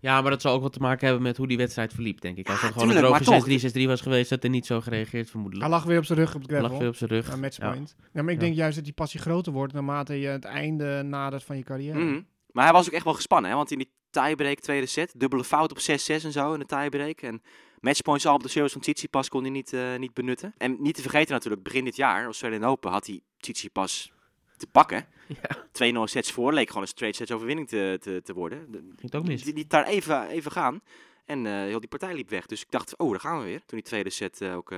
Ja, 0.00 0.20
maar 0.20 0.30
dat 0.30 0.40
zal 0.40 0.54
ook 0.54 0.62
wat 0.62 0.72
te 0.72 0.78
maken 0.80 1.04
hebben 1.06 1.22
met 1.24 1.36
hoe 1.36 1.46
die 1.46 1.56
wedstrijd 1.56 1.92
verliep, 1.92 2.20
denk 2.20 2.36
ik. 2.36 2.48
Als 2.48 2.60
Ja, 2.60 2.66
het 2.66 2.72
gewoon 2.74 2.88
tuurlijk, 2.94 3.18
een 3.18 3.24
droge 3.24 3.50
6-3, 3.50 3.82
6-3 3.84 3.86
was 3.86 4.00
geweest, 4.00 4.30
had 4.30 4.42
hij 4.42 4.50
niet 4.50 4.66
zo 4.66 4.80
gereageerd, 4.80 5.30
vermoedelijk. 5.30 5.66
Hij 5.68 5.76
lag 5.76 5.84
weer 5.86 5.98
op 5.98 6.04
zijn 6.04 6.18
rug 6.18 6.34
op 6.34 6.40
het 6.42 6.50
Hij 6.50 6.60
lag 6.60 6.68
gravel. 6.70 6.78
weer 6.84 6.92
op 6.92 6.96
zijn 6.96 7.10
rug. 7.10 7.28
Ja. 7.28 7.36
matchpoint. 7.36 7.94
Ja. 8.12 8.22
maar 8.22 8.32
ik 8.32 8.38
Ja. 8.40 8.44
denk 8.44 8.56
juist 8.56 8.74
dat 8.76 8.84
die 8.84 8.92
passie 8.92 9.20
groter 9.20 9.52
wordt 9.52 9.72
naarmate 9.72 10.20
je 10.20 10.26
het 10.26 10.44
einde 10.44 11.02
nadert 11.02 11.42
van 11.44 11.56
je 11.56 11.62
carrière. 11.62 11.98
Mhm. 11.98 12.20
Maar 12.52 12.64
hij 12.64 12.72
was 12.72 12.86
ook 12.86 12.92
echt 12.92 13.04
wel 13.04 13.14
gespannen, 13.14 13.50
hè? 13.50 13.56
want 13.56 13.70
in 13.70 13.78
die 13.78 13.90
tiebreak 14.22 14.58
tweede 14.60 14.86
set, 14.86 15.12
dubbele 15.16 15.44
fout 15.44 15.70
op 15.70 15.78
6-6 15.78 16.24
en 16.24 16.32
zo 16.32 16.52
in 16.52 16.58
de 16.58 16.66
tiebreak. 16.66 17.20
En 17.20 17.42
matchpoints 17.80 18.26
al 18.26 18.34
op 18.34 18.42
de 18.42 18.48
service 18.48 18.72
van 18.72 18.82
Tsitsipas 18.82 19.28
kon 19.28 19.40
hij 19.42 19.50
niet, 19.50 19.72
eh, 19.72 19.96
niet 19.96 20.14
benutten. 20.14 20.54
En 20.58 20.76
niet 20.78 20.94
te 20.94 21.02
vergeten 21.02 21.32
natuurlijk, 21.32 21.62
begin 21.62 21.84
dit 21.84 21.96
jaar, 21.96 22.24
Australian 22.24 22.64
Open, 22.64 22.90
had 22.90 23.06
hij 23.06 23.20
Tsitsipas 23.38 24.12
te 24.56 24.66
pakken. 24.66 25.06
Ja. 25.28 25.66
2-0 25.72 26.06
sets 26.06 26.32
voor, 26.32 26.52
leek 26.52 26.66
gewoon 26.68 26.82
een 26.82 26.88
straight 26.88 27.16
sets 27.18 27.30
overwinning 27.32 27.68
te, 27.68 27.98
te, 28.00 28.20
te 28.24 28.32
worden. 28.34 28.70
De- 28.72 28.92
Ging 28.96 29.14
ook 29.14 29.26
mis. 29.26 29.42
Die 29.42 29.54
liet 29.54 29.70
daar 29.70 29.86
even, 29.86 30.28
even 30.28 30.50
gaan. 30.52 30.80
En 31.24 31.46
eh, 31.46 31.52
heel 31.52 31.80
die 31.80 31.88
partij 31.88 32.14
liep 32.14 32.28
weg. 32.30 32.46
Dus 32.46 32.60
ik 32.62 32.70
dacht, 32.70 32.98
oh, 32.98 33.10
daar 33.10 33.20
gaan 33.20 33.38
we 33.38 33.44
weer. 33.44 33.58
Toen 33.58 33.78
die 33.78 33.82
tweede 33.82 34.10
set 34.10 34.40
eh, 34.40 34.56
ook 34.56 34.74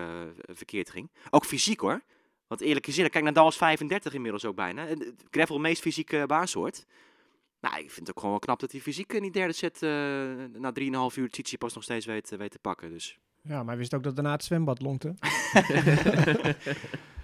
verkeerd 0.47 0.91
ging. 0.91 1.11
Ook 1.31 1.45
fysiek 1.45 1.81
hoor. 1.81 2.01
Want 2.47 2.61
eerlijk 2.61 2.85
gezegd, 2.85 3.11
kijk, 3.11 3.25
Nadal 3.25 3.49
is 3.49 3.57
35 3.57 4.15
inmiddels 4.15 4.45
ook 4.45 4.57
bijna. 4.57 4.87
Gravel 5.31 5.59
meest 5.59 5.83
fysieke 5.83 6.25
baansoort. 6.27 6.87
Nou, 7.61 7.75
ik 7.75 7.91
vind 7.91 8.07
het 8.07 8.09
ook 8.09 8.15
gewoon 8.17 8.31
wel 8.31 8.39
knap 8.39 8.61
dat 8.61 8.73
hij 8.73 8.81
fysiek 8.81 9.13
in 9.13 9.23
die 9.23 9.31
derde 9.31 9.53
set 9.53 9.83
eh, 9.83 9.91
na 10.53 10.73
3,5 11.11 11.17
uur 11.19 11.31
Tsitsipas 11.31 11.75
nog 11.75 11.83
steeds 11.83 12.07
weet, 12.07 12.35
weet 12.39 12.51
te 12.51 12.59
pakken. 12.59 12.91
Dus 12.91 13.19
Ja, 13.43 13.57
maar 13.59 13.67
hij 13.67 13.77
wist 13.77 13.95
ook 13.95 14.03
dat 14.03 14.15
daarna 14.15 14.33
het 14.33 14.45
zwembad 14.45 14.81
lonkte. 14.81 15.15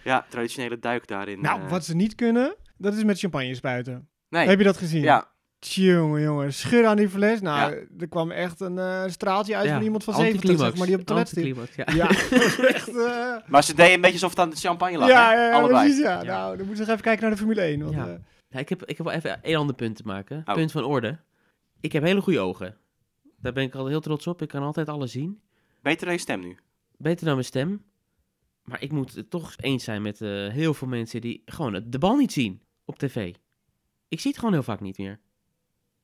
ja, 0.05 0.27
traditionele 0.29 0.79
duik 0.79 1.07
daarin. 1.07 1.41
nou, 1.41 1.61
eh, 1.63 1.71
wat 1.71 1.85
ze 1.85 1.95
niet 1.95 2.15
kunnen, 2.15 2.57
dat 2.77 2.95
is 2.95 3.05
met 3.05 3.19
champagne 3.19 3.55
spuiten. 3.55 4.09
Nee, 4.29 4.49
Heb 4.49 4.59
je 4.59 4.65
dat 4.65 4.77
gezien? 4.77 5.03
ja, 5.03 5.31
Tjonge, 5.59 6.21
jongen. 6.21 6.53
Schud 6.53 6.85
aan 6.85 6.97
die 6.97 7.09
fles. 7.09 7.41
Nou, 7.41 7.87
er 7.99 8.09
kwam 8.09 8.31
echt 8.31 8.61
een 8.61 8.79
eh, 8.79 9.03
straaltje 9.07 9.57
uit 9.57 9.67
Ja, 9.67 9.75
van 9.75 9.83
iemand 9.83 10.05
van 10.05 10.15
70, 10.15 10.59
zeg 10.59 10.77
maar, 10.77 10.87
die 10.87 10.95
op 10.99 11.09
het 11.09 11.33
toilet 11.35 11.75
ja. 11.75 11.85
Ja, 11.95 12.09
echt... 12.75 12.89
eh, 12.89 13.37
maar 13.47 13.65
ze 13.65 13.75
deden 13.75 13.95
een 13.95 14.01
beetje 14.01 14.17
alsof 14.17 14.31
het 14.31 14.39
aan 14.39 14.51
de 14.51 14.57
champagne 14.57 14.99
lag. 14.99 15.09
ja, 15.09 15.33
ja, 15.33 15.53
Allebei. 15.53 15.85
precies, 15.85 16.03
ja. 16.03 16.23
Ja. 16.23 16.25
Nou, 16.39 16.57
dan 16.57 16.67
moeten 16.67 16.75
we 16.75 16.81
nog 16.81 16.89
even 16.91 17.03
kijken 17.03 17.23
naar 17.23 17.31
de 17.31 17.37
Formule 17.37 17.61
1. 17.61 17.83
Want, 17.83 17.95
Ja. 17.95 18.19
Ja, 18.53 18.59
ik, 18.59 18.69
heb, 18.69 18.85
ik 18.85 18.97
heb 18.97 19.07
wel 19.07 19.15
even 19.15 19.43
één 19.43 19.57
ander 19.57 19.75
punt 19.75 19.97
te 19.97 20.03
maken. 20.05 20.43
Oh. 20.45 20.55
Punt 20.55 20.73
van 20.73 20.85
orde. 20.85 21.19
Ik 21.81 21.93
heb 21.93 22.03
hele 22.03 22.21
goede 22.21 22.41
ogen. 22.41 22.77
Daar 23.37 23.53
ben 23.53 23.65
ik 23.65 23.75
al 23.75 23.87
heel 23.87 24.01
trots 24.01 24.27
op. 24.27 24.43
Ik 24.43 24.49
kan 24.49 24.63
altijd 24.63 24.89
alles 24.89 25.13
zien. 25.13 25.41
Beter 25.83 26.05
dan 26.05 26.15
je 26.15 26.21
stem 26.21 26.41
nu. 26.41 26.57
Beter 26.97 27.25
dan 27.25 27.35
mijn 27.35 27.47
stem. 27.47 27.83
Maar 28.63 28.83
ik 28.83 28.93
moet 28.93 29.15
het 29.15 29.31
toch 29.31 29.55
eens 29.57 29.85
zijn 29.85 30.03
met 30.03 30.21
eh, 30.21 30.49
heel 30.49 30.75
veel 30.75 30.89
mensen 30.89 31.21
die 31.21 31.43
gewoon 31.45 31.85
de 31.87 31.99
bal 31.99 32.17
niet 32.17 32.33
zien 32.33 32.61
op 32.85 32.99
tv. 32.99 33.35
Ik 34.09 34.21
zie 34.21 34.31
het 34.31 34.39
gewoon 34.39 34.55
heel 34.55 34.63
vaak 34.63 34.81
niet 34.81 34.99
meer. 34.99 35.21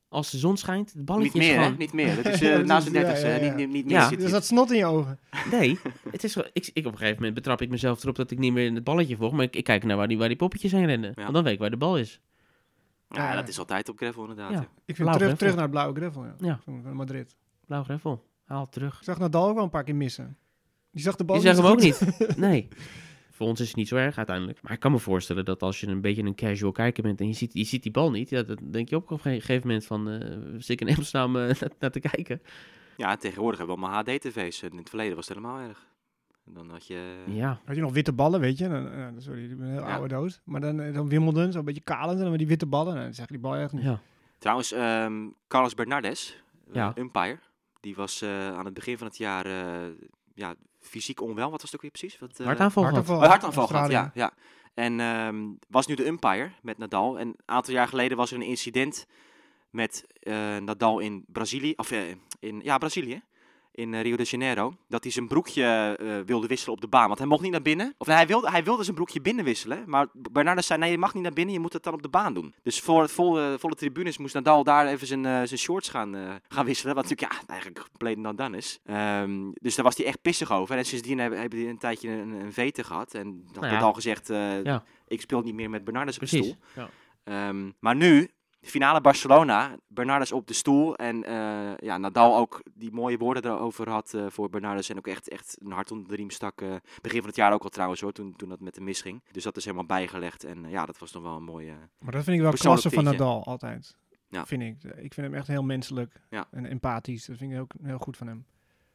Als 0.07 0.31
de 0.31 0.37
zon 0.37 0.57
schijnt, 0.57 0.93
het 0.93 1.05
balletje 1.05 1.39
Niet 1.39 1.41
is 1.41 1.47
meer, 1.49 1.57
hè? 1.57 1.63
gewoon... 1.63 1.77
Niet 1.79 1.93
meer. 1.93 2.15
Dat 2.15 2.25
is 2.25 2.39
Ja, 2.49 2.49
eh, 2.51 2.57
dat 2.57 2.65
na 2.65 2.77
is- 2.77 2.83
zijn 2.83 2.95
ja, 2.95 2.99
dertigste. 3.01 3.27
ja, 3.27 3.33
hè? 3.33 3.45
ja. 3.45 3.55
Niet, 3.55 3.67
niet, 3.67 3.83
niet 3.83 3.89
Ja. 3.91 3.99
meer 3.99 4.07
zit 4.09 4.17
er 4.17 4.23
hij. 4.23 4.29
zat 4.33 4.45
snot 4.45 4.71
in 4.71 4.77
je 4.77 4.85
ogen. 4.85 5.19
Nee, 5.51 5.79
het 6.11 6.23
is 6.23 6.35
ik, 6.35 6.69
ik, 6.73 6.85
op 6.85 6.91
een 6.91 6.97
gegeven 6.97 7.15
moment 7.15 7.33
betrap 7.33 7.61
ik 7.61 7.69
mezelf 7.69 8.03
erop 8.03 8.15
dat 8.15 8.31
ik 8.31 8.37
niet 8.39 8.53
meer 8.53 8.65
in 8.65 8.75
het 8.75 8.83
balletje 8.83 9.15
volg. 9.15 9.31
Maar 9.31 9.43
ik, 9.45 9.55
ik 9.55 9.63
kijk 9.63 9.83
naar 9.83 9.97
waar 9.97 10.07
die, 10.07 10.17
waar 10.17 10.27
die 10.27 10.37
poppetjes 10.37 10.71
heen 10.71 10.85
rennen. 10.85 11.11
Ja. 11.15 11.21
Want 11.21 11.33
dan 11.33 11.43
weet 11.43 11.53
ik 11.53 11.59
waar 11.59 11.69
de 11.69 11.77
bal 11.77 11.97
is. 11.97 12.19
Ja, 13.09 13.35
dat 13.35 13.47
is 13.47 13.59
altijd 13.59 13.89
op 13.89 13.97
gravel 13.97 14.21
inderdaad. 14.21 14.51
Ja. 14.51 14.59
ja. 14.59 14.67
Ik 14.85 14.95
vind 14.95 14.97
terug, 14.97 15.15
gravel. 15.15 15.37
terug 15.37 15.55
naar 15.55 15.69
blauwe 15.69 15.95
gravel, 15.95 16.25
ja. 16.25 16.35
Ja. 16.39 16.59
Van, 16.63 16.95
Madrid. 16.95 17.35
Blauw 17.65 17.83
greffel. 17.83 18.25
Haal 18.45 18.69
terug. 18.69 18.97
Ik 18.97 19.03
zag 19.03 19.19
Nadal 19.19 19.47
ook 19.47 19.55
wel 19.55 19.63
een 19.63 19.69
paar 19.69 19.83
keer 19.83 19.95
missen. 19.95 20.37
Die 20.91 21.03
zag 21.03 21.15
de 21.15 21.23
bal 21.23 21.39
zegt 21.39 21.55
niet 21.55 21.63
hem 21.63 21.73
ook 21.73 21.81
niet. 21.81 22.37
Nee. 22.37 22.67
Voor 23.31 23.47
ons 23.47 23.59
is 23.59 23.67
het 23.67 23.75
niet 23.75 23.87
zo 23.87 23.95
erg 23.95 24.17
uiteindelijk. 24.17 24.61
Maar 24.61 24.71
ik 24.71 24.79
kan 24.79 24.91
me 24.91 24.99
voorstellen 24.99 25.45
dat 25.45 25.61
als 25.61 25.79
je 25.79 25.87
een 25.87 26.01
beetje 26.01 26.23
een 26.23 26.35
casual 26.35 26.71
kijker 26.71 27.03
bent 27.03 27.19
en 27.19 27.27
je 27.27 27.33
ziet, 27.33 27.53
je 27.53 27.63
ziet 27.63 27.83
die 27.83 27.91
bal 27.91 28.11
niet, 28.11 28.29
ja, 28.29 28.43
dan 28.43 28.57
denk 28.71 28.89
je 28.89 28.95
ook 28.95 29.11
op 29.11 29.25
een 29.25 29.31
gegeven 29.31 29.67
moment 29.67 29.85
van, 29.85 30.09
eh 30.09 30.37
zit 30.57 30.81
ik 30.81 30.87
in 30.87 30.87
eh, 30.87 31.11
naar, 31.11 31.29
naar 31.79 31.91
te 31.91 31.99
kijken. 31.99 32.41
Ja, 32.97 33.15
tegenwoordig 33.15 33.57
hebben 33.59 33.75
we 33.77 33.81
allemaal 33.81 34.03
HD-tv's. 34.03 34.61
In 34.63 34.77
het 34.77 34.89
verleden 34.89 35.15
was 35.15 35.27
het 35.27 35.37
helemaal 35.37 35.59
erg. 35.67 35.87
En 36.49 36.55
dan 36.55 36.69
had 36.69 36.87
je... 36.87 37.23
Ja. 37.27 37.59
Had 37.65 37.75
je 37.75 37.81
nog 37.81 37.93
witte 37.93 38.13
ballen, 38.13 38.39
weet 38.39 38.57
je? 38.57 38.67
Dan, 38.69 38.91
eh, 38.91 39.07
sorry, 39.17 39.43
ik 39.51 39.57
ben 39.57 39.67
een 39.67 39.73
heel 39.73 39.81
Ja. 39.87 39.93
oude 39.93 40.07
doos. 40.07 40.41
Maar 40.43 40.61
dan, 40.61 40.79
eh, 40.81 40.93
dan 40.93 41.09
Wimbledon, 41.09 41.51
zo'n 41.51 41.65
beetje 41.65 41.81
kalend. 41.81 42.15
En 42.15 42.19
dan 42.21 42.29
met 42.29 42.39
die 42.39 42.47
witte 42.47 42.65
ballen. 42.65 42.93
Nou, 42.93 43.05
dan 43.05 43.13
zag 43.13 43.25
je 43.25 43.31
die 43.33 43.41
bal 43.41 43.55
echt 43.55 43.73
niet. 43.73 43.83
ja. 43.83 43.99
Trouwens, 44.37 44.71
ehm, 44.71 45.27
Carlos 45.47 45.73
Bernardes, 45.73 46.43
eh, 46.67 46.73
Ja. 46.73 46.93
umpire, 46.97 47.39
die 47.79 47.95
was 47.95 48.21
eh, 48.21 48.47
aan 48.57 48.65
het 48.65 48.73
begin 48.73 48.97
van 48.97 49.07
het 49.07 49.17
jaar 49.17 49.45
eh, 49.45 49.87
ja, 50.33 50.55
fysiek 50.79 51.21
onwel. 51.21 51.51
Wat 51.51 51.61
was 51.61 51.71
het 51.71 51.75
ook 51.75 51.81
weer 51.81 51.91
precies? 51.91 52.19
Wat, 52.19 52.39
eh, 52.39 52.45
Hartaanval 52.45 52.83
gehad. 52.83 52.95
Hartaanval. 52.97 53.25
Oh, 53.25 53.31
hartaanval 53.31 53.67
gehad, 53.67 53.91
ja. 53.91 54.11
ja. 54.13 54.31
En 54.73 54.99
ehm, 54.99 55.45
was 55.67 55.87
nu 55.87 55.95
de 55.95 56.05
umpire 56.07 56.51
met 56.61 56.77
Nadal. 56.77 57.19
En 57.19 57.27
een 57.27 57.35
aantal 57.45 57.73
jaar 57.73 57.87
geleden 57.87 58.17
was 58.17 58.31
er 58.31 58.37
een 58.37 58.43
incident 58.45 59.05
met 59.69 60.05
eh, 60.19 60.57
Nadal 60.57 60.99
in 60.99 61.23
Brazilië. 61.27 61.73
Of 61.75 61.91
in, 62.39 62.59
ja, 62.63 62.77
Brazilië. 62.77 63.21
In 63.79 63.93
eh, 63.93 64.01
Rio 64.01 64.15
de 64.15 64.23
Janeiro. 64.23 64.73
Dat 64.87 65.03
hij 65.03 65.11
zijn 65.11 65.27
broekje 65.27 65.95
eh, 65.99 66.19
wilde 66.25 66.47
wisselen 66.47 66.75
op 66.75 66.81
de 66.81 66.87
baan. 66.87 67.07
Want 67.07 67.19
hij 67.19 67.27
mocht 67.27 67.41
niet 67.41 67.51
naar 67.51 67.61
binnen. 67.61 67.93
Of 67.97 68.07
nee, 68.07 68.15
hij, 68.15 68.27
wilde, 68.27 68.49
hij 68.49 68.63
wilde 68.63 68.83
zijn 68.83 68.95
broekje 68.95 69.21
binnen 69.21 69.45
wisselen. 69.45 69.83
Maar 69.85 70.07
Bernardes 70.13 70.67
zei, 70.67 70.79
nee, 70.79 70.91
je 70.91 70.97
mag 70.97 71.13
niet 71.13 71.23
naar 71.23 71.33
binnen. 71.33 71.53
Je 71.53 71.59
moet 71.59 71.73
het 71.73 71.83
dan 71.83 71.93
op 71.93 72.01
de 72.01 72.09
baan 72.09 72.33
doen. 72.33 72.53
Dus 72.63 72.79
voor 72.79 73.01
het 73.01 73.11
volle, 73.11 73.55
volle 73.59 73.75
tribunes 73.75 74.17
moest 74.17 74.33
Nadal 74.33 74.63
daar 74.63 74.87
even 74.87 75.07
zijn, 75.07 75.25
eh, 75.25 75.31
zijn 75.31 75.59
shorts 75.59 75.89
gaan, 75.89 76.15
eh, 76.15 76.35
gaan 76.47 76.65
wisselen. 76.65 76.95
Wat 76.95 77.03
natuurlijk 77.09 77.33
ja, 77.33 77.47
eigenlijk 77.47 77.85
compleet 77.89 78.23
dan 78.23 78.35
dan 78.35 78.55
is. 78.55 78.79
Ehm, 78.85 79.51
dus 79.53 79.75
daar 79.75 79.85
was 79.85 79.97
hij 79.97 80.05
echt 80.05 80.21
pissig 80.21 80.51
over. 80.51 80.77
En 80.77 80.85
sindsdien 80.85 81.19
hebben, 81.19 81.39
hebben 81.39 81.59
die 81.59 81.67
een 81.67 81.77
tijdje 81.77 82.09
een, 82.09 82.31
een 82.31 82.53
vete 82.53 82.83
gehad. 82.83 83.13
En 83.13 83.43
dat 83.45 83.53
Nou 83.53 83.65
ja. 83.65 83.71
Nadal 83.71 83.93
gezegd, 83.93 84.29
eh, 84.29 84.63
Ja. 84.63 84.83
ik 85.07 85.21
speel 85.21 85.41
niet 85.41 85.53
meer 85.53 85.69
met 85.69 85.83
Bernardes 85.83 86.15
op 86.15 86.21
de 86.21 86.27
stoel. 86.27 86.55
Ja. 86.75 86.89
Ehm, 87.23 87.71
maar 87.79 87.95
nu, 87.95 88.29
finale 88.61 89.01
Barcelona, 89.01 89.77
Bernardes 89.87 90.31
op 90.31 90.47
de 90.47 90.53
stoel. 90.53 90.95
En 90.95 91.23
eh, 91.23 91.77
ja, 91.77 91.97
Nadal 91.97 92.37
ook 92.37 92.63
die 92.73 92.91
mooie 92.91 93.17
woorden 93.17 93.45
erover 93.45 93.89
had 93.89 94.13
eh, 94.13 94.25
voor 94.29 94.49
Bernardes. 94.49 94.89
En 94.89 94.97
ook 94.97 95.07
echt, 95.07 95.29
echt 95.29 95.57
een 95.61 95.71
hart 95.71 95.91
onder 95.91 96.07
de 96.07 96.15
riem 96.15 96.29
stak. 96.29 96.61
eh, 96.61 96.75
begin 97.01 97.19
van 97.19 97.27
het 97.27 97.35
jaar 97.35 97.53
ook 97.53 97.63
al 97.63 97.69
trouwens 97.69 98.01
hoor, 98.01 98.11
toen, 98.11 98.35
toen 98.35 98.49
dat 98.49 98.59
met 98.59 98.75
hem 98.75 98.83
misging. 98.83 99.23
Dus 99.31 99.43
dat 99.43 99.57
is 99.57 99.63
helemaal 99.65 99.85
bijgelegd. 99.85 100.43
En 100.43 100.69
ja, 100.69 100.85
dat 100.85 100.97
was 100.99 101.11
nog 101.11 101.23
wel 101.23 101.35
een 101.35 101.43
mooie... 101.43 101.73
Maar 101.99 102.11
dat 102.11 102.23
vind 102.23 102.35
ik 102.35 102.41
wel 102.41 102.51
klasse 102.51 102.89
van. 102.89 103.03
Nadal, 103.03 103.43
altijd. 103.45 103.95
Ja. 104.29 104.45
Vind 104.45 104.61
ik. 104.61 104.83
Ik 104.83 105.13
vind 105.13 105.27
hem 105.27 105.33
echt 105.33 105.47
heel 105.47 105.63
menselijk 105.63 106.21
Ja. 106.29 106.47
en 106.51 106.65
empathisch. 106.65 107.25
Dat 107.25 107.37
vind 107.37 107.51
ik 107.53 107.59
ook 107.59 107.71
heel 107.83 107.97
goed 107.97 108.17
van 108.17 108.27
hem. 108.27 108.45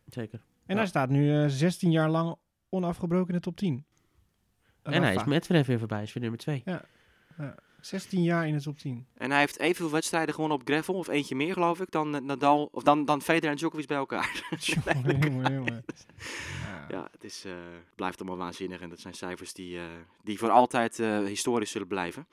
Zeker. 0.07 0.39
En 0.67 0.75
Ja. 0.75 0.77
hij 0.77 0.87
staat 0.87 1.09
nu 1.09 1.43
eh, 1.43 1.49
16 1.49 1.91
jaar 1.91 2.11
lang 2.11 2.37
onafgebroken 2.69 3.29
in 3.29 3.35
de 3.35 3.41
top 3.41 3.57
10. 3.57 3.85
En 4.83 5.03
hij 5.03 5.15
is. 5.15 5.25
Medvedev 5.25 5.67
weer 5.67 5.79
voorbij, 5.79 6.03
is 6.03 6.13
weer 6.13 6.23
nummer 6.23 6.41
2. 6.41 6.63
16 7.85 8.23
jaar 8.23 8.47
in 8.47 8.55
de 8.55 8.63
top 8.63 8.79
10. 8.79 9.07
En 9.15 9.31
hij 9.31 9.41
heeft 9.41 9.59
evenveel 9.59 9.91
wedstrijden 9.91 10.35
gewonnen 10.35 10.59
op 10.59 10.67
gravel, 10.67 10.95
of 10.95 11.09
eentje 11.09 11.35
meer 11.35 11.53
geloof 11.53 11.81
ik, 11.81 11.91
dan 11.91 12.15
eh, 12.15 12.21
Nadal, 12.21 12.69
of 12.73 12.83
dan, 12.83 13.05
dan 13.05 13.23
Federer 13.23 13.51
en 13.51 13.57
Djokovic 13.57 13.87
bij 13.87 13.97
elkaar. 13.97 14.43
jongen, 14.61 15.19
jongen, 15.19 15.53
jongen. 15.53 15.85
Ja. 16.65 16.85
Ja, 16.89 17.09
het 17.11 17.25
is, 17.25 17.45
eh, 17.45 17.53
blijft 17.95 18.21
allemaal 18.21 18.39
waanzinnig 18.39 18.81
en 18.81 18.89
dat 18.89 19.01
zijn 19.01 19.15
cijfers 19.15 19.53
die, 19.53 19.79
eh, 19.79 19.85
die 20.23 20.39
voor 20.39 20.51
altijd 20.51 20.97
historisch 21.27 21.71
zullen 21.71 21.89
blijven. 21.89 22.27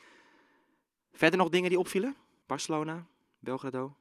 Verder 1.14 1.40
nog 1.40 1.50
dingen 1.50 1.70
die 1.70 1.80
opvielen? 1.80 2.16
Barcelona, 2.46 3.06
Belgrado. 3.40 3.96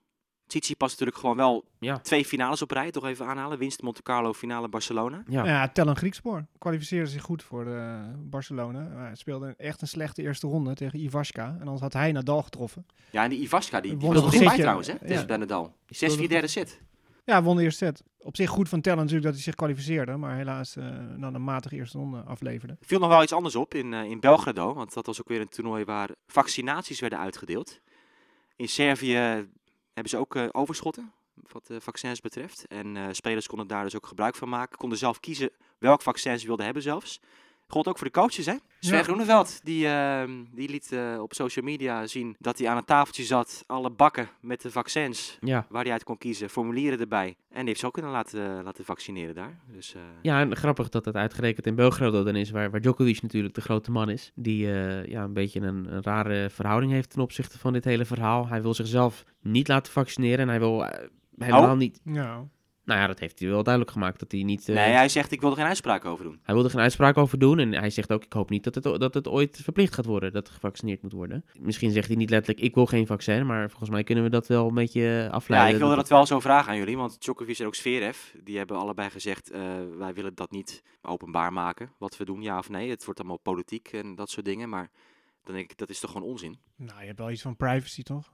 Tsitsipas 0.51 0.91
natuurlijk 0.91 1.19
gewoon 1.19 1.37
wel 1.37 1.65
Ja. 1.79 1.99
twee 1.99 2.25
finales 2.25 2.63
op 2.63 2.71
rij, 2.71 2.91
toch 2.91 3.05
even 3.05 3.27
aanhalen. 3.27 3.59
Winst 3.59 3.83
Monte 3.83 4.03
Carlo, 4.03 4.33
finale 4.33 4.69
Barcelona. 4.69 5.23
Ja. 5.29 5.45
Ja, 5.45 5.69
tel 5.69 5.87
een 5.87 5.97
Griekspoor. 5.97 6.47
Kwalificeerde 6.59 7.11
zich 7.11 7.23
goed 7.23 7.43
voor 7.43 7.67
eh, 7.67 8.01
Barcelona. 8.19 8.89
Maar 8.95 9.07
hij 9.07 9.15
speelde 9.17 9.55
echt 9.57 9.83
een 9.83 9.89
slechte 9.89 10.23
eerste 10.23 10.47
ronde 10.47 10.75
tegen 10.75 10.99
Ivaska. 10.99 11.45
En 11.45 11.61
anders 11.61 11.81
had 11.81 11.93
hij 11.93 12.13
Nadal 12.13 12.43
getroffen. 12.43 12.87
Ja, 13.11 13.23
en 13.25 13.31
die 13.31 13.41
Ivaska, 13.41 13.81
die, 13.81 13.91
die 13.91 14.01
Won 14.01 14.15
was 14.15 14.23
nog 14.23 14.35
er 14.35 14.45
bij 14.45 14.57
trouwens, 14.59 14.87
hè? 14.87 14.93
Ja. 14.93 15.07
Tegen 15.07 15.27
bij 15.27 15.37
Nadal. 15.37 15.75
6-4 15.87 15.87
speelde 15.87 16.29
derde 16.29 16.47
set. 16.47 16.81
Ja, 17.25 17.43
won 17.43 17.57
de 17.57 17.63
eerste 17.63 17.85
set. 17.85 18.03
Op 18.19 18.37
zich 18.37 18.51
goed 18.51 18.69
van 18.69 18.81
tellen 18.81 18.99
natuurlijk 18.99 19.25
dat 19.25 19.35
hij 19.35 19.43
zich 19.43 19.55
kwalificeerde. 19.55 20.17
Maar 20.17 20.37
helaas 20.37 20.77
eh 20.77 20.85
dan 21.19 21.35
een 21.35 21.45
matige 21.45 21.75
eerste 21.75 21.99
ronde 21.99 22.21
afleverde. 22.21 22.77
viel 22.81 22.99
nog 22.99 23.09
wel 23.09 23.23
iets 23.23 23.33
anders 23.33 23.57
op 23.57 23.75
in, 23.75 23.95
eh, 23.95 24.05
in 24.05 24.21
Belgrado, 24.21 24.75
want 24.75 24.95
dat 24.95 25.07
was 25.07 25.21
ook 25.21 25.29
weer 25.29 25.41
een 25.41 25.49
toernooi 25.49 25.85
waar 25.85 26.11
vaccinaties 26.27 27.01
werden 27.01 27.19
uitgedeeld. 27.19 27.81
In 28.57 28.69
Servië 28.69 29.49
hebben 30.01 30.11
ze 30.11 30.19
ook 30.19 30.37
eh, 30.37 30.49
overschotten, 30.61 31.13
wat 31.35 31.67
de 31.67 31.81
vaccins 31.81 32.21
betreft. 32.21 32.67
En 32.67 32.97
eh, 32.97 33.07
spelers 33.11 33.47
konden 33.47 33.67
daar 33.67 33.85
dus 33.85 33.97
ook 33.97 34.07
gebruik 34.07 34.35
van 34.35 34.49
maken. 34.49 34.79
Konden 34.79 34.99
zelf 34.99 35.21
kiezen 35.21 35.51
welk 35.79 36.03
vaccin 36.03 36.39
ze 36.39 36.47
wilden 36.47 36.65
hebben 36.65 36.83
zelfs. 36.83 37.21
Gold 37.71 37.89
ook 37.89 37.99
voor 37.99 38.07
de 38.07 38.13
coaches, 38.13 38.47
hè? 38.47 38.55
Sven 38.81 38.97
Ja. 38.97 39.03
Groeneveld, 39.03 39.61
die, 39.65 39.87
ehm, 39.87 40.31
die 40.53 40.69
liet 40.71 40.93
eh, 40.93 41.19
op 41.21 41.35
social 41.35 41.65
media 41.65 42.07
zien 42.07 42.37
dat 42.39 42.59
hij 42.59 42.69
aan 42.69 42.77
een 42.77 42.85
tafeltje 42.85 43.23
zat. 43.25 43.65
Alle 43.67 43.91
bakken 43.91 44.29
met 44.41 44.63
de 44.63 44.71
vaccins 44.71 45.39
Ja. 45.41 45.67
waar 45.69 45.83
hij 45.83 45.93
uit 45.93 46.05
kon 46.05 46.19
kiezen, 46.19 46.51
formulieren 46.51 47.01
erbij. 47.01 47.37
En 47.49 47.57
die 47.59 47.65
heeft 47.65 47.81
ze 47.81 47.87
ook 47.87 47.93
kunnen 47.93 48.11
laten, 48.11 48.63
laten 48.65 48.85
vaccineren 48.85 49.35
daar. 49.35 49.59
Dus, 49.75 49.95
eh, 49.95 50.01
Ja, 50.23 50.41
en 50.41 50.57
grappig 50.57 50.89
dat 50.89 51.05
het 51.05 51.15
uitgerekend 51.15 51.67
in 51.67 51.75
Belgrado 51.75 52.23
dan 52.23 52.37
is, 52.37 52.51
waar, 52.51 52.71
waar 52.71 52.81
Djokovic 52.81 53.23
natuurlijk 53.23 53.55
de 53.55 53.61
grote 53.61 53.91
man 53.91 54.11
is. 54.11 54.33
Die 54.35 54.73
eh, 54.73 55.07
ja, 55.07 55.23
een 55.23 55.33
beetje 55.33 55.61
een, 55.61 55.93
een 55.95 56.03
rare 56.03 56.51
verhouding 56.51 56.93
heeft 56.93 57.11
ten 57.11 57.23
opzichte 57.23 57.59
van 57.59 57.73
dit 57.73 57.85
hele 57.85 58.05
verhaal. 58.05 58.49
Hij 58.49 58.63
wil 58.63 58.75
zichzelf 58.75 59.25
niet 59.41 59.69
laten 59.69 59.93
vaccineren 59.93 60.39
en 60.39 60.49
hij 60.49 60.59
wil 60.59 60.85
eh, 60.85 61.07
helemaal 61.39 61.71
Oh. 61.73 61.77
niet... 61.77 62.01
Ja. 62.05 62.45
Nou 62.85 63.01
ja, 63.01 63.07
dat 63.07 63.19
heeft 63.19 63.39
hij 63.39 63.49
wel 63.49 63.63
duidelijk 63.63 63.93
gemaakt, 63.93 64.19
dat 64.21 64.33
hij 64.33 64.43
niet... 64.43 64.69
eh, 64.69 64.75
Nee, 64.75 64.93
hij 64.93 65.09
zegt 65.09 65.33
ik 65.33 65.41
wil 65.41 65.51
er 65.51 65.57
geen 65.57 65.67
uitspraak 65.67 66.05
over 66.05 66.25
doen. 66.25 66.41
Hij 66.43 66.55
wilde 66.55 66.71
geen 66.71 66.81
uitspraak 66.81 67.17
over 67.17 67.39
doen 67.39 67.59
en 67.59 67.73
hij 67.75 67.91
zegt 67.91 68.13
ook, 68.13 68.25
ik 68.25 68.33
hoop 68.33 68.51
niet 68.51 68.65
dat 68.65 68.75
het, 68.75 68.85
dat 69.01 69.15
het 69.15 69.29
ooit 69.29 69.61
verplicht 69.63 69.95
gaat 69.95 70.05
worden, 70.05 70.33
dat 70.33 70.47
er 70.47 70.53
gevaccineerd 70.55 71.03
moet 71.03 71.13
worden. 71.13 71.45
Misschien 71.59 71.91
zegt 71.91 72.07
hij 72.07 72.17
niet 72.17 72.31
letterlijk, 72.31 72.65
ik 72.65 72.75
wil 72.75 72.87
geen 72.87 73.07
vaccin, 73.07 73.47
maar 73.47 73.69
volgens 73.69 73.91
mij 73.91 74.05
kunnen 74.05 74.25
we 74.25 74.31
dat 74.31 74.47
wel 74.47 74.69
een 74.69 74.75
beetje 74.75 75.01
eh, 75.03 75.23
Ja, 75.25 75.29
afleiden. 75.29 75.73
ik 75.75 75.81
wilde 75.81 75.97
dat 75.97 76.09
wel 76.09 76.27
zo 76.27 76.41
vragen 76.41 76.71
aan 76.73 76.79
jullie, 76.79 76.97
want 76.97 77.21
Djokovic 77.21 77.59
en 77.59 77.67
ook 77.67 77.75
Zverev, 77.75 78.19
die 78.43 78.57
hebben 78.59 78.77
allebei 78.77 79.11
gezegd, 79.11 79.51
eh, 79.51 79.63
wij 79.99 80.15
willen 80.15 80.35
dat 80.35 80.51
niet 80.51 80.83
openbaar 81.03 81.53
maken, 81.53 81.93
wat 81.99 82.17
we 82.17 82.25
doen, 82.25 82.43
ja 82.43 82.59
of 82.59 82.69
nee. 82.69 82.91
Het 82.91 83.05
wordt 83.05 83.21
allemaal 83.21 83.39
politiek 83.39 83.89
en 83.89 84.15
dat 84.15 84.31
soort 84.31 84.47
dingen, 84.47 84.69
maar 84.69 84.91
dan 85.45 85.55
denk 85.55 85.71
ik, 85.71 85.79
dat 85.79 85.91
is 85.91 86.01
toch 86.01 86.11
gewoon 86.13 86.29
onzin? 86.29 86.59
Nou, 86.77 87.01
je 87.01 87.07
hebt 87.07 87.19
wel 87.19 87.31
iets 87.31 87.43
van 87.43 87.57
privacy, 87.57 88.03
toch? 88.03 88.33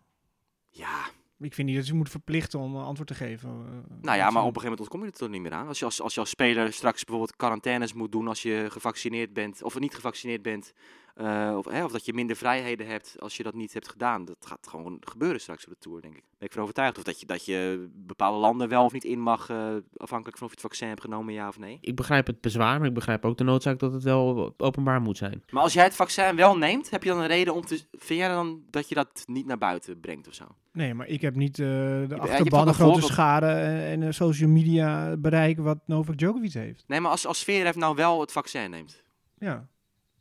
Ja, 0.70 1.04
Ik 1.38 1.54
vind 1.54 1.68
niet 1.68 1.76
dat 1.76 1.86
je 1.86 1.94
moet 1.94 2.10
verplichten 2.10 2.58
om 2.58 2.76
antwoord 2.76 3.08
te 3.08 3.14
geven. 3.14 3.48
eh, 3.48 3.96
nou 4.00 4.16
ja, 4.16 4.30
maar 4.30 4.42
op 4.42 4.56
een 4.56 4.60
gegeven 4.60 4.62
moment 4.62 4.80
ontkom 4.80 5.00
je 5.00 5.06
er 5.06 5.12
toch 5.12 5.28
niet 5.28 5.40
meer 5.40 5.52
aan. 5.52 5.66
Als 5.68 5.78
je 5.78 5.84
als, 5.84 6.00
als 6.02 6.14
je 6.14 6.20
als 6.20 6.30
speler 6.30 6.72
straks 6.72 7.04
bijvoorbeeld 7.04 7.36
quarantaines 7.36 7.92
moet 7.92 8.12
doen 8.12 8.28
als 8.28 8.42
je 8.42 8.66
gevaccineerd 8.70 9.32
bent, 9.32 9.62
of 9.62 9.78
niet 9.78 9.94
gevaccineerd 9.94 10.42
bent, 10.42 10.72
eh, 11.16 11.54
of, 11.56 11.64
hè, 11.68 11.84
of 11.84 11.92
dat 11.92 12.04
je 12.04 12.12
minder 12.12 12.36
vrijheden 12.36 12.86
hebt 12.86 13.16
als 13.18 13.36
je 13.36 13.42
dat 13.42 13.54
niet 13.54 13.72
hebt 13.72 13.88
gedaan. 13.88 14.24
Dat 14.24 14.36
gaat 14.40 14.66
gewoon 14.70 14.96
gebeuren 15.00 15.40
straks 15.40 15.64
op 15.64 15.70
de 15.70 15.78
Tour, 15.78 16.00
denk 16.00 16.16
ik. 16.16 16.22
Ben 16.38 16.48
ik 16.48 16.52
van 16.52 16.62
overtuigd. 16.62 16.98
Of 16.98 17.02
dat 17.04 17.20
je, 17.20 17.26
dat 17.26 17.44
je 17.44 17.88
bepaalde 17.92 18.38
landen 18.38 18.68
wel 18.68 18.84
of 18.84 18.92
niet 18.92 19.04
in 19.04 19.20
mag, 19.20 19.50
eh, 19.50 19.68
afhankelijk 19.96 20.38
van 20.38 20.46
of 20.46 20.52
je 20.52 20.60
het 20.60 20.66
vaccin 20.66 20.88
hebt 20.88 21.00
genomen, 21.00 21.34
ja 21.34 21.48
of 21.48 21.58
nee. 21.58 21.78
Ik 21.80 21.96
begrijp 21.96 22.26
het 22.26 22.40
bezwaar, 22.40 22.78
maar 22.78 22.88
ik 22.88 22.94
begrijp 22.94 23.24
ook 23.24 23.36
de 23.36 23.44
noodzaak 23.44 23.78
dat 23.78 23.92
het 23.92 24.02
wel 24.02 24.54
openbaar 24.56 25.00
moet 25.00 25.16
zijn. 25.16 25.42
Maar 25.50 25.62
als 25.62 25.72
jij 25.72 25.84
het 25.84 25.94
vaccin 25.94 26.36
wel 26.36 26.56
neemt, 26.58 26.90
heb 26.90 27.02
je 27.02 27.08
dan 27.08 27.20
een 27.20 27.26
reden 27.26 27.54
om 27.54 27.64
te. 27.66 27.84
Vind 27.92 28.20
jij 28.20 28.28
dan 28.28 28.62
dat 28.70 28.88
je 28.88 28.94
dat 28.94 29.22
niet 29.26 29.46
naar 29.46 29.58
buiten 29.58 30.00
brengt 30.00 30.28
of 30.28 30.34
zo? 30.34 30.44
Nee, 30.72 30.94
maar 30.94 31.06
ik 31.06 31.20
heb 31.20 31.34
niet 31.34 31.58
eh, 31.58 31.66
de 31.66 32.16
achterban 32.18 32.60
een 32.62 32.68
een 32.68 32.74
grote 32.74 32.74
voorbeeld- 32.74 33.12
schade 33.12 33.46
en, 33.46 34.14
social 34.14 34.50
media 34.50 35.16
bereik 35.16 35.58
wat 35.58 35.78
Novak 35.86 36.18
Djokovic 36.18 36.52
heeft. 36.52 36.84
Nee, 36.86 37.00
maar 37.00 37.10
als, 37.10 37.26
als 37.26 37.40
Zverev 37.40 37.74
nou 37.74 37.94
wel 37.94 38.20
het 38.20 38.32
vaccin 38.32 38.70
neemt, 38.70 39.02
Ja. 39.38 39.68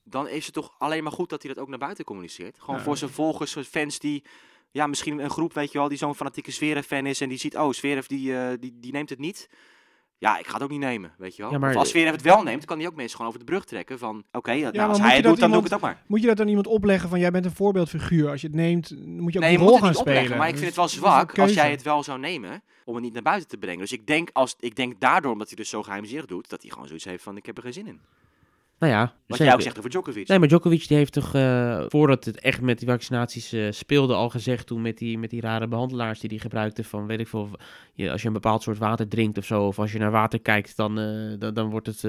Dan 0.07 0.27
is 0.27 0.45
het 0.45 0.53
toch 0.53 0.75
alleen 0.77 1.03
maar 1.03 1.11
goed 1.11 1.29
dat 1.29 1.43
hij 1.43 1.53
dat 1.53 1.63
ook 1.63 1.69
naar 1.69 1.79
buiten 1.79 2.05
communiceert. 2.05 2.59
Gewoon 2.59 2.75
Ja. 2.75 2.81
voor 2.83 2.97
zijn 2.97 3.11
volgers, 3.11 3.51
zijn 3.51 3.65
fans 3.65 3.99
die. 3.99 4.23
Ja, 4.71 4.87
misschien 4.87 5.19
een 5.19 5.29
groep, 5.29 5.53
weet 5.53 5.71
je 5.71 5.77
wel, 5.77 5.87
die 5.87 5.97
zo'n 5.97 6.15
fanatieke 6.15 6.51
Zverev-fan 6.51 7.05
is 7.05 7.21
en 7.21 7.29
die 7.29 7.37
ziet, 7.37 7.57
oh, 7.57 7.71
Zverev 7.71 8.05
die, 8.05 8.37
eh, 8.37 8.47
die, 8.59 8.77
die 8.79 8.91
neemt 8.91 9.09
het 9.09 9.19
niet. 9.19 9.49
Ja, 10.17 10.37
ik 10.37 10.47
ga 10.47 10.53
het 10.53 10.63
ook 10.63 10.69
niet 10.69 10.79
nemen, 10.79 11.13
weet 11.17 11.35
je 11.35 11.41
wel. 11.41 11.51
Ja, 11.51 11.57
maar- 11.57 11.69
Of 11.69 11.75
als 11.75 11.89
Zverev 11.89 12.11
het 12.11 12.21
wel 12.21 12.43
neemt, 12.43 12.65
kan 12.65 12.77
hij 12.77 12.87
ook 12.87 12.95
mensen 12.95 13.11
gewoon 13.15 13.27
over 13.31 13.45
de 13.45 13.51
brug 13.51 13.65
trekken 13.65 13.99
van, 13.99 14.23
oké, 14.31 14.53
nou, 14.55 14.75
maar 14.77 14.87
als 14.87 14.99
hij 14.99 15.15
het 15.15 15.23
doet, 15.23 15.39
dan 15.39 15.49
doe 15.49 15.57
ik 15.57 15.63
het 15.63 15.73
ook 15.73 15.81
maar. 15.81 16.03
Moet 16.07 16.21
je 16.21 16.27
dat 16.27 16.37
dan 16.37 16.47
iemand 16.47 16.67
opleggen 16.67 17.09
van 17.09 17.19
jij 17.19 17.31
bent 17.31 17.45
een 17.45 17.51
voorbeeldfiguur? 17.55 18.29
Als 18.29 18.41
je 18.41 18.47
het 18.47 18.55
neemt, 18.55 18.89
moet 19.05 19.33
je 19.33 19.39
ook 19.39 19.45
Nee, 19.45 19.57
moet 19.57 19.67
rol 19.67 19.71
het 19.75 19.79
gaan 19.83 19.89
niet 19.89 19.99
opleggen, 19.99 20.23
spelen. 20.23 20.37
maar 20.39 20.47
ik 20.49 20.53
vind 20.55 20.65
het 20.67 20.75
wel 20.75 20.85
een 20.85 20.89
zwak 20.91 21.39
als 21.39 21.53
jij 21.53 21.71
het 21.71 21.81
wel 21.81 22.03
zou 22.03 22.19
nemen 22.19 22.63
om 22.85 22.93
het 22.95 23.03
niet 23.03 23.13
naar 23.13 23.21
buiten 23.21 23.47
te 23.49 23.57
brengen. 23.57 23.79
Dus 23.79 23.91
ik 23.91 24.07
denk, 24.07 24.29
als, 24.33 24.55
ik 24.59 24.75
denk 24.75 24.99
daardoor, 24.99 25.31
omdat 25.31 25.47
hij 25.47 25.55
dus 25.55 25.69
zo 25.69 25.83
geheimzinnig 25.83 26.25
doet, 26.25 26.49
dat 26.49 26.61
hij 26.61 26.71
gewoon 26.71 26.87
zoiets 26.87 27.05
heeft 27.05 27.23
van, 27.23 27.37
ik 27.37 27.45
heb 27.45 27.57
er 27.57 27.63
geen 27.63 27.73
zin 27.73 27.87
in. 27.87 28.01
Nou 28.79 28.93
ja, 28.93 29.13
Wat 29.27 29.37
jij 29.37 29.53
ook 29.53 29.61
zegt 29.61 29.77
over 29.77 29.89
Djokovic. 29.89 30.27
Nee, 30.27 30.39
maar 30.39 30.47
Djokovic 30.47 30.87
die 30.87 30.97
heeft 30.97 31.13
toch, 31.13 31.33
eh, 31.35 31.85
voordat 31.87 32.25
het 32.25 32.39
echt 32.39 32.61
met 32.61 32.79
die 32.79 32.87
vaccinaties 32.87 33.51
eh, 33.53 33.67
speelde, 33.71 34.13
al 34.13 34.29
gezegd 34.29 34.67
toen 34.67 34.81
met 34.81 34.97
die, 34.97 35.17
met 35.17 35.29
die 35.29 35.41
rare 35.41 35.67
behandelaars 35.67 36.19
die 36.19 36.29
hij 36.29 36.39
gebruikte 36.39 36.83
van, 36.83 37.07
weet 37.07 37.19
ik 37.19 37.27
veel, 37.27 37.49
je, 37.93 38.11
als 38.11 38.21
je 38.21 38.27
een 38.27 38.33
bepaald 38.33 38.63
soort 38.63 38.77
water 38.77 39.07
drinkt 39.07 39.37
of 39.37 39.45
zo, 39.45 39.63
of 39.67 39.79
als 39.79 39.91
je 39.91 39.99
naar 39.99 40.11
water 40.11 40.39
kijkt, 40.41 40.77
dan, 40.77 40.99
eh, 40.99 41.39
dan, 41.39 41.53
dan 41.53 41.69
wordt, 41.69 41.87
het, 41.87 42.01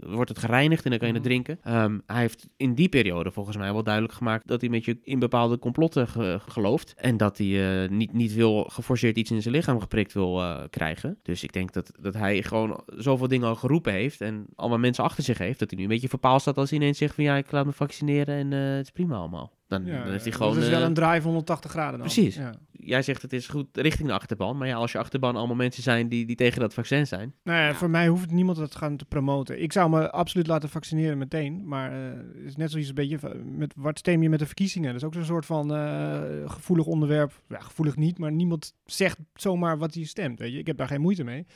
wordt 0.00 0.28
het 0.28 0.38
gereinigd 0.38 0.84
en 0.84 0.90
dan 0.90 0.98
kan 0.98 1.08
je 1.08 1.14
het 1.14 1.22
Mhm. 1.22 1.32
drinken. 1.32 1.58
Ehm, 1.62 1.98
hij 2.06 2.20
heeft 2.20 2.48
in 2.56 2.74
die 2.74 2.88
periode 2.88 3.30
volgens 3.30 3.56
mij 3.56 3.72
wel 3.72 3.82
duidelijk 3.82 4.14
gemaakt 4.14 4.46
dat 4.46 4.60
hij 4.60 4.70
met 4.70 4.84
je 4.84 4.98
in 5.02 5.18
bepaalde 5.18 5.58
complotten 5.58 6.08
ge- 6.08 6.40
gelooft 6.48 6.94
en 6.96 7.16
dat 7.16 7.38
hij 7.38 7.86
niet, 7.90 8.12
niet 8.12 8.34
wil 8.34 8.62
geforceerd 8.64 9.16
iets 9.16 9.30
in 9.30 9.42
zijn 9.42 9.54
lichaam 9.54 9.80
geprikt 9.80 10.12
wil 10.12 10.42
krijgen. 10.70 11.18
Dus 11.22 11.42
ik 11.42 11.52
denk 11.52 11.72
dat, 11.72 11.90
dat 12.00 12.14
hij 12.14 12.42
gewoon 12.42 12.82
zoveel 12.96 13.28
dingen 13.28 13.48
al 13.48 13.54
geroepen 13.54 13.92
heeft 13.92 14.20
en 14.20 14.46
allemaal 14.54 14.78
mensen 14.78 15.04
achter 15.04 15.24
zich 15.24 15.38
heeft, 15.38 15.58
dat 15.58 15.68
hij 15.70 15.78
nu 15.78 15.84
een 15.84 15.90
beetje 15.90 16.07
verpaald 16.08 16.40
staat 16.40 16.56
als 16.56 16.70
hij 16.70 16.78
ineens 16.78 16.98
zegt 16.98 17.14
van 17.14 17.24
ja, 17.24 17.36
ik 17.36 17.50
laat 17.50 17.66
me 17.66 17.72
vaccineren 17.72 18.34
en 18.36 18.52
eh, 18.52 18.76
het 18.76 18.84
is 18.84 18.90
prima 18.90 19.16
allemaal. 19.16 19.56
Dan, 19.66 19.84
Ja, 19.86 20.02
dan 20.02 20.10
heeft 20.10 20.22
hij 20.22 20.32
dat 20.32 20.40
gewoon... 20.42 20.58
is 20.58 20.68
wel 20.68 20.80
eh, 20.80 20.86
een 20.86 20.94
draai 20.94 21.20
van 21.20 21.30
180 21.30 21.70
graden 21.70 21.98
dan. 21.98 22.08
Precies. 22.08 22.34
Ja. 22.36 22.52
Jij 22.72 23.02
zegt 23.02 23.22
het 23.22 23.32
is 23.32 23.48
goed 23.48 23.66
richting 23.72 24.08
de 24.08 24.14
achterban, 24.14 24.56
maar 24.56 24.68
ja, 24.68 24.74
als 24.76 24.92
je 24.92 24.98
achterban 24.98 25.36
allemaal 25.36 25.56
mensen 25.56 25.82
zijn 25.82 26.08
die, 26.08 26.26
die 26.26 26.36
tegen 26.36 26.60
dat 26.60 26.74
vaccin 26.74 27.06
zijn. 27.06 27.34
Nou 27.44 27.58
ja, 27.58 27.66
Ja. 27.66 27.74
voor 27.74 27.90
mij 27.90 28.08
hoeft 28.08 28.30
niemand 28.30 28.58
dat 28.58 28.74
gaan 28.74 28.96
te 28.96 29.04
promoten. 29.04 29.62
Ik 29.62 29.72
zou 29.72 29.90
me 29.90 30.10
absoluut 30.10 30.46
laten 30.46 30.68
vaccineren 30.68 31.18
meteen. 31.18 31.68
Maar 31.68 31.92
eh, 31.92 32.16
het 32.36 32.44
is 32.46 32.56
net 32.56 32.70
zoiets 32.70 32.88
een 32.88 32.94
beetje 32.94 33.18
van- 33.18 33.56
met 33.58 33.72
wat 33.76 33.98
stem 33.98 34.22
je 34.22 34.28
met 34.28 34.38
de 34.38 34.46
verkiezingen. 34.46 34.88
Dat 34.92 34.96
is 35.00 35.04
ook 35.06 35.14
zo'n 35.14 35.24
soort 35.24 35.46
van 35.46 35.74
eh, 35.74 36.20
gevoelig 36.44 36.86
onderwerp. 36.86 37.42
Ja, 37.48 37.60
gevoelig 37.60 37.96
niet, 37.96 38.18
maar 38.18 38.32
niemand 38.32 38.74
zegt 38.84 39.18
zomaar 39.34 39.78
wat 39.78 39.94
hij 39.94 40.04
stemt. 40.04 40.38
Weet 40.38 40.52
je? 40.52 40.58
Ik 40.58 40.66
heb 40.66 40.76
daar 40.76 40.88
geen 40.88 41.00
moeite 41.00 41.24
mee. 41.24 41.46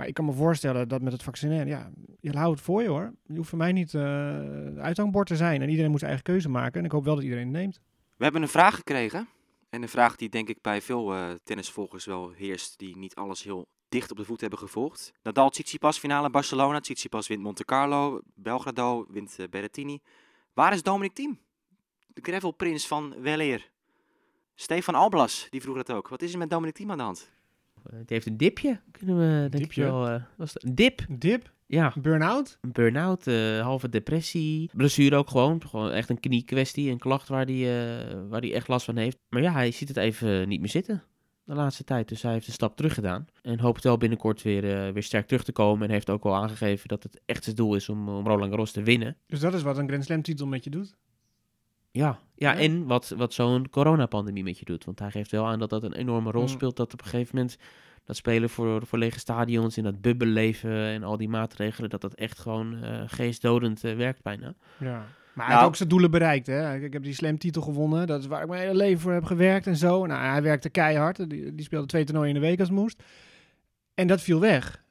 Maar 0.00 0.08
ik 0.08 0.14
kan 0.14 0.24
me 0.24 0.32
voorstellen 0.32 0.88
dat 0.88 1.02
met 1.02 1.12
het 1.12 1.22
vaccineren, 1.22 1.66
ja, 1.66 1.90
je 2.20 2.30
houdt 2.30 2.56
het 2.56 2.64
voor 2.64 2.82
je 2.82 2.88
hoor. 2.88 3.12
Je 3.26 3.36
hoeft 3.36 3.48
voor 3.48 3.58
mij 3.58 3.72
niet 3.72 3.94
eh 3.94 4.02
uithangbord 4.76 5.26
te 5.26 5.36
zijn. 5.36 5.62
En 5.62 5.68
iedereen 5.68 5.90
moet 5.90 5.98
zijn 5.98 6.10
eigen 6.10 6.32
keuze 6.32 6.48
maken. 6.48 6.78
En 6.78 6.84
ik 6.84 6.92
hoop 6.92 7.04
wel 7.04 7.14
dat 7.14 7.24
iedereen 7.24 7.44
het 7.44 7.56
neemt. 7.56 7.80
We 8.16 8.24
hebben 8.24 8.42
een 8.42 8.48
vraag 8.48 8.74
gekregen. 8.74 9.28
En 9.70 9.82
een 9.82 9.88
vraag 9.88 10.16
die 10.16 10.28
denk 10.28 10.48
ik 10.48 10.60
bij 10.60 10.82
veel 10.82 11.14
eh, 11.14 11.30
tennisvolgers 11.42 12.04
wel 12.04 12.30
heerst, 12.30 12.78
die 12.78 12.96
niet 12.96 13.14
alles 13.14 13.42
heel 13.42 13.68
dicht 13.88 14.10
op 14.10 14.16
de 14.16 14.24
voet 14.24 14.40
hebben 14.40 14.58
gevolgd. 14.58 15.12
Nadal 15.22 15.50
Tsitsipas 15.50 15.98
finale 15.98 16.30
Barcelona. 16.30 16.80
Tsitsipas 16.80 17.28
wint 17.28 17.42
Monte 17.42 17.64
Carlo. 17.64 18.20
Belgrado 18.34 19.06
wint 19.08 19.36
uh, 19.40 19.46
Berrettini. 19.50 20.00
Waar 20.52 20.72
is 20.72 20.82
Dominic 20.82 21.12
Thiem? 21.12 21.38
De 22.06 22.20
gravelprins 22.22 22.86
van 22.86 23.14
Weleer. 23.20 23.70
Stefan 24.54 24.94
Alblas, 24.94 25.46
die 25.50 25.60
vroeg 25.60 25.76
dat 25.76 25.92
ook. 25.92 26.08
Wat 26.08 26.22
is 26.22 26.32
er 26.32 26.38
met 26.38 26.50
Dominic 26.50 26.74
Thiem 26.74 26.90
aan 26.90 26.98
de 26.98 27.04
hand? 27.04 27.30
Die 27.82 28.04
heeft 28.06 28.26
een 28.26 28.36
dipje, 28.36 28.80
kunnen 28.90 29.18
we 29.18 29.48
denk 29.48 29.62
Dipje? 29.62 29.82
ik 29.82 29.88
wel... 29.88 30.10
Uh, 30.10 30.22
was 30.36 30.52
het 30.52 30.64
een 30.64 30.74
dip? 30.74 31.06
Dip? 31.08 31.52
Ja, 31.66 31.92
Burn-out? 32.00 32.58
een 32.60 32.72
burn-out, 32.72 33.26
uh, 33.26 33.60
halve 33.60 33.88
depressie, 33.88 34.70
blessure 34.74 35.16
ook 35.16 35.30
gewoon. 35.30 35.62
Gewoon 35.66 35.90
echt 35.90 36.10
een 36.10 36.20
kniekwestie, 36.20 36.90
een 36.90 36.98
klacht 36.98 37.28
waar 37.28 37.46
hij 37.46 38.28
waar 38.28 38.40
die 38.40 38.54
echt 38.54 38.68
last 38.68 38.84
van 38.84 38.96
heeft. 38.96 39.18
Maar 39.28 39.42
ja, 39.42 39.52
hij 39.52 39.70
ziet 39.70 39.88
het 39.88 39.96
even 39.96 40.48
niet 40.48 40.60
meer 40.60 40.68
zitten 40.68 41.02
de 41.50 41.56
laatste 41.56 41.84
tijd. 41.84 42.08
Dus 42.08 42.22
hij 42.22 42.32
heeft 42.32 42.46
een 42.46 42.52
stap 42.52 42.76
terug 42.76 42.94
gedaan. 42.94 43.26
En 43.42 43.60
hoopt 43.60 43.84
wel 43.84 43.96
binnenkort 43.96 44.42
weer, 44.42 44.92
weer 44.92 45.02
sterk 45.02 45.26
terug 45.26 45.44
te 45.44 45.52
komen. 45.52 45.86
En 45.86 45.92
heeft 45.92 46.10
ook 46.10 46.24
al 46.24 46.34
aangegeven 46.34 46.88
dat 46.88 47.02
het 47.02 47.20
echt 47.26 47.44
zijn 47.44 47.56
doel 47.56 47.74
is 47.74 47.88
om, 47.88 48.08
om 48.08 48.26
Roland 48.26 48.50
Garros 48.50 48.72
te 48.72 48.82
winnen. 48.82 49.16
Dus 49.26 49.40
dat 49.40 49.54
is 49.54 49.62
wat 49.62 49.78
een 49.78 49.88
Grand 49.88 50.04
Slam 50.04 50.22
titel 50.22 50.46
met 50.46 50.64
je 50.64 50.70
doet? 50.70 50.96
Ja, 51.90 52.18
ja, 52.34 52.52
Ja. 52.52 52.58
en 52.58 52.86
wat, 52.86 53.08
wat 53.16 53.32
zo'n 53.32 53.68
coronapandemie 53.70 54.44
met 54.44 54.58
je 54.58 54.64
doet. 54.64 54.84
Want 54.84 54.98
hij 54.98 55.10
geeft 55.10 55.30
wel 55.30 55.46
aan 55.46 55.58
dat 55.58 55.70
dat 55.70 55.82
een 55.82 55.92
enorme 55.94 56.30
rol 56.30 56.42
Mm. 56.42 56.48
speelt. 56.48 56.76
Dat 56.76 56.92
op 56.92 57.00
een 57.00 57.06
gegeven 57.08 57.36
moment 57.36 57.56
dat 58.04 58.16
spelen 58.16 58.50
voor, 58.50 58.86
voor 58.86 58.98
lege 58.98 59.18
stadions, 59.18 59.76
in 59.76 59.84
dat 59.84 60.00
bubbelleven 60.00 60.70
en 60.86 61.02
al 61.02 61.16
die 61.16 61.28
maatregelen, 61.28 61.90
dat 61.90 62.00
dat 62.00 62.14
echt 62.14 62.38
gewoon 62.38 62.82
eh, 62.82 63.02
geestdodend 63.06 63.84
eh, 63.84 63.96
werkt 63.96 64.22
bijna. 64.22 64.54
Ja. 64.78 65.04
Maar 65.34 65.46
hij 65.48 65.48
Nou- 65.48 65.50
heeft 65.50 65.64
ook 65.64 65.76
zijn 65.76 65.88
doelen 65.88 66.10
bereikt. 66.10 66.46
Hè? 66.46 66.74
Ik 66.76 66.82
ik 66.82 66.92
heb 66.92 67.02
die 67.02 67.14
slam-titel 67.14 67.62
gewonnen. 67.62 68.06
Dat 68.06 68.20
is 68.20 68.26
waar 68.26 68.42
ik 68.42 68.48
mijn 68.48 68.60
hele 68.60 68.74
leven 68.76 69.00
voor 69.00 69.12
heb 69.12 69.24
gewerkt 69.24 69.66
en 69.66 69.76
zo. 69.76 70.06
Nou, 70.06 70.24
hij 70.30 70.42
werkte 70.42 70.68
keihard. 70.70 71.30
Die, 71.30 71.54
die 71.54 71.64
speelde 71.64 71.86
twee 71.86 72.04
toernooien 72.04 72.34
in 72.34 72.40
de 72.40 72.46
week 72.46 72.58
als 72.58 72.68
het 72.68 72.78
moest. 72.78 73.02
En 73.94 74.06
dat 74.06 74.20
viel 74.20 74.40
weg. 74.40 74.84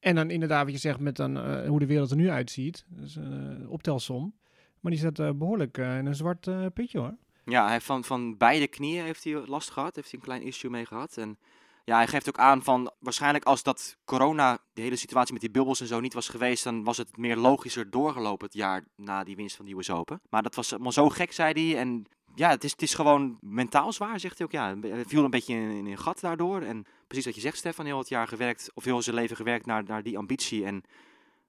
En 0.00 0.14
dan 0.14 0.30
inderdaad 0.30 0.64
wat 0.64 0.72
je 0.72 0.78
zegt 0.78 0.98
met 1.00 1.16
dan, 1.16 1.36
eh, 1.38 1.68
hoe 1.68 1.78
de 1.78 1.86
wereld 1.86 2.10
er 2.10 2.16
nu 2.16 2.30
uitziet. 2.30 2.84
Dus 2.88 3.16
een 3.16 3.68
optelsom. 3.68 4.34
Maar 4.80 4.92
die 4.92 5.00
zat 5.00 5.18
eh, 5.18 5.30
behoorlijk 5.34 5.78
eh, 5.78 5.98
in 5.98 6.06
een 6.06 6.14
zwart 6.14 6.46
eh, 6.46 6.66
pitje 6.74 6.98
hoor. 6.98 7.16
Ja, 7.44 7.66
hij 7.66 7.80
van, 7.80 8.04
van 8.04 8.36
beide 8.36 8.68
knieën 8.68 9.04
heeft 9.04 9.24
hij 9.24 9.32
last 9.46 9.70
gehad. 9.70 9.96
Heeft 9.96 10.10
hij 10.10 10.20
een 10.20 10.26
klein 10.26 10.42
issue 10.42 10.70
mee 10.70 10.86
gehad. 10.86 11.16
En 11.16 11.38
ja, 11.84 11.96
hij 11.96 12.06
geeft 12.06 12.28
ook 12.28 12.38
aan 12.38 12.62
van 12.62 12.90
waarschijnlijk 12.98 13.44
als 13.44 13.62
dat 13.62 13.96
corona, 14.04 14.58
de 14.72 14.82
hele 14.82 14.96
situatie 14.96 15.32
met 15.32 15.42
die 15.42 15.50
bubbels 15.50 15.80
en 15.80 15.86
zo 15.86 16.00
niet 16.00 16.14
was 16.14 16.28
geweest, 16.28 16.64
dan 16.64 16.84
was 16.84 16.96
het 16.96 17.16
meer 17.16 17.36
logischer 17.36 17.90
doorgelopen 17.90 18.46
het 18.46 18.54
jaar 18.54 18.84
na 18.96 19.24
die 19.24 19.36
winst 19.36 19.56
van 19.56 19.64
die 19.64 19.76
US 19.76 19.90
Open. 19.90 20.20
Maar 20.30 20.42
dat 20.42 20.54
was 20.54 20.72
allemaal 20.72 20.92
zo 20.92 21.08
gek, 21.08 21.32
zei 21.32 21.52
hij. 21.52 21.80
En 21.80 22.06
ja, 22.34 22.50
het 22.50 22.64
is, 22.64 22.70
het 22.70 22.82
is 22.82 22.94
gewoon 22.94 23.38
mentaal 23.40 23.92
zwaar, 23.92 24.20
zegt 24.20 24.38
hij 24.38 24.46
ook. 24.46 24.52
Ja, 24.52 24.76
hij 24.80 25.04
viel 25.04 25.24
een 25.24 25.30
beetje 25.30 25.54
in, 25.54 25.70
in 25.70 25.86
een 25.86 25.98
gat 25.98 26.20
daardoor. 26.20 26.62
En 26.62 26.84
precies 27.06 27.24
wat 27.24 27.34
je 27.34 27.40
zegt, 27.40 27.56
Stefan, 27.56 27.84
heel 27.84 27.98
het 27.98 28.08
jaar 28.08 28.28
gewerkt, 28.28 28.70
of 28.74 28.84
heel 28.84 29.02
zijn 29.02 29.16
leven 29.16 29.36
gewerkt 29.36 29.66
naar, 29.66 29.84
naar 29.84 30.02
die 30.02 30.18
ambitie. 30.18 30.64
En 30.64 30.82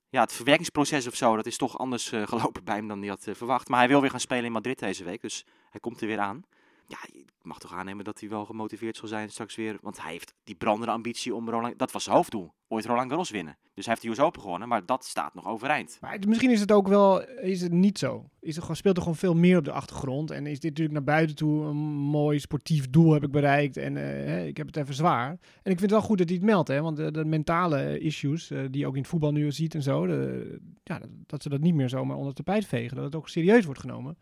ja, 0.10 0.22
het 0.22 0.34
verwerkingsproces 0.34 1.08
of 1.08 1.16
zo, 1.16 1.36
dat 1.36 1.46
is 1.46 1.58
toch 1.58 1.78
anders 1.78 2.12
eh, 2.12 2.28
gelopen 2.32 2.64
bij 2.64 2.76
hem 2.76 2.88
dan 2.88 3.00
hij 3.00 3.08
had 3.10 3.28
eh, 3.28 3.36
verwacht. 3.36 3.70
Maar 3.70 3.80
hij 3.80 3.88
wil 3.88 4.02
weer 4.02 4.10
gaan 4.10 4.20
spelen 4.20 4.46
in 4.46 4.52
Madrid 4.52 4.80
deze 4.80 5.04
week, 5.04 5.22
dus 5.22 5.46
hij 5.70 5.80
komt 5.80 6.02
er 6.02 6.08
weer 6.08 6.20
aan. 6.20 6.44
Ja, 6.90 6.98
ik 7.12 7.26
mag 7.42 7.60
toch 7.60 7.74
aannemen 7.74 8.06
dat 8.06 8.20
hij 8.20 8.30
wel 8.30 8.46
gemotiveerd 8.46 8.98
zal 8.98 9.08
zijn 9.08 9.30
straks 9.30 9.56
weer. 9.56 9.78
Want 9.82 10.02
hij 10.02 10.12
heeft 10.12 10.34
die 10.44 10.56
brandende 10.56 10.94
ambitie 10.94 11.36
om 11.36 11.50
Roland... 11.50 11.80
Dat 11.80 11.92
was 11.92 12.04
zijn 12.04 12.16
hoofddoel. 12.16 12.54
Ooit 12.68 12.86
Roland 12.86 13.10
Garros 13.10 13.30
winnen. 13.30 13.58
Dus 13.74 13.86
hij 13.86 13.94
heeft 13.94 14.02
de 14.02 14.22
US 14.22 14.28
Open 14.28 14.42
gewonnen, 14.42 14.68
maar 14.68 14.86
dat 14.86 15.06
staat 15.06 15.34
nog 15.34 15.48
overeind. 15.48 15.98
Maar 16.02 16.20
misschien 16.28 16.52
is 16.52 16.60
het 16.60 16.72
ook 16.72 16.88
wel 16.88 17.28
is 17.28 17.62
het 17.62 17.72
niet 17.72 17.98
zo. 17.98 18.30
Is 18.40 18.56
er 18.56 18.62
gewoon, 18.62 18.76
speelt 18.76 18.96
er 18.96 19.02
gewoon 19.02 19.18
veel 19.18 19.36
meer 19.36 19.58
op 19.58 19.66
de 19.66 19.72
achtergrond. 19.72 20.32
En 20.32 20.48
is 20.48 20.60
dit 20.60 20.70
natuurlijk 20.70 20.98
naar 20.98 21.16
buiten 21.16 21.36
toe 21.36 21.66
een 21.66 21.78
mooi 21.96 22.40
sportief 22.40 22.90
doel 22.90 23.14
heb 23.14 23.24
ik 23.24 23.32
bereikt. 23.32 23.78
En 23.78 23.98
eh, 23.98 24.48
ik 24.48 24.58
heb 24.58 24.68
het 24.68 24.78
even 24.78 24.94
zwaar. 24.94 25.30
En 25.30 25.72
ik 25.72 25.80
vind 25.80 25.82
het 25.82 25.92
wel 25.92 26.02
goed 26.02 26.18
dat 26.18 26.28
hij 26.28 26.38
het 26.38 26.46
meldt. 26.46 26.68
Hè, 26.68 26.82
want 26.82 26.98
de, 26.98 27.26
mentale 27.26 28.00
issues 28.00 28.52
eh, 28.52 28.60
die 28.70 28.80
je 28.80 28.88
ook 28.88 28.96
in 28.96 29.02
het 29.02 29.10
voetbal 29.10 29.32
nu 29.32 29.52
ziet 29.52 29.76
en 29.76 29.84
zo. 29.84 30.06
De, 30.06 30.60
ja, 30.84 31.00
dat, 31.00 31.10
dat 31.26 31.42
ze 31.42 31.50
dat 31.50 31.62
niet 31.62 31.76
meer 31.76 31.90
zomaar 31.90 32.18
onder 32.18 32.36
de 32.36 32.44
tapijt 32.44 32.66
vegen. 32.66 32.96
Dat 32.96 33.06
het 33.06 33.16
ook 33.16 33.30
serieus 33.30 33.66
wordt 33.66 33.80
genomen. 33.80 34.18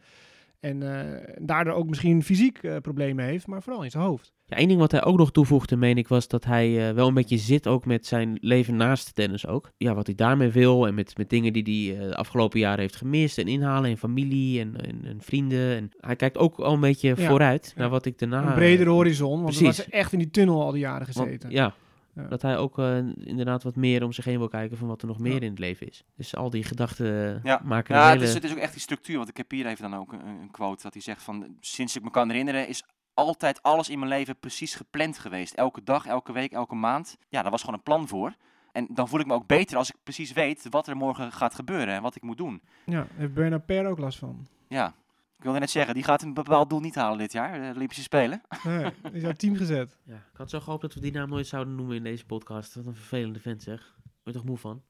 En 0.59 0.83
eh, 0.83 1.35
daardoor 1.41 1.73
ook 1.73 1.87
misschien 1.89 2.23
fysiek 2.23 2.57
eh, 2.57 2.75
problemen 2.77 3.25
heeft. 3.25 3.47
Maar 3.47 3.61
vooral 3.63 3.83
in 3.83 3.89
zijn 3.91 4.03
hoofd. 4.03 4.33
Ja, 4.45 4.57
één 4.57 4.67
ding 4.67 4.79
wat 4.79 4.91
hij 4.91 5.03
ook 5.03 5.17
nog 5.17 5.31
toevoegde, 5.31 5.75
meen 5.75 5.97
ik, 5.97 6.07
was 6.07 6.27
dat 6.27 6.45
hij 6.45 6.87
eh, 6.89 6.93
wel 6.95 7.07
een 7.07 7.13
beetje 7.13 7.37
zit 7.37 7.67
ook 7.67 7.85
met 7.85 8.05
zijn 8.05 8.37
leven 8.41 8.75
naast 8.75 9.15
tennis 9.15 9.47
ook. 9.47 9.71
Ja, 9.77 9.93
wat 9.93 10.05
hij 10.05 10.15
daarmee 10.15 10.49
wil 10.49 10.87
en 10.87 10.93
met, 10.95 11.17
met 11.17 11.29
dingen 11.29 11.53
die 11.53 11.95
hij 11.95 12.07
de 12.07 12.15
afgelopen 12.15 12.59
jaren 12.59 12.79
heeft 12.79 12.95
gemist 12.95 13.37
en 13.37 13.47
inhalen 13.47 13.89
en 13.89 13.97
familie 13.97 14.59
en, 14.59 14.75
en, 14.81 15.01
en 15.05 15.21
vrienden. 15.21 15.75
En 15.75 15.89
hij 15.97 16.15
kijkt 16.15 16.37
ook 16.37 16.59
al 16.59 16.73
een 16.73 16.79
beetje 16.79 17.13
Ja, 17.17 17.27
vooruit 17.27 17.73
naar 17.75 17.89
wat 17.89 18.05
ik 18.05 18.17
daarna... 18.19 18.47
een 18.47 18.53
bredere 18.53 18.89
horizon. 18.89 19.41
Want 19.41 19.55
hij 19.55 19.65
was 19.65 19.89
echt 19.89 20.13
in 20.13 20.19
die 20.19 20.29
tunnel 20.29 20.61
al 20.61 20.71
die 20.71 20.81
jaren 20.81 21.07
Want- 21.13 21.27
gezeten. 21.27 21.49
ja, 21.49 21.73
Ja. 22.17 22.27
dat 22.27 22.41
hij 22.41 22.57
ook 22.57 22.79
eh, 22.79 22.97
inderdaad 23.15 23.63
wat 23.63 23.75
meer 23.75 24.03
om 24.03 24.11
zich 24.11 24.25
heen 24.25 24.37
wil 24.37 24.47
kijken 24.47 24.77
van 24.77 24.87
wat 24.87 25.01
er 25.01 25.07
nog 25.07 25.19
meer 25.19 25.33
Ja. 25.33 25.39
in 25.41 25.49
het 25.49 25.59
leven 25.59 25.87
is. 25.87 26.03
Dus 26.15 26.35
al 26.35 26.49
die 26.49 26.63
gedachten 26.63 27.39
Ja, 27.43 27.61
maken 27.63 27.95
ja 27.95 28.01
een 28.01 28.07
het, 28.07 28.13
hele... 28.17 28.27
is, 28.27 28.33
het 28.33 28.43
is 28.43 28.51
ook 28.51 28.57
echt 28.57 28.71
die 28.73 28.81
structuur. 28.81 29.17
Want 29.17 29.29
ik 29.29 29.37
heb 29.37 29.51
hier 29.51 29.65
even 29.65 29.89
dan 29.91 29.99
ook 29.99 30.11
een, 30.13 30.25
een 30.25 30.51
quote 30.51 30.83
dat 30.83 30.93
hij 30.93 31.01
zegt 31.01 31.23
van... 31.23 31.57
Sinds 31.59 31.95
ik 31.95 32.03
me 32.03 32.09
kan 32.09 32.29
herinneren 32.29 32.67
is 32.67 32.83
altijd 33.13 33.63
alles 33.63 33.89
in 33.89 33.99
mijn 33.99 34.11
leven 34.11 34.39
precies 34.39 34.75
gepland 34.75 35.17
geweest. 35.19 35.53
Elke 35.53 35.83
dag, 35.83 36.05
elke 36.05 36.31
week, 36.31 36.51
elke 36.51 36.75
maand. 36.75 37.17
Ja, 37.29 37.41
daar 37.41 37.51
was 37.51 37.61
gewoon 37.61 37.75
een 37.75 37.83
plan 37.83 38.07
voor. 38.07 38.35
En 38.71 38.87
dan 38.89 39.07
voel 39.07 39.19
ik 39.19 39.25
me 39.25 39.33
ook 39.33 39.47
beter 39.47 39.77
als 39.77 39.89
ik 39.89 39.95
precies 40.03 40.31
weet 40.33 40.67
wat 40.69 40.87
er 40.87 40.97
morgen 40.97 41.31
gaat 41.31 41.55
gebeuren 41.55 41.93
en 41.93 42.01
wat 42.01 42.15
ik 42.15 42.21
moet 42.21 42.37
doen. 42.37 42.61
Ja, 42.85 43.07
heeft 43.13 43.33
Bernard 43.33 43.65
Per 43.65 43.85
ook 43.87 43.99
last 43.99 44.17
van. 44.19 44.47
Ja, 44.67 44.93
ik 45.37 45.43
wilde 45.43 45.59
net 45.59 45.69
zeggen, 45.69 45.93
die 45.93 46.03
gaat 46.03 46.21
een 46.21 46.33
bepaald 46.33 46.69
doel 46.69 46.79
niet 46.79 46.95
halen 46.95 47.17
dit 47.17 47.31
jaar, 47.31 47.61
de 47.61 47.75
Olympische 47.75 48.03
Spelen. 48.03 48.41
Nee, 48.63 48.91
die 49.01 49.11
is 49.11 49.13
uit 49.13 49.23
het 49.23 49.39
team 49.39 49.55
gezet. 49.55 49.97
Ja, 50.03 50.15
ik 50.15 50.37
had 50.37 50.49
zo 50.49 50.59
gehoopt 50.59 50.81
dat 50.81 50.93
we 50.93 50.99
die 50.99 51.11
naam 51.11 51.29
nooit 51.29 51.47
zouden 51.47 51.75
noemen 51.75 51.95
in 51.95 52.03
deze 52.03 52.25
podcast. 52.25 52.75
Wat 52.75 52.85
een 52.85 52.95
vervelende 52.95 53.39
vent 53.39 53.63
zeg. 53.63 53.95
Word 54.03 54.11
je 54.23 54.31
toch 54.31 54.43
moe 54.43 54.57
van? 54.57 54.83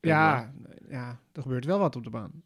Ja, 0.00 0.52
ja, 0.88 1.20
er 1.32 1.42
gebeurt 1.42 1.64
wel 1.64 1.78
wat 1.78 1.96
op 1.96 2.04
de 2.04 2.10
baan. 2.10 2.42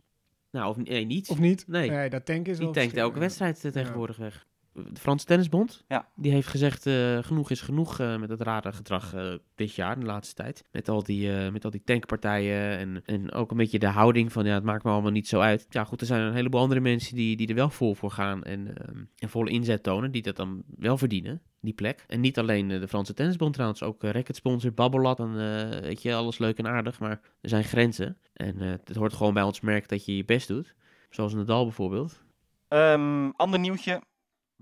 Nou, 0.50 0.68
of 0.68 0.76
nee, 0.76 1.04
niet. 1.04 1.28
Of 1.28 1.38
niet? 1.38 1.68
Nee. 1.68 2.10
dat 2.10 2.26
tank 2.26 2.46
is 2.46 2.56
Die 2.56 2.64
wel 2.64 2.74
tankt 2.74 2.96
elke 2.96 3.18
wedstrijd 3.18 3.64
eh, 3.64 3.72
tegenwoordig 3.72 4.16
weg. 4.16 4.46
De 4.74 5.00
Franse 5.00 5.26
Tennisbond, 5.26 5.84
Ja. 5.88 6.08
die 6.16 6.32
heeft 6.32 6.48
gezegd 6.48 6.86
eh, 6.86 7.18
genoeg 7.22 7.50
is 7.50 7.60
genoeg 7.60 7.98
eh, 8.00 8.16
met 8.18 8.28
het 8.28 8.40
rare 8.40 8.72
gedrag 8.72 9.14
eh, 9.14 9.34
dit 9.54 9.74
jaar, 9.74 9.98
de 9.98 10.06
laatste 10.06 10.34
tijd. 10.34 10.64
Met 10.72 10.88
al 10.88 11.02
die, 11.02 11.30
met 11.50 11.64
al 11.64 11.70
die 11.70 11.82
tankpartijen 11.84 12.78
en, 12.78 13.02
en 13.04 13.32
ook 13.32 13.50
een 13.50 13.56
beetje 13.56 13.78
de 13.78 13.86
houding 13.86 14.32
van 14.32 14.44
ja, 14.44 14.54
het 14.54 14.64
maakt 14.64 14.84
me 14.84 14.90
allemaal 14.90 15.10
niet 15.10 15.28
zo 15.28 15.40
uit. 15.40 15.66
Ja 15.68 15.84
goed, 15.84 16.00
er 16.00 16.06
zijn 16.06 16.20
een 16.20 16.34
heleboel 16.34 16.60
andere 16.60 16.80
mensen 16.80 17.16
die, 17.16 17.36
die 17.36 17.48
er 17.48 17.54
wel 17.54 17.70
vol 17.70 17.94
voor 17.94 18.10
gaan 18.10 18.42
en, 18.42 18.76
ehm, 18.76 19.04
en 19.18 19.28
volle 19.28 19.50
inzet 19.50 19.82
tonen, 19.82 20.10
die 20.10 20.22
dat 20.22 20.36
dan 20.36 20.62
wel 20.76 20.98
verdienen, 20.98 21.42
die 21.60 21.74
plek. 21.74 22.04
En 22.08 22.20
niet 22.20 22.38
alleen 22.38 22.68
de 22.68 22.88
Franse 22.88 23.14
Tennisbond 23.14 23.52
trouwens, 23.52 23.82
ook 23.82 24.04
uh, 24.04 24.10
racketsponsor, 24.10 24.72
Babolat, 24.72 25.16
dan 25.16 25.38
eh, 25.38 25.80
weet 25.80 26.02
je, 26.02 26.14
alles 26.14 26.38
leuk 26.38 26.58
en 26.58 26.66
aardig, 26.66 27.00
maar 27.00 27.20
er 27.40 27.48
zijn 27.48 27.64
grenzen. 27.64 28.18
En 28.32 28.60
eh, 28.60 28.70
het 28.70 28.96
hoort 28.96 29.12
gewoon 29.12 29.34
bij 29.34 29.42
ons 29.42 29.60
merk 29.60 29.88
dat 29.88 30.04
je 30.04 30.16
je 30.16 30.24
best 30.24 30.48
doet. 30.48 30.74
Zoals 31.10 31.34
Nadal 31.34 31.64
bijvoorbeeld. 31.64 32.22
Ehm, 32.68 33.30
ander 33.36 33.58
nieuwtje, 33.60 34.02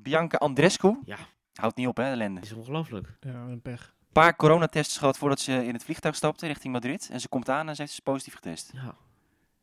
Bianca 0.03 0.37
Andrescu. 0.37 0.99
Ja. 1.05 1.17
Houdt 1.55 1.77
niet 1.77 1.87
op 1.87 1.97
hè, 1.97 2.03
ellende. 2.05 2.41
Dat 2.41 2.51
is 2.51 2.57
ongelooflijk. 2.57 3.17
Ja, 3.21 3.31
een 3.35 3.63
pech. 3.63 3.95
Een 4.07 4.13
paar 4.13 4.37
coronatests 4.37 4.99
gehad 4.99 5.19
voordat 5.19 5.41
ze 5.41 5.67
in 5.67 5.73
het 5.73 5.85
vliegtuig 5.85 6.15
stapte 6.17 6.47
richting 6.47 6.73
Madrid. 6.73 7.09
En 7.13 7.21
ze 7.21 7.29
komt 7.29 7.49
aan 7.49 7.69
en 7.69 7.75
ze 7.75 7.83
heeft 7.83 7.95
ze 7.95 8.03
positief 8.03 8.35
getest. 8.35 8.71
Ja. 8.75 8.95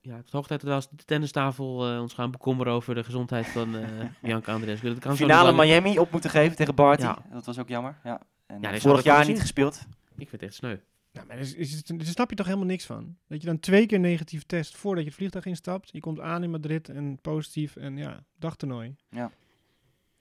Ja, 0.02 0.16
het 0.16 0.26
is 0.26 0.32
hoog 0.32 0.48
tijd 0.48 0.60
dat 0.62 0.70
we 0.70 0.76
als 0.76 0.90
de 0.90 1.04
tennistafel 1.06 1.92
eh, 1.94 2.02
ons 2.02 2.14
gaan 2.14 2.32
bekommeren 2.32 2.74
over 2.74 2.96
de 2.96 3.04
gezondheid 3.04 3.48
van 3.48 3.76
eh 3.78 3.88
Bianca 4.22 4.54
Andreescu. 4.54 4.88
Dat 4.88 5.00
kan 5.00 5.16
zo 5.16 5.24
Finale 5.26 5.54
Miami 5.54 5.98
op 6.00 6.12
moeten 6.12 6.30
geven 6.30 6.56
tegen 6.56 6.76
Barty. 6.76 7.02
Ja. 7.02 7.18
Dat 7.32 7.46
was 7.46 7.60
ook 7.60 7.68
jammer. 7.68 8.00
Ja. 8.04 8.22
En 8.46 8.62
Ja, 8.62 8.78
vorig 8.80 9.04
jaar 9.04 9.28
niet 9.28 9.42
gespeeld. 9.42 9.80
Ik 10.18 10.30
vind 10.30 10.32
het 10.32 10.42
echt 10.42 10.54
sneu. 10.54 10.76
Ja, 11.12 11.24
maar 11.28 11.36
daar 11.36 11.46
is- 11.46 11.54
is- 11.56 11.84
daar 11.84 12.06
snap 12.06 12.30
je 12.30 12.36
toch 12.36 12.46
helemaal 12.46 12.68
niks 12.68 12.86
van? 12.86 13.16
Dat 13.28 13.42
je 13.42 13.48
dan 13.48 13.60
twee 13.60 13.86
keer 13.86 14.00
negatief 14.00 14.44
test 14.44 14.78
voordat 14.78 15.04
je 15.04 15.08
het 15.10 15.18
vliegtuig 15.18 15.46
instapt. 15.46 15.90
Je 15.92 16.00
komt 16.00 16.20
aan 16.20 16.44
in 16.44 16.52
Madrid 16.52 16.90
en 16.90 17.20
positief 17.22 17.76
en 17.76 17.98
ja, 17.98 18.24
dagtoernooi. 18.38 18.96
Ja. 19.10 19.32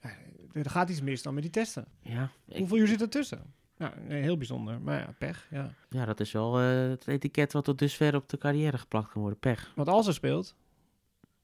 Ja, 0.01 0.09
er 0.53 0.69
gaat 0.69 0.89
iets 0.89 1.01
mis 1.01 1.21
dan 1.21 1.33
met 1.33 1.43
die 1.43 1.51
testen. 1.51 1.85
Ja, 2.01 2.29
ik- 2.45 2.57
Hoeveel 2.57 2.77
uur 2.77 2.87
zit 2.87 3.01
er 3.01 3.09
tussen? 3.09 3.53
Ja, 3.77 3.93
nee, 4.07 4.21
heel 4.21 4.37
bijzonder. 4.37 4.81
Maar 4.81 4.99
ja, 4.99 5.13
pech. 5.17 5.47
Ja. 5.51 5.73
ja 5.89 6.05
dat 6.05 6.19
is 6.19 6.31
wel 6.31 6.59
eh, 6.59 6.89
het 6.89 7.07
etiket 7.07 7.53
wat 7.53 7.63
tot 7.65 7.77
dusver 7.79 8.15
op 8.15 8.29
de 8.29 8.37
carrière 8.37 8.77
geplakt 8.77 9.11
kan 9.11 9.21
worden. 9.21 9.39
Pech. 9.39 9.71
Want 9.75 9.87
als 9.87 10.07
er 10.07 10.13
speelt, 10.13 10.55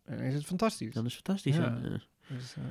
dan 0.06 0.18
is 0.20 0.34
het 0.34 0.46
fantastisch. 0.46 0.94
Dat 0.94 1.06
is 1.06 1.14
fantastisch. 1.14 1.56
Ja. 1.56 1.62
ja. 1.64 1.76
Eh, 1.84 2.00
Dus, 2.28 2.56
eh, 2.56 2.64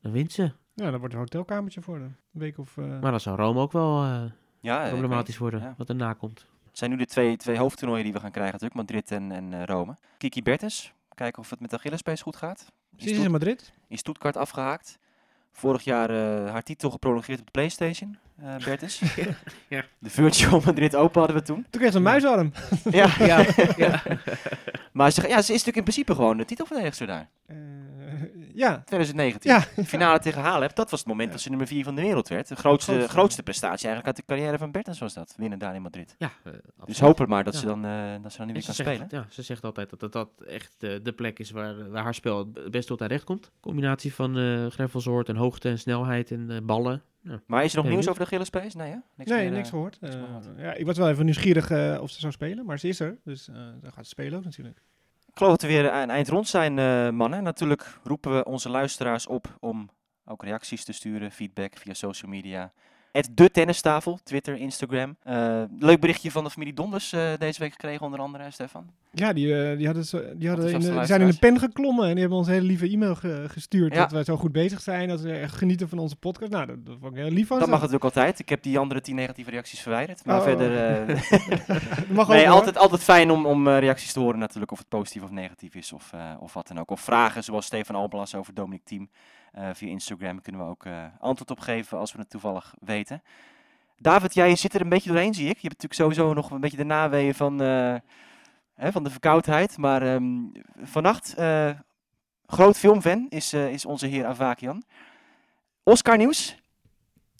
Dan 0.00 0.12
wint 0.12 0.32
ze. 0.32 0.42
ja, 0.74 0.90
dan 0.90 0.98
wordt 0.98 1.14
een 1.14 1.20
hotelkamertje 1.20 1.82
voor 1.82 1.98
de 1.98 2.04
een 2.04 2.14
week 2.30 2.58
of... 2.58 2.76
eh, 2.78 3.00
Maar 3.00 3.10
dan 3.10 3.20
zou 3.20 3.36
Rome 3.36 3.60
ook 3.60 3.72
wel 3.72 4.02
eh, 4.04 4.22
Ja, 4.60 4.88
problematisch 4.88 5.38
worden. 5.38 5.60
het. 5.60 5.68
Ja. 5.68 5.74
Wat 5.78 5.88
erna 5.88 6.12
komt. 6.12 6.46
Het 6.68 6.78
zijn 6.78 6.90
nu 6.90 6.96
de 6.96 7.06
twee, 7.06 7.36
twee 7.36 7.58
hoofdtoernooien 7.58 8.04
die 8.04 8.12
we 8.12 8.20
gaan 8.20 8.30
krijgen 8.30 8.52
natuurlijk. 8.60 8.80
Madrid 8.80 9.10
en, 9.10 9.32
en 9.32 9.52
eh, 9.60 9.64
Rome. 9.64 9.96
Kiki 10.18 10.42
Bertens. 10.42 10.92
Kijken 11.14 11.42
of 11.42 11.50
het 11.50 11.60
met 11.60 11.70
de 11.70 11.76
Achillespees 11.76 12.22
goed 12.22 12.36
gaat. 12.36 12.72
Ze 12.96 13.10
is 13.10 13.18
in 13.18 13.30
Madrid. 13.30 13.72
in 13.88 13.98
Stuttgart 13.98 14.36
afgehaakt. 14.36 14.98
Vorig 15.58 15.84
jaar 15.84 16.10
eh, 16.10 16.50
haar 16.50 16.62
titel 16.62 16.90
geprolongeerd 16.90 17.38
op 17.38 17.44
de 17.44 17.50
PlayStation, 17.50 18.18
eh 18.40 18.56
Bertens. 18.64 19.00
Ja. 19.68 19.84
De 19.98 20.10
Virtual 20.10 20.60
Madrid 20.66 20.96
Open 20.96 21.18
hadden 21.18 21.36
we 21.38 21.42
toen. 21.42 21.66
Toen 21.70 21.80
kreeg 21.80 21.90
ze 21.90 21.96
een 21.96 22.02
muisarm. 22.02 22.52
ja. 22.90 23.08
Ja, 23.18 23.44
ja. 23.76 24.02
maar 24.92 25.10
ze, 25.10 25.20
ja, 25.28 25.28
ze 25.28 25.52
is 25.52 25.64
natuurlijk 25.64 25.76
in 25.76 25.82
principe 25.82 26.14
gewoon 26.14 26.36
de 26.36 26.44
titelverdedigster 26.44 27.06
daar. 27.06 27.28
Eh, 27.46 27.56
Ja, 28.58 28.82
2019. 28.84 29.50
Ja. 29.50 29.64
De 29.76 29.84
finale 29.84 30.18
tegen 30.18 30.42
Halep, 30.42 30.74
dat 30.74 30.90
was 30.90 30.98
het 30.98 31.08
moment 31.08 31.30
dat 31.32 31.40
ze 31.40 31.48
nummer 31.48 31.66
4 31.66 31.84
van 31.84 31.94
de 31.94 32.00
wereld 32.02 32.28
werd. 32.28 32.48
De 32.48 32.56
grootste, 32.56 32.92
Grootste. 32.92 33.10
grootste 33.12 33.42
prestatie 33.42 33.86
eigenlijk 33.88 34.06
uit 34.06 34.16
de 34.26 34.34
carrière 34.34 34.58
van 34.58 34.70
Bertens 34.70 34.98
was 34.98 35.14
dat. 35.14 35.34
Winnen 35.36 35.58
daar 35.58 35.74
in 35.74 35.82
Madrid. 35.82 36.14
Ja, 36.18 36.30
eh, 36.44 36.52
Dus 36.84 37.00
hopen 37.00 37.28
maar 37.28 37.44
dat, 37.44 37.54
Ja. 37.54 37.60
ze, 37.60 37.66
dan, 37.66 37.84
eh, 37.84 38.14
dat 38.22 38.32
ze 38.32 38.38
dan 38.38 38.46
nu 38.46 38.52
weer 38.52 38.64
kan 38.64 38.74
zegt, 38.74 38.88
spelen. 38.90 39.06
ja, 39.10 39.26
ze 39.30 39.42
zegt 39.42 39.64
altijd 39.64 39.90
dat 39.90 40.00
dat, 40.00 40.12
dat 40.12 40.28
echt 40.46 40.74
eh, 40.78 40.90
de 41.02 41.12
plek 41.12 41.38
is 41.38 41.50
waar, 41.50 41.90
waar 41.90 42.02
haar 42.02 42.14
spel 42.14 42.38
het 42.38 42.70
best 42.70 42.86
tot 42.86 43.00
haar 43.00 43.08
recht 43.08 43.24
komt. 43.24 43.50
Combinatie 43.60 44.14
van 44.14 44.38
eh 44.38 44.66
gravelsoort 44.66 45.28
en 45.28 45.36
hoogte 45.36 45.68
en 45.68 45.78
snelheid 45.78 46.30
en 46.30 46.50
eh, 46.50 46.56
ballen. 46.62 47.02
Ja. 47.22 47.40
Maar 47.46 47.64
is 47.64 47.70
er 47.72 47.76
nog 47.78 47.86
nieuws 47.86 47.98
niet. 48.00 48.08
over 48.08 48.22
de 48.22 48.28
Gilles 48.28 48.46
Space? 48.46 48.76
Nee, 48.76 48.90
hè? 48.90 48.96
Niks 49.16 49.30
nee, 49.30 49.42
meer, 49.44 49.50
niks 49.52 49.66
eh, 49.68 49.72
gehoord. 49.72 50.00
niks 50.00 50.14
Eh, 50.14 50.62
ja, 50.64 50.72
ik 50.74 50.86
was 50.86 50.96
wel 50.98 51.08
even 51.08 51.24
nieuwsgierig 51.24 51.70
of 52.00 52.10
ze 52.10 52.20
zou 52.20 52.32
spelen, 52.32 52.64
maar 52.66 52.78
ze 52.78 52.88
is 52.88 53.00
er. 53.00 53.18
Dus 53.24 53.48
eh 53.48 53.54
dan 53.80 53.92
gaat 53.92 54.04
ze 54.04 54.10
spelen 54.10 54.38
ook 54.38 54.44
natuurlijk. 54.44 54.82
Geloof 55.38 55.52
dat 55.52 55.62
we 55.62 55.68
weer 55.68 55.90
aan 55.90 56.10
eind 56.10 56.28
rond 56.28 56.48
zijn, 56.48 56.78
eh, 56.78 57.10
mannen. 57.10 57.42
Natuurlijk 57.42 57.98
roepen 58.02 58.36
we 58.36 58.44
onze 58.44 58.68
luisteraars 58.68 59.26
op 59.26 59.56
om 59.60 59.90
ook 60.24 60.42
reacties 60.42 60.84
te 60.84 60.92
sturen, 60.92 61.32
feedback 61.32 61.76
via 61.76 61.94
social 61.94 62.30
media. 62.30 62.72
Het 63.12 63.28
De 63.34 63.50
Tennistafel, 63.50 64.18
Twitter, 64.22 64.56
Instagram. 64.56 65.16
Eh, 65.22 65.62
leuk 65.78 66.00
berichtje 66.00 66.30
van 66.30 66.44
de 66.44 66.50
familie 66.50 66.74
Donders 66.74 67.12
eh, 67.12 67.30
deze 67.38 67.60
week 67.60 67.70
gekregen, 67.72 68.04
onder 68.04 68.20
andere, 68.20 68.50
Stefan. 68.50 68.86
Ja, 69.12 69.32
die, 69.32 69.62
eh, 69.70 69.76
die, 69.76 69.86
hadden 69.86 70.04
zo- 70.04 70.34
die, 70.34 70.48
hadden 70.48 70.70
in 70.72 70.80
die 70.80 71.04
zijn 71.04 71.20
in 71.20 71.26
de 71.28 71.38
pen 71.38 71.58
geklommen 71.58 72.04
en 72.04 72.10
die 72.10 72.20
hebben 72.20 72.38
ons 72.38 72.46
een 72.46 72.52
hele 72.52 72.66
lieve 72.66 72.88
e-mail 72.88 73.14
ge- 73.14 73.44
gestuurd. 73.48 73.94
Ja. 73.94 74.00
Dat 74.00 74.12
wij 74.12 74.24
zo 74.24 74.36
goed 74.36 74.52
bezig 74.52 74.80
zijn, 74.80 75.08
dat 75.08 75.20
ze 75.20 75.32
echt 75.32 75.54
genieten 75.54 75.88
van 75.88 75.98
onze 75.98 76.16
podcast. 76.16 76.50
Nou, 76.50 76.66
dat, 76.66 76.86
dat 76.86 76.96
vond 77.00 77.12
ik 77.16 77.22
heel 77.22 77.30
lief 77.30 77.46
van 77.46 77.58
Dat 77.58 77.68
mag 77.68 77.76
natuurlijk 77.78 78.04
altijd. 78.04 78.38
Ik 78.38 78.48
heb 78.48 78.62
die 78.62 78.78
andere 78.78 79.00
tien 79.00 79.14
negatieve 79.14 79.50
reacties 79.50 79.80
verwijderd. 79.80 80.24
Maar 80.24 80.36
Oh. 80.38 80.42
verder... 80.42 80.70
mag 82.14 82.26
ook, 82.28 82.32
nee, 82.34 82.44
hoor. 82.46 82.54
altijd, 82.54 82.76
altijd 82.78 83.02
fijn 83.02 83.30
om, 83.30 83.46
om 83.46 83.68
reacties 83.68 84.12
te 84.12 84.20
horen 84.20 84.38
natuurlijk, 84.38 84.72
of 84.72 84.78
het 84.78 84.88
positief 84.88 85.22
of 85.22 85.30
negatief 85.30 85.74
is, 85.74 85.92
of, 85.92 86.12
of 86.40 86.54
wat 86.54 86.68
dan 86.68 86.78
ook. 86.78 86.90
Of 86.90 87.00
vragen, 87.00 87.44
zoals 87.44 87.66
Stefan 87.66 87.94
Alblas 87.96 88.34
over 88.34 88.54
Dominic 88.54 88.84
Team. 88.84 89.08
Eh, 89.52 89.68
via 89.72 89.88
Instagram 89.88 90.40
kunnen 90.40 90.60
we 90.60 90.66
ook 90.66 90.84
eh, 90.84 91.04
antwoord 91.20 91.50
op 91.50 91.60
geven 91.60 91.98
als 91.98 92.12
we 92.12 92.18
het 92.18 92.30
toevallig 92.30 92.74
weten. 92.80 93.22
David, 93.96 94.34
jij 94.34 94.56
zit 94.56 94.74
er 94.74 94.80
een 94.80 94.88
beetje 94.88 95.10
doorheen, 95.10 95.34
zie 95.34 95.48
ik. 95.48 95.58
Je 95.58 95.68
hebt 95.68 95.82
natuurlijk 95.82 95.94
sowieso 95.94 96.34
nog 96.34 96.50
een 96.50 96.60
beetje 96.60 96.76
de 96.76 96.84
naweeën 96.84 97.34
van, 97.34 97.60
eh, 97.62 97.94
hè, 98.74 98.92
van 98.92 99.04
de 99.04 99.10
verkoudheid. 99.10 99.76
Maar 99.76 100.02
ehm, 100.02 100.38
vannacht, 100.82 101.34
groot 102.46 102.78
filmfan 102.78 103.26
is, 103.28 103.52
is 103.52 103.84
onze 103.84 104.06
heer 104.06 104.26
Avakian. 104.26 104.82
Oscar 105.82 106.16
nieuws? 106.16 106.56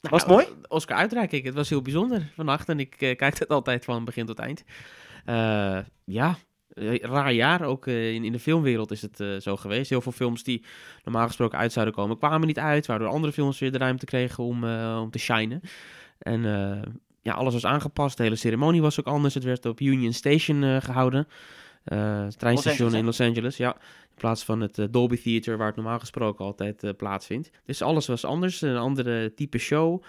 Was 0.00 0.20
het 0.20 0.30
mooi? 0.30 0.44
Nou, 0.44 0.58
Oscar 0.68 0.96
uitreiking, 0.96 1.44
het 1.44 1.54
was 1.54 1.68
heel 1.68 1.82
bijzonder 1.82 2.32
vannacht 2.34 2.68
en 2.68 2.80
ik 2.80 2.90
kijk 2.90 3.38
het 3.38 3.48
altijd 3.48 3.84
van 3.84 4.04
begin 4.04 4.26
tot 4.26 4.38
eind. 4.38 4.64
Ja, 6.04 6.36
raar 7.00 7.32
jaar, 7.32 7.62
ook 7.62 7.86
eh, 7.86 8.12
in, 8.14 8.24
in 8.24 8.32
de 8.32 8.38
filmwereld 8.38 8.90
is 8.90 9.02
het 9.02 9.20
eh, 9.20 9.36
zo 9.36 9.56
geweest. 9.56 9.90
Heel 9.90 10.00
veel 10.00 10.12
films 10.12 10.42
die 10.42 10.64
normaal 11.04 11.26
gesproken 11.26 11.58
uit 11.58 11.72
zouden 11.72 11.94
komen, 11.94 12.18
kwamen 12.18 12.46
niet 12.46 12.58
uit, 12.58 12.86
waardoor 12.86 13.08
andere 13.08 13.32
films 13.32 13.58
weer 13.58 13.72
de 13.72 13.78
ruimte 13.78 14.04
kregen 14.06 14.44
om, 14.44 14.64
eh, 14.64 14.98
om 15.02 15.10
te 15.10 15.18
shinen. 15.18 15.60
En 16.18 16.44
eh, 16.44 16.82
ja, 17.22 17.32
alles 17.32 17.52
was 17.52 17.66
aangepast, 17.66 18.16
de 18.16 18.22
hele 18.22 18.36
ceremonie 18.36 18.80
was 18.82 19.00
ook 19.00 19.06
anders. 19.06 19.34
Het 19.34 19.44
werd 19.44 19.66
op 19.66 19.80
Union 19.80 20.12
Station 20.12 20.62
eh, 20.62 20.76
gehouden, 20.80 21.26
Eh, 21.84 22.26
treinstation 22.26 22.94
in 22.94 23.04
Los 23.04 23.20
Angeles, 23.20 23.56
ja. 23.56 23.74
In 23.74 24.14
plaats 24.24 24.44
van 24.44 24.60
het 24.60 24.78
eh, 24.78 24.86
Dolby 24.90 25.16
Theater 25.22 25.56
waar 25.56 25.66
het 25.66 25.76
normaal 25.76 25.98
gesproken 25.98 26.44
altijd 26.44 26.84
eh, 26.84 26.90
plaatsvindt. 26.96 27.50
Dus 27.64 27.82
alles 27.82 28.06
was 28.06 28.24
anders, 28.24 28.60
een 28.60 28.76
andere 28.76 29.34
type 29.34 29.58
show, 29.58 30.02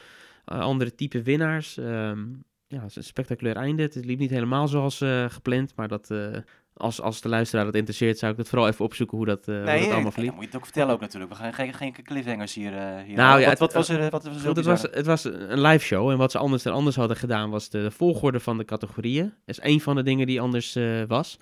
eh, 0.46 0.60
andere 0.60 0.96
type 0.96 1.22
winnaars. 1.22 1.78
Ehm, 1.78 2.26
ja, 2.70 2.80
het 2.82 2.90
is 2.90 2.96
een 2.96 3.04
spectaculair 3.04 3.56
einde. 3.56 3.82
Het 3.84 3.96
liep 4.06 4.20
niet 4.20 4.30
helemaal 4.30 4.68
zoals 4.68 5.02
eh, 5.02 5.26
gepland, 5.30 5.74
maar 5.76 5.88
dat, 5.88 6.12
eh, 6.12 6.28
als, 6.74 7.02
als 7.02 7.22
de 7.22 7.30
luisteraar 7.30 7.66
dat 7.66 7.76
interesseert, 7.76 8.18
zou 8.18 8.32
ik 8.32 8.38
het 8.38 8.50
vooral 8.50 8.68
even 8.68 8.86
opzoeken 8.86 9.18
hoe 9.18 9.26
dat, 9.26 9.48
eh, 9.48 9.56
hoe 9.56 9.66
dat 9.66 9.92
allemaal 9.92 10.12
verliep. 10.12 10.32
moet 10.32 10.40
je 10.42 10.46
het 10.48 10.56
ook 10.56 10.64
vertellen 10.64 10.94
ook 10.94 11.00
natuurlijk. 11.00 11.32
We 11.32 11.38
gaan 11.38 11.54
geen, 11.54 11.74
geen 11.74 11.94
cliffhangers 12.04 12.54
hier, 12.54 12.74
eh 12.74 13.04
hier 13.06 13.16
Nou 13.16 13.40
ja, 13.40 13.48
wat, 13.50 13.60
wat 13.60 13.68
het- 13.68 13.78
was 13.78 13.90
er? 13.90 14.10
Wat 14.10 14.24
was 14.24 14.44
er 14.44 14.56
het, 14.56 14.66
was, 14.66 14.82
het 14.82 15.06
was 15.06 15.24
een 15.24 15.62
live 15.62 15.86
show 15.86 16.10
en 16.10 16.18
wat 16.18 16.32
ze 16.32 16.38
anders 16.38 16.64
dan 16.64 16.74
anders 16.74 16.96
hadden 16.96 17.18
gedaan 17.18 17.50
was 17.50 17.70
de, 17.70 17.82
de 17.82 17.92
volgorde 17.92 18.40
van 18.40 18.58
de 18.58 18.66
categorieën. 18.66 19.24
Dat 19.24 19.34
is 19.58 19.60
één 19.60 19.80
van 19.80 19.96
de 19.96 20.04
dingen 20.04 20.28
die 20.28 20.42
anders 20.42 20.78
was. 21.08 21.40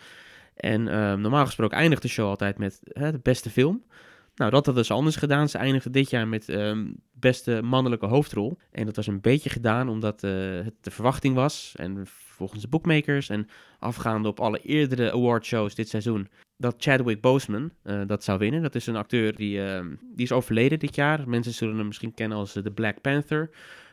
En 0.56 0.88
ehm, 0.88 1.22
normaal 1.22 1.46
gesproken 1.46 1.78
eindigt 1.78 2.02
de 2.02 2.08
show 2.08 2.28
altijd 2.28 2.58
met 2.58 2.80
hè, 2.92 3.12
de 3.12 3.20
beste 3.20 3.50
film. 3.50 3.84
Nou, 4.38 4.52
dat 4.52 4.66
hadden 4.66 4.86
ze 4.86 4.94
anders 4.94 5.16
gedaan. 5.16 5.50
Ze 5.50 5.58
eindigden 5.58 5.92
dit 5.92 6.10
jaar 6.10 6.28
met 6.28 6.50
ehm, 6.50 6.88
beste 7.14 7.62
mannelijke 7.62 8.06
hoofdrol. 8.06 8.58
En 8.72 8.86
dat 8.86 8.96
was 8.96 9.08
een 9.08 9.22
beetje 9.22 9.50
gedaan 9.50 9.90
omdat 9.90 10.24
eh, 10.24 10.32
het 10.64 10.74
de 10.82 10.92
verwachting 10.92 11.36
was. 11.36 11.74
En 11.76 12.02
volgens 12.06 12.62
de 12.62 12.68
bookmakers 12.68 13.30
en 13.30 13.48
afgaande 13.80 14.28
op 14.28 14.40
alle 14.40 14.60
eerdere 14.60 15.12
awardshows 15.12 15.76
dit 15.76 15.90
seizoen. 15.90 16.28
Dat 16.58 16.76
Chadwick 16.78 17.22
Boseman 17.22 17.72
eh, 17.84 18.02
dat 18.08 18.24
zou 18.24 18.40
winnen. 18.40 18.62
Dat 18.62 18.76
is 18.76 18.88
een 18.88 18.96
acteur 18.96 19.36
die, 19.36 19.64
ehm, 19.64 19.96
die 20.02 20.26
is 20.26 20.32
overleden 20.32 20.80
dit 20.80 20.96
jaar. 20.96 21.30
Mensen 21.30 21.54
zullen 21.54 21.78
hem 21.78 21.88
misschien 21.88 22.14
kennen 22.14 22.38
als 22.38 22.56
eh, 22.56 22.64
de 22.64 22.72
Black 22.72 23.02
Panther. 23.02 23.50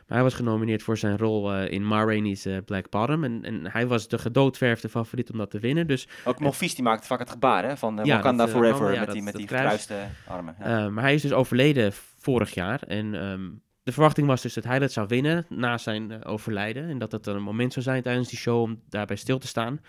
Maar 0.07 0.17
hij 0.17 0.23
was 0.23 0.33
genomineerd 0.33 0.83
voor 0.83 0.97
zijn 0.97 1.17
rol 1.17 1.53
eh, 1.53 1.71
in 1.71 1.87
Ma 1.87 2.03
Rainey's 2.03 2.45
eh, 2.45 2.57
Black 2.65 2.89
Bottom. 2.89 3.23
En, 3.23 3.43
en 3.43 3.71
hij 3.71 3.87
was 3.87 4.07
de 4.07 4.17
gedoodverfde 4.17 4.89
favoriet 4.89 5.31
om 5.31 5.37
dat 5.37 5.49
te 5.51 5.59
winnen. 5.59 5.87
Dus 5.87 6.07
Ook 6.25 6.39
Monfils 6.39 6.75
die 6.75 6.83
maakt 6.83 7.07
vaak 7.07 7.19
het 7.19 7.29
gebaar 7.29 7.63
hè, 7.65 7.77
van 7.77 7.99
uh, 7.99 8.05
Ja, 8.05 8.15
Wakanda 8.15 8.45
dat, 8.45 8.53
eh, 8.55 8.59
Forever 8.61 8.91
ja, 8.93 8.97
met 8.97 9.05
dat- 9.05 9.15
die, 9.15 9.23
met 9.23 9.33
dat 9.33 9.41
die 9.41 9.51
gekruiste 9.51 9.95
armen. 10.27 10.55
Ja. 10.59 10.85
Eh, 10.85 10.91
maar 10.91 11.03
hij 11.03 11.13
is 11.13 11.21
dus 11.21 11.33
overleden 11.33 11.93
vorig 12.19 12.53
jaar. 12.53 12.81
En 12.87 13.15
ehm, 13.21 13.49
de 13.83 13.91
verwachting 13.91 14.27
was 14.27 14.41
dus 14.41 14.53
dat 14.53 14.63
hij 14.63 14.79
dat 14.79 14.91
zou 14.91 15.07
winnen 15.07 15.45
na 15.49 15.77
zijn 15.77 16.11
eh, 16.11 16.31
overlijden. 16.31 16.89
En 16.89 16.97
dat 16.97 17.11
het 17.11 17.23
dan 17.23 17.35
een 17.35 17.41
moment 17.43 17.73
zou 17.73 17.85
zijn 17.85 18.01
tijdens 18.01 18.29
die 18.29 18.37
show 18.39 18.61
om 18.61 18.81
daarbij 18.89 19.15
stil 19.15 19.37
te 19.37 19.47
staan. 19.47 19.79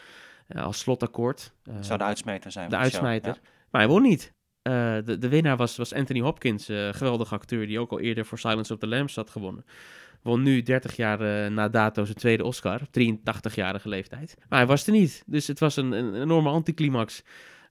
eh, 0.47 0.63
als 0.65 0.79
slotakkoord. 0.79 1.53
Eh, 1.65 1.75
zou 1.81 1.99
de 1.99 2.05
uitsmijter 2.05 2.51
zijn. 2.53 2.71
de 2.71 2.77
uitsmijter. 2.77 3.39
Maar 3.71 3.81
hij 3.81 3.91
won 3.91 4.03
niet. 4.03 4.35
Eh, 4.63 4.73
de, 5.05 5.19
de 5.19 5.29
winnaar 5.29 5.57
was, 5.57 5.77
was 5.77 5.93
Anthony 5.95 6.21
Hopkins, 6.21 6.69
eh 6.69 6.89
geweldige 6.93 7.35
acteur 7.35 7.67
die 7.67 7.79
ook 7.81 7.91
al 7.91 8.01
eerder 8.01 8.25
voor 8.27 8.39
Silence 8.39 8.73
of 8.73 8.79
the 8.79 8.87
Lambs 8.87 9.15
had 9.15 9.31
gewonnen. 9.31 9.65
Won 10.27 10.43
nu 10.43 10.63
30 10.63 10.97
jaar 10.97 11.21
eh, 11.21 11.51
na 11.51 11.69
dato 11.69 12.05
zijn 12.05 12.17
tweede 12.17 12.45
Oscar, 12.45 12.81
op 12.81 12.89
83-jarige 12.89 13.89
leeftijd. 13.89 14.37
Maar 14.49 14.59
hij 14.59 14.69
was 14.69 14.87
er 14.87 14.93
niet, 14.93 15.23
dus 15.27 15.47
het 15.47 15.59
was 15.59 15.77
een, 15.77 15.93
een 15.93 16.15
enorme 16.15 16.49
anticlimax. 16.49 17.23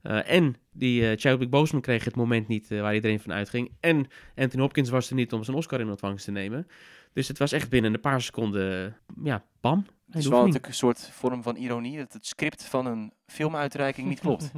Eh, 0.02 0.30
en 0.30 0.56
die 0.72 1.08
eh, 1.10 1.18
Chadwick 1.18 1.50
Boseman 1.50 1.82
kreeg 1.82 2.04
het 2.04 2.16
moment 2.16 2.48
niet 2.48 2.68
waar 2.68 2.94
iedereen 2.94 3.20
van 3.20 3.32
uitging. 3.32 3.72
En 3.80 4.06
Anthony 4.36 4.62
Hopkins 4.62 4.90
was 4.90 5.08
er 5.08 5.14
niet 5.14 5.32
om 5.32 5.44
zijn 5.44 5.56
Oscar 5.56 5.80
in 5.80 5.88
ontvangst 5.88 6.24
te 6.24 6.30
nemen. 6.30 6.66
Dus 7.12 7.28
het 7.28 7.38
was 7.38 7.52
echt 7.52 7.68
binnen 7.68 7.94
een 7.94 8.00
paar 8.00 8.20
seconden, 8.22 8.96
ja, 9.22 9.44
bam. 9.60 9.86
Het 10.06 10.16
is 10.16 10.26
wel 10.26 10.38
natuurlijk 10.38 10.66
een 10.66 10.74
soort 10.74 11.10
vorm 11.12 11.42
van 11.42 11.56
ironie 11.56 11.98
dat 11.98 12.12
het 12.12 12.26
script 12.26 12.64
van 12.64 12.86
een 12.86 13.12
filmuitreiking 13.26 14.08
niet 14.08 14.20
klopt. 14.20 14.52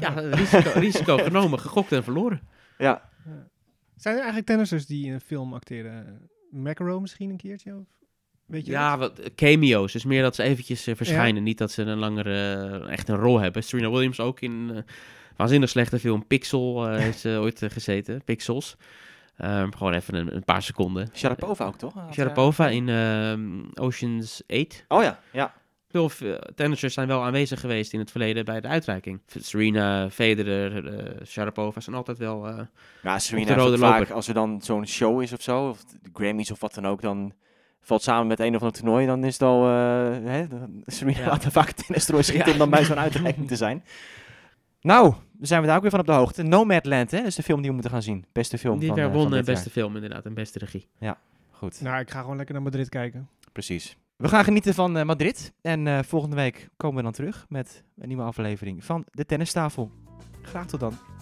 Ja, 0.00 0.08
risico, 0.10 0.70
risico 0.74 1.16
genomen, 1.16 1.58
gegokt 1.58 1.92
en 1.92 2.04
verloren. 2.04 2.40
ja, 2.78 3.10
Zijn 3.96 4.14
er 4.14 4.20
eigenlijk 4.20 4.46
tennissers 4.46 4.86
die 4.86 5.06
in 5.06 5.12
een 5.12 5.20
film 5.20 5.54
acteren? 5.54 6.28
McEnroe 6.50 7.00
misschien 7.00 7.30
een 7.30 7.36
keertje? 7.36 7.74
Of 7.74 7.84
weet 8.46 8.66
je 8.66 8.72
Ja, 8.72 8.98
wat, 8.98 9.20
cameo's. 9.34 9.92
Dus 9.92 10.04
meer 10.04 10.22
dat 10.22 10.34
ze 10.34 10.42
eventjes 10.42 10.86
eh, 10.86 10.94
verschijnen. 10.96 11.42
Niet 11.42 11.58
dat 11.58 11.70
ze 11.70 11.82
een 11.82 11.98
langere, 11.98 12.54
eh, 12.84 12.92
echt 12.92 13.08
een 13.08 13.16
rol 13.16 13.38
hebben. 13.40 13.62
Serena 13.62 13.90
Williams 13.90 14.20
ook 14.20 14.40
in 14.40 14.84
waanzinnig 15.36 15.68
slechte 15.68 15.98
film 15.98 16.26
Pixel 16.26 16.88
eh 16.88 16.98
heeft 16.98 17.18
ze 17.18 17.28
ooit 17.42 17.62
eh, 17.62 17.70
gezeten. 17.70 18.24
Pixels. 18.24 18.76
Ehm, 19.36 19.70
gewoon 19.70 19.92
even 19.92 20.14
een, 20.14 20.34
een 20.34 20.44
paar 20.44 20.62
seconden. 20.62 21.08
Sharapova 21.14 21.64
ook 21.66 21.78
toch? 21.78 21.94
Sharapova 22.12 22.68
in 22.68 22.88
ehm, 22.88 23.60
Ocean's 23.74 24.42
8. 24.46 24.84
eh, 24.88 24.96
Oh 24.96 25.02
ja, 25.02 25.20
ja. 25.32 25.54
Veel 25.90 26.10
tennissers 26.54 26.94
zijn 26.94 27.08
wel 27.08 27.22
aanwezig 27.24 27.60
geweest 27.60 27.92
in 27.92 27.98
het 27.98 28.10
verleden 28.10 28.44
bij 28.44 28.60
de 28.60 28.68
uitreiking. 28.68 29.20
Serena, 29.26 30.10
Federer, 30.10 30.86
eh, 30.98 31.26
Sharapova 31.26 31.80
zijn 31.80 31.96
altijd 31.96 32.18
wel... 32.18 32.46
eh, 32.48 32.58
Ja, 33.02 33.18
Serena 33.18 33.46
de 33.54 33.60
rode 33.60 33.78
vaak, 33.78 34.10
als 34.10 34.28
er 34.28 34.34
dan 34.34 34.60
zo'n 34.62 34.86
show 34.86 35.22
is 35.22 35.32
of 35.32 35.42
zo, 35.42 35.68
of 35.68 35.84
de 35.84 36.10
Grammys 36.12 36.50
of 36.50 36.60
wat 36.60 36.74
dan 36.74 36.86
ook, 36.86 37.00
dan 37.02 37.32
valt 37.80 38.02
samen 38.02 38.26
met 38.26 38.40
een 38.40 38.54
of 38.54 38.60
ander 38.62 38.76
toernooi, 38.80 39.06
dan 39.06 39.24
is 39.24 39.32
het 39.32 39.42
al, 39.42 39.64
eh, 39.64 39.70
hè, 40.24 40.46
dan- 40.48 40.82
Serena 40.86 41.18
Ja. 41.18 41.26
laat 41.26 41.44
er 41.44 41.50
vaak 41.50 41.70
tennistrooi 41.70 42.22
schieten 42.28 42.46
Ja. 42.46 42.52
om 42.52 42.58
dan 42.58 42.70
bij 42.70 42.84
zo'n 42.84 42.98
uitreiking 42.98 43.48
te 43.48 43.56
zijn. 43.56 43.84
Nou, 44.80 45.02
dan 45.32 45.46
zijn 45.46 45.60
we 45.60 45.66
daar 45.66 45.76
ook 45.76 45.82
weer 45.82 45.90
van 45.90 46.00
op 46.00 46.06
de 46.06 46.12
hoogte. 46.12 46.42
Nomadland, 46.42 47.10
hè, 47.10 47.18
dat 47.18 47.26
is 47.26 47.34
de 47.34 47.42
film 47.42 47.58
die 47.58 47.66
we 47.68 47.74
moeten 47.74 47.92
gaan 47.92 48.02
zien. 48.02 48.24
Beste 48.32 48.58
film 48.58 48.78
die 48.78 48.92
won 48.92 49.30
dit 49.30 49.44
beste 49.44 49.70
film 49.70 49.94
inderdaad 49.94 50.24
en 50.26 50.34
beste 50.34 50.58
regie. 50.58 50.86
jaar. 50.98 51.18
Goed, 51.50 51.80
Nou, 51.80 52.00
ik 52.00 52.10
ga 52.10 52.20
gewoon 52.20 52.36
lekker 52.36 52.54
naar 52.54 52.62
Madrid 52.64 52.88
kijken. 52.88 53.28
precies. 53.52 53.96
We 54.18 54.28
gaan 54.28 54.44
genieten 54.44 54.74
van 54.74 54.96
eh, 54.96 55.04
Madrid 55.04 55.52
en 55.62 55.86
eh, 55.86 55.98
volgende 56.02 56.36
week 56.36 56.68
komen 56.76 56.96
we 56.96 57.02
dan 57.02 57.12
terug 57.12 57.46
met 57.48 57.84
een 57.98 58.08
nieuwe 58.08 58.22
aflevering 58.22 58.84
van 58.84 59.04
de 59.10 59.24
Tennistafel. 59.24 59.90
Graag 60.42 60.66
tot 60.66 60.80
dan. 60.80 61.17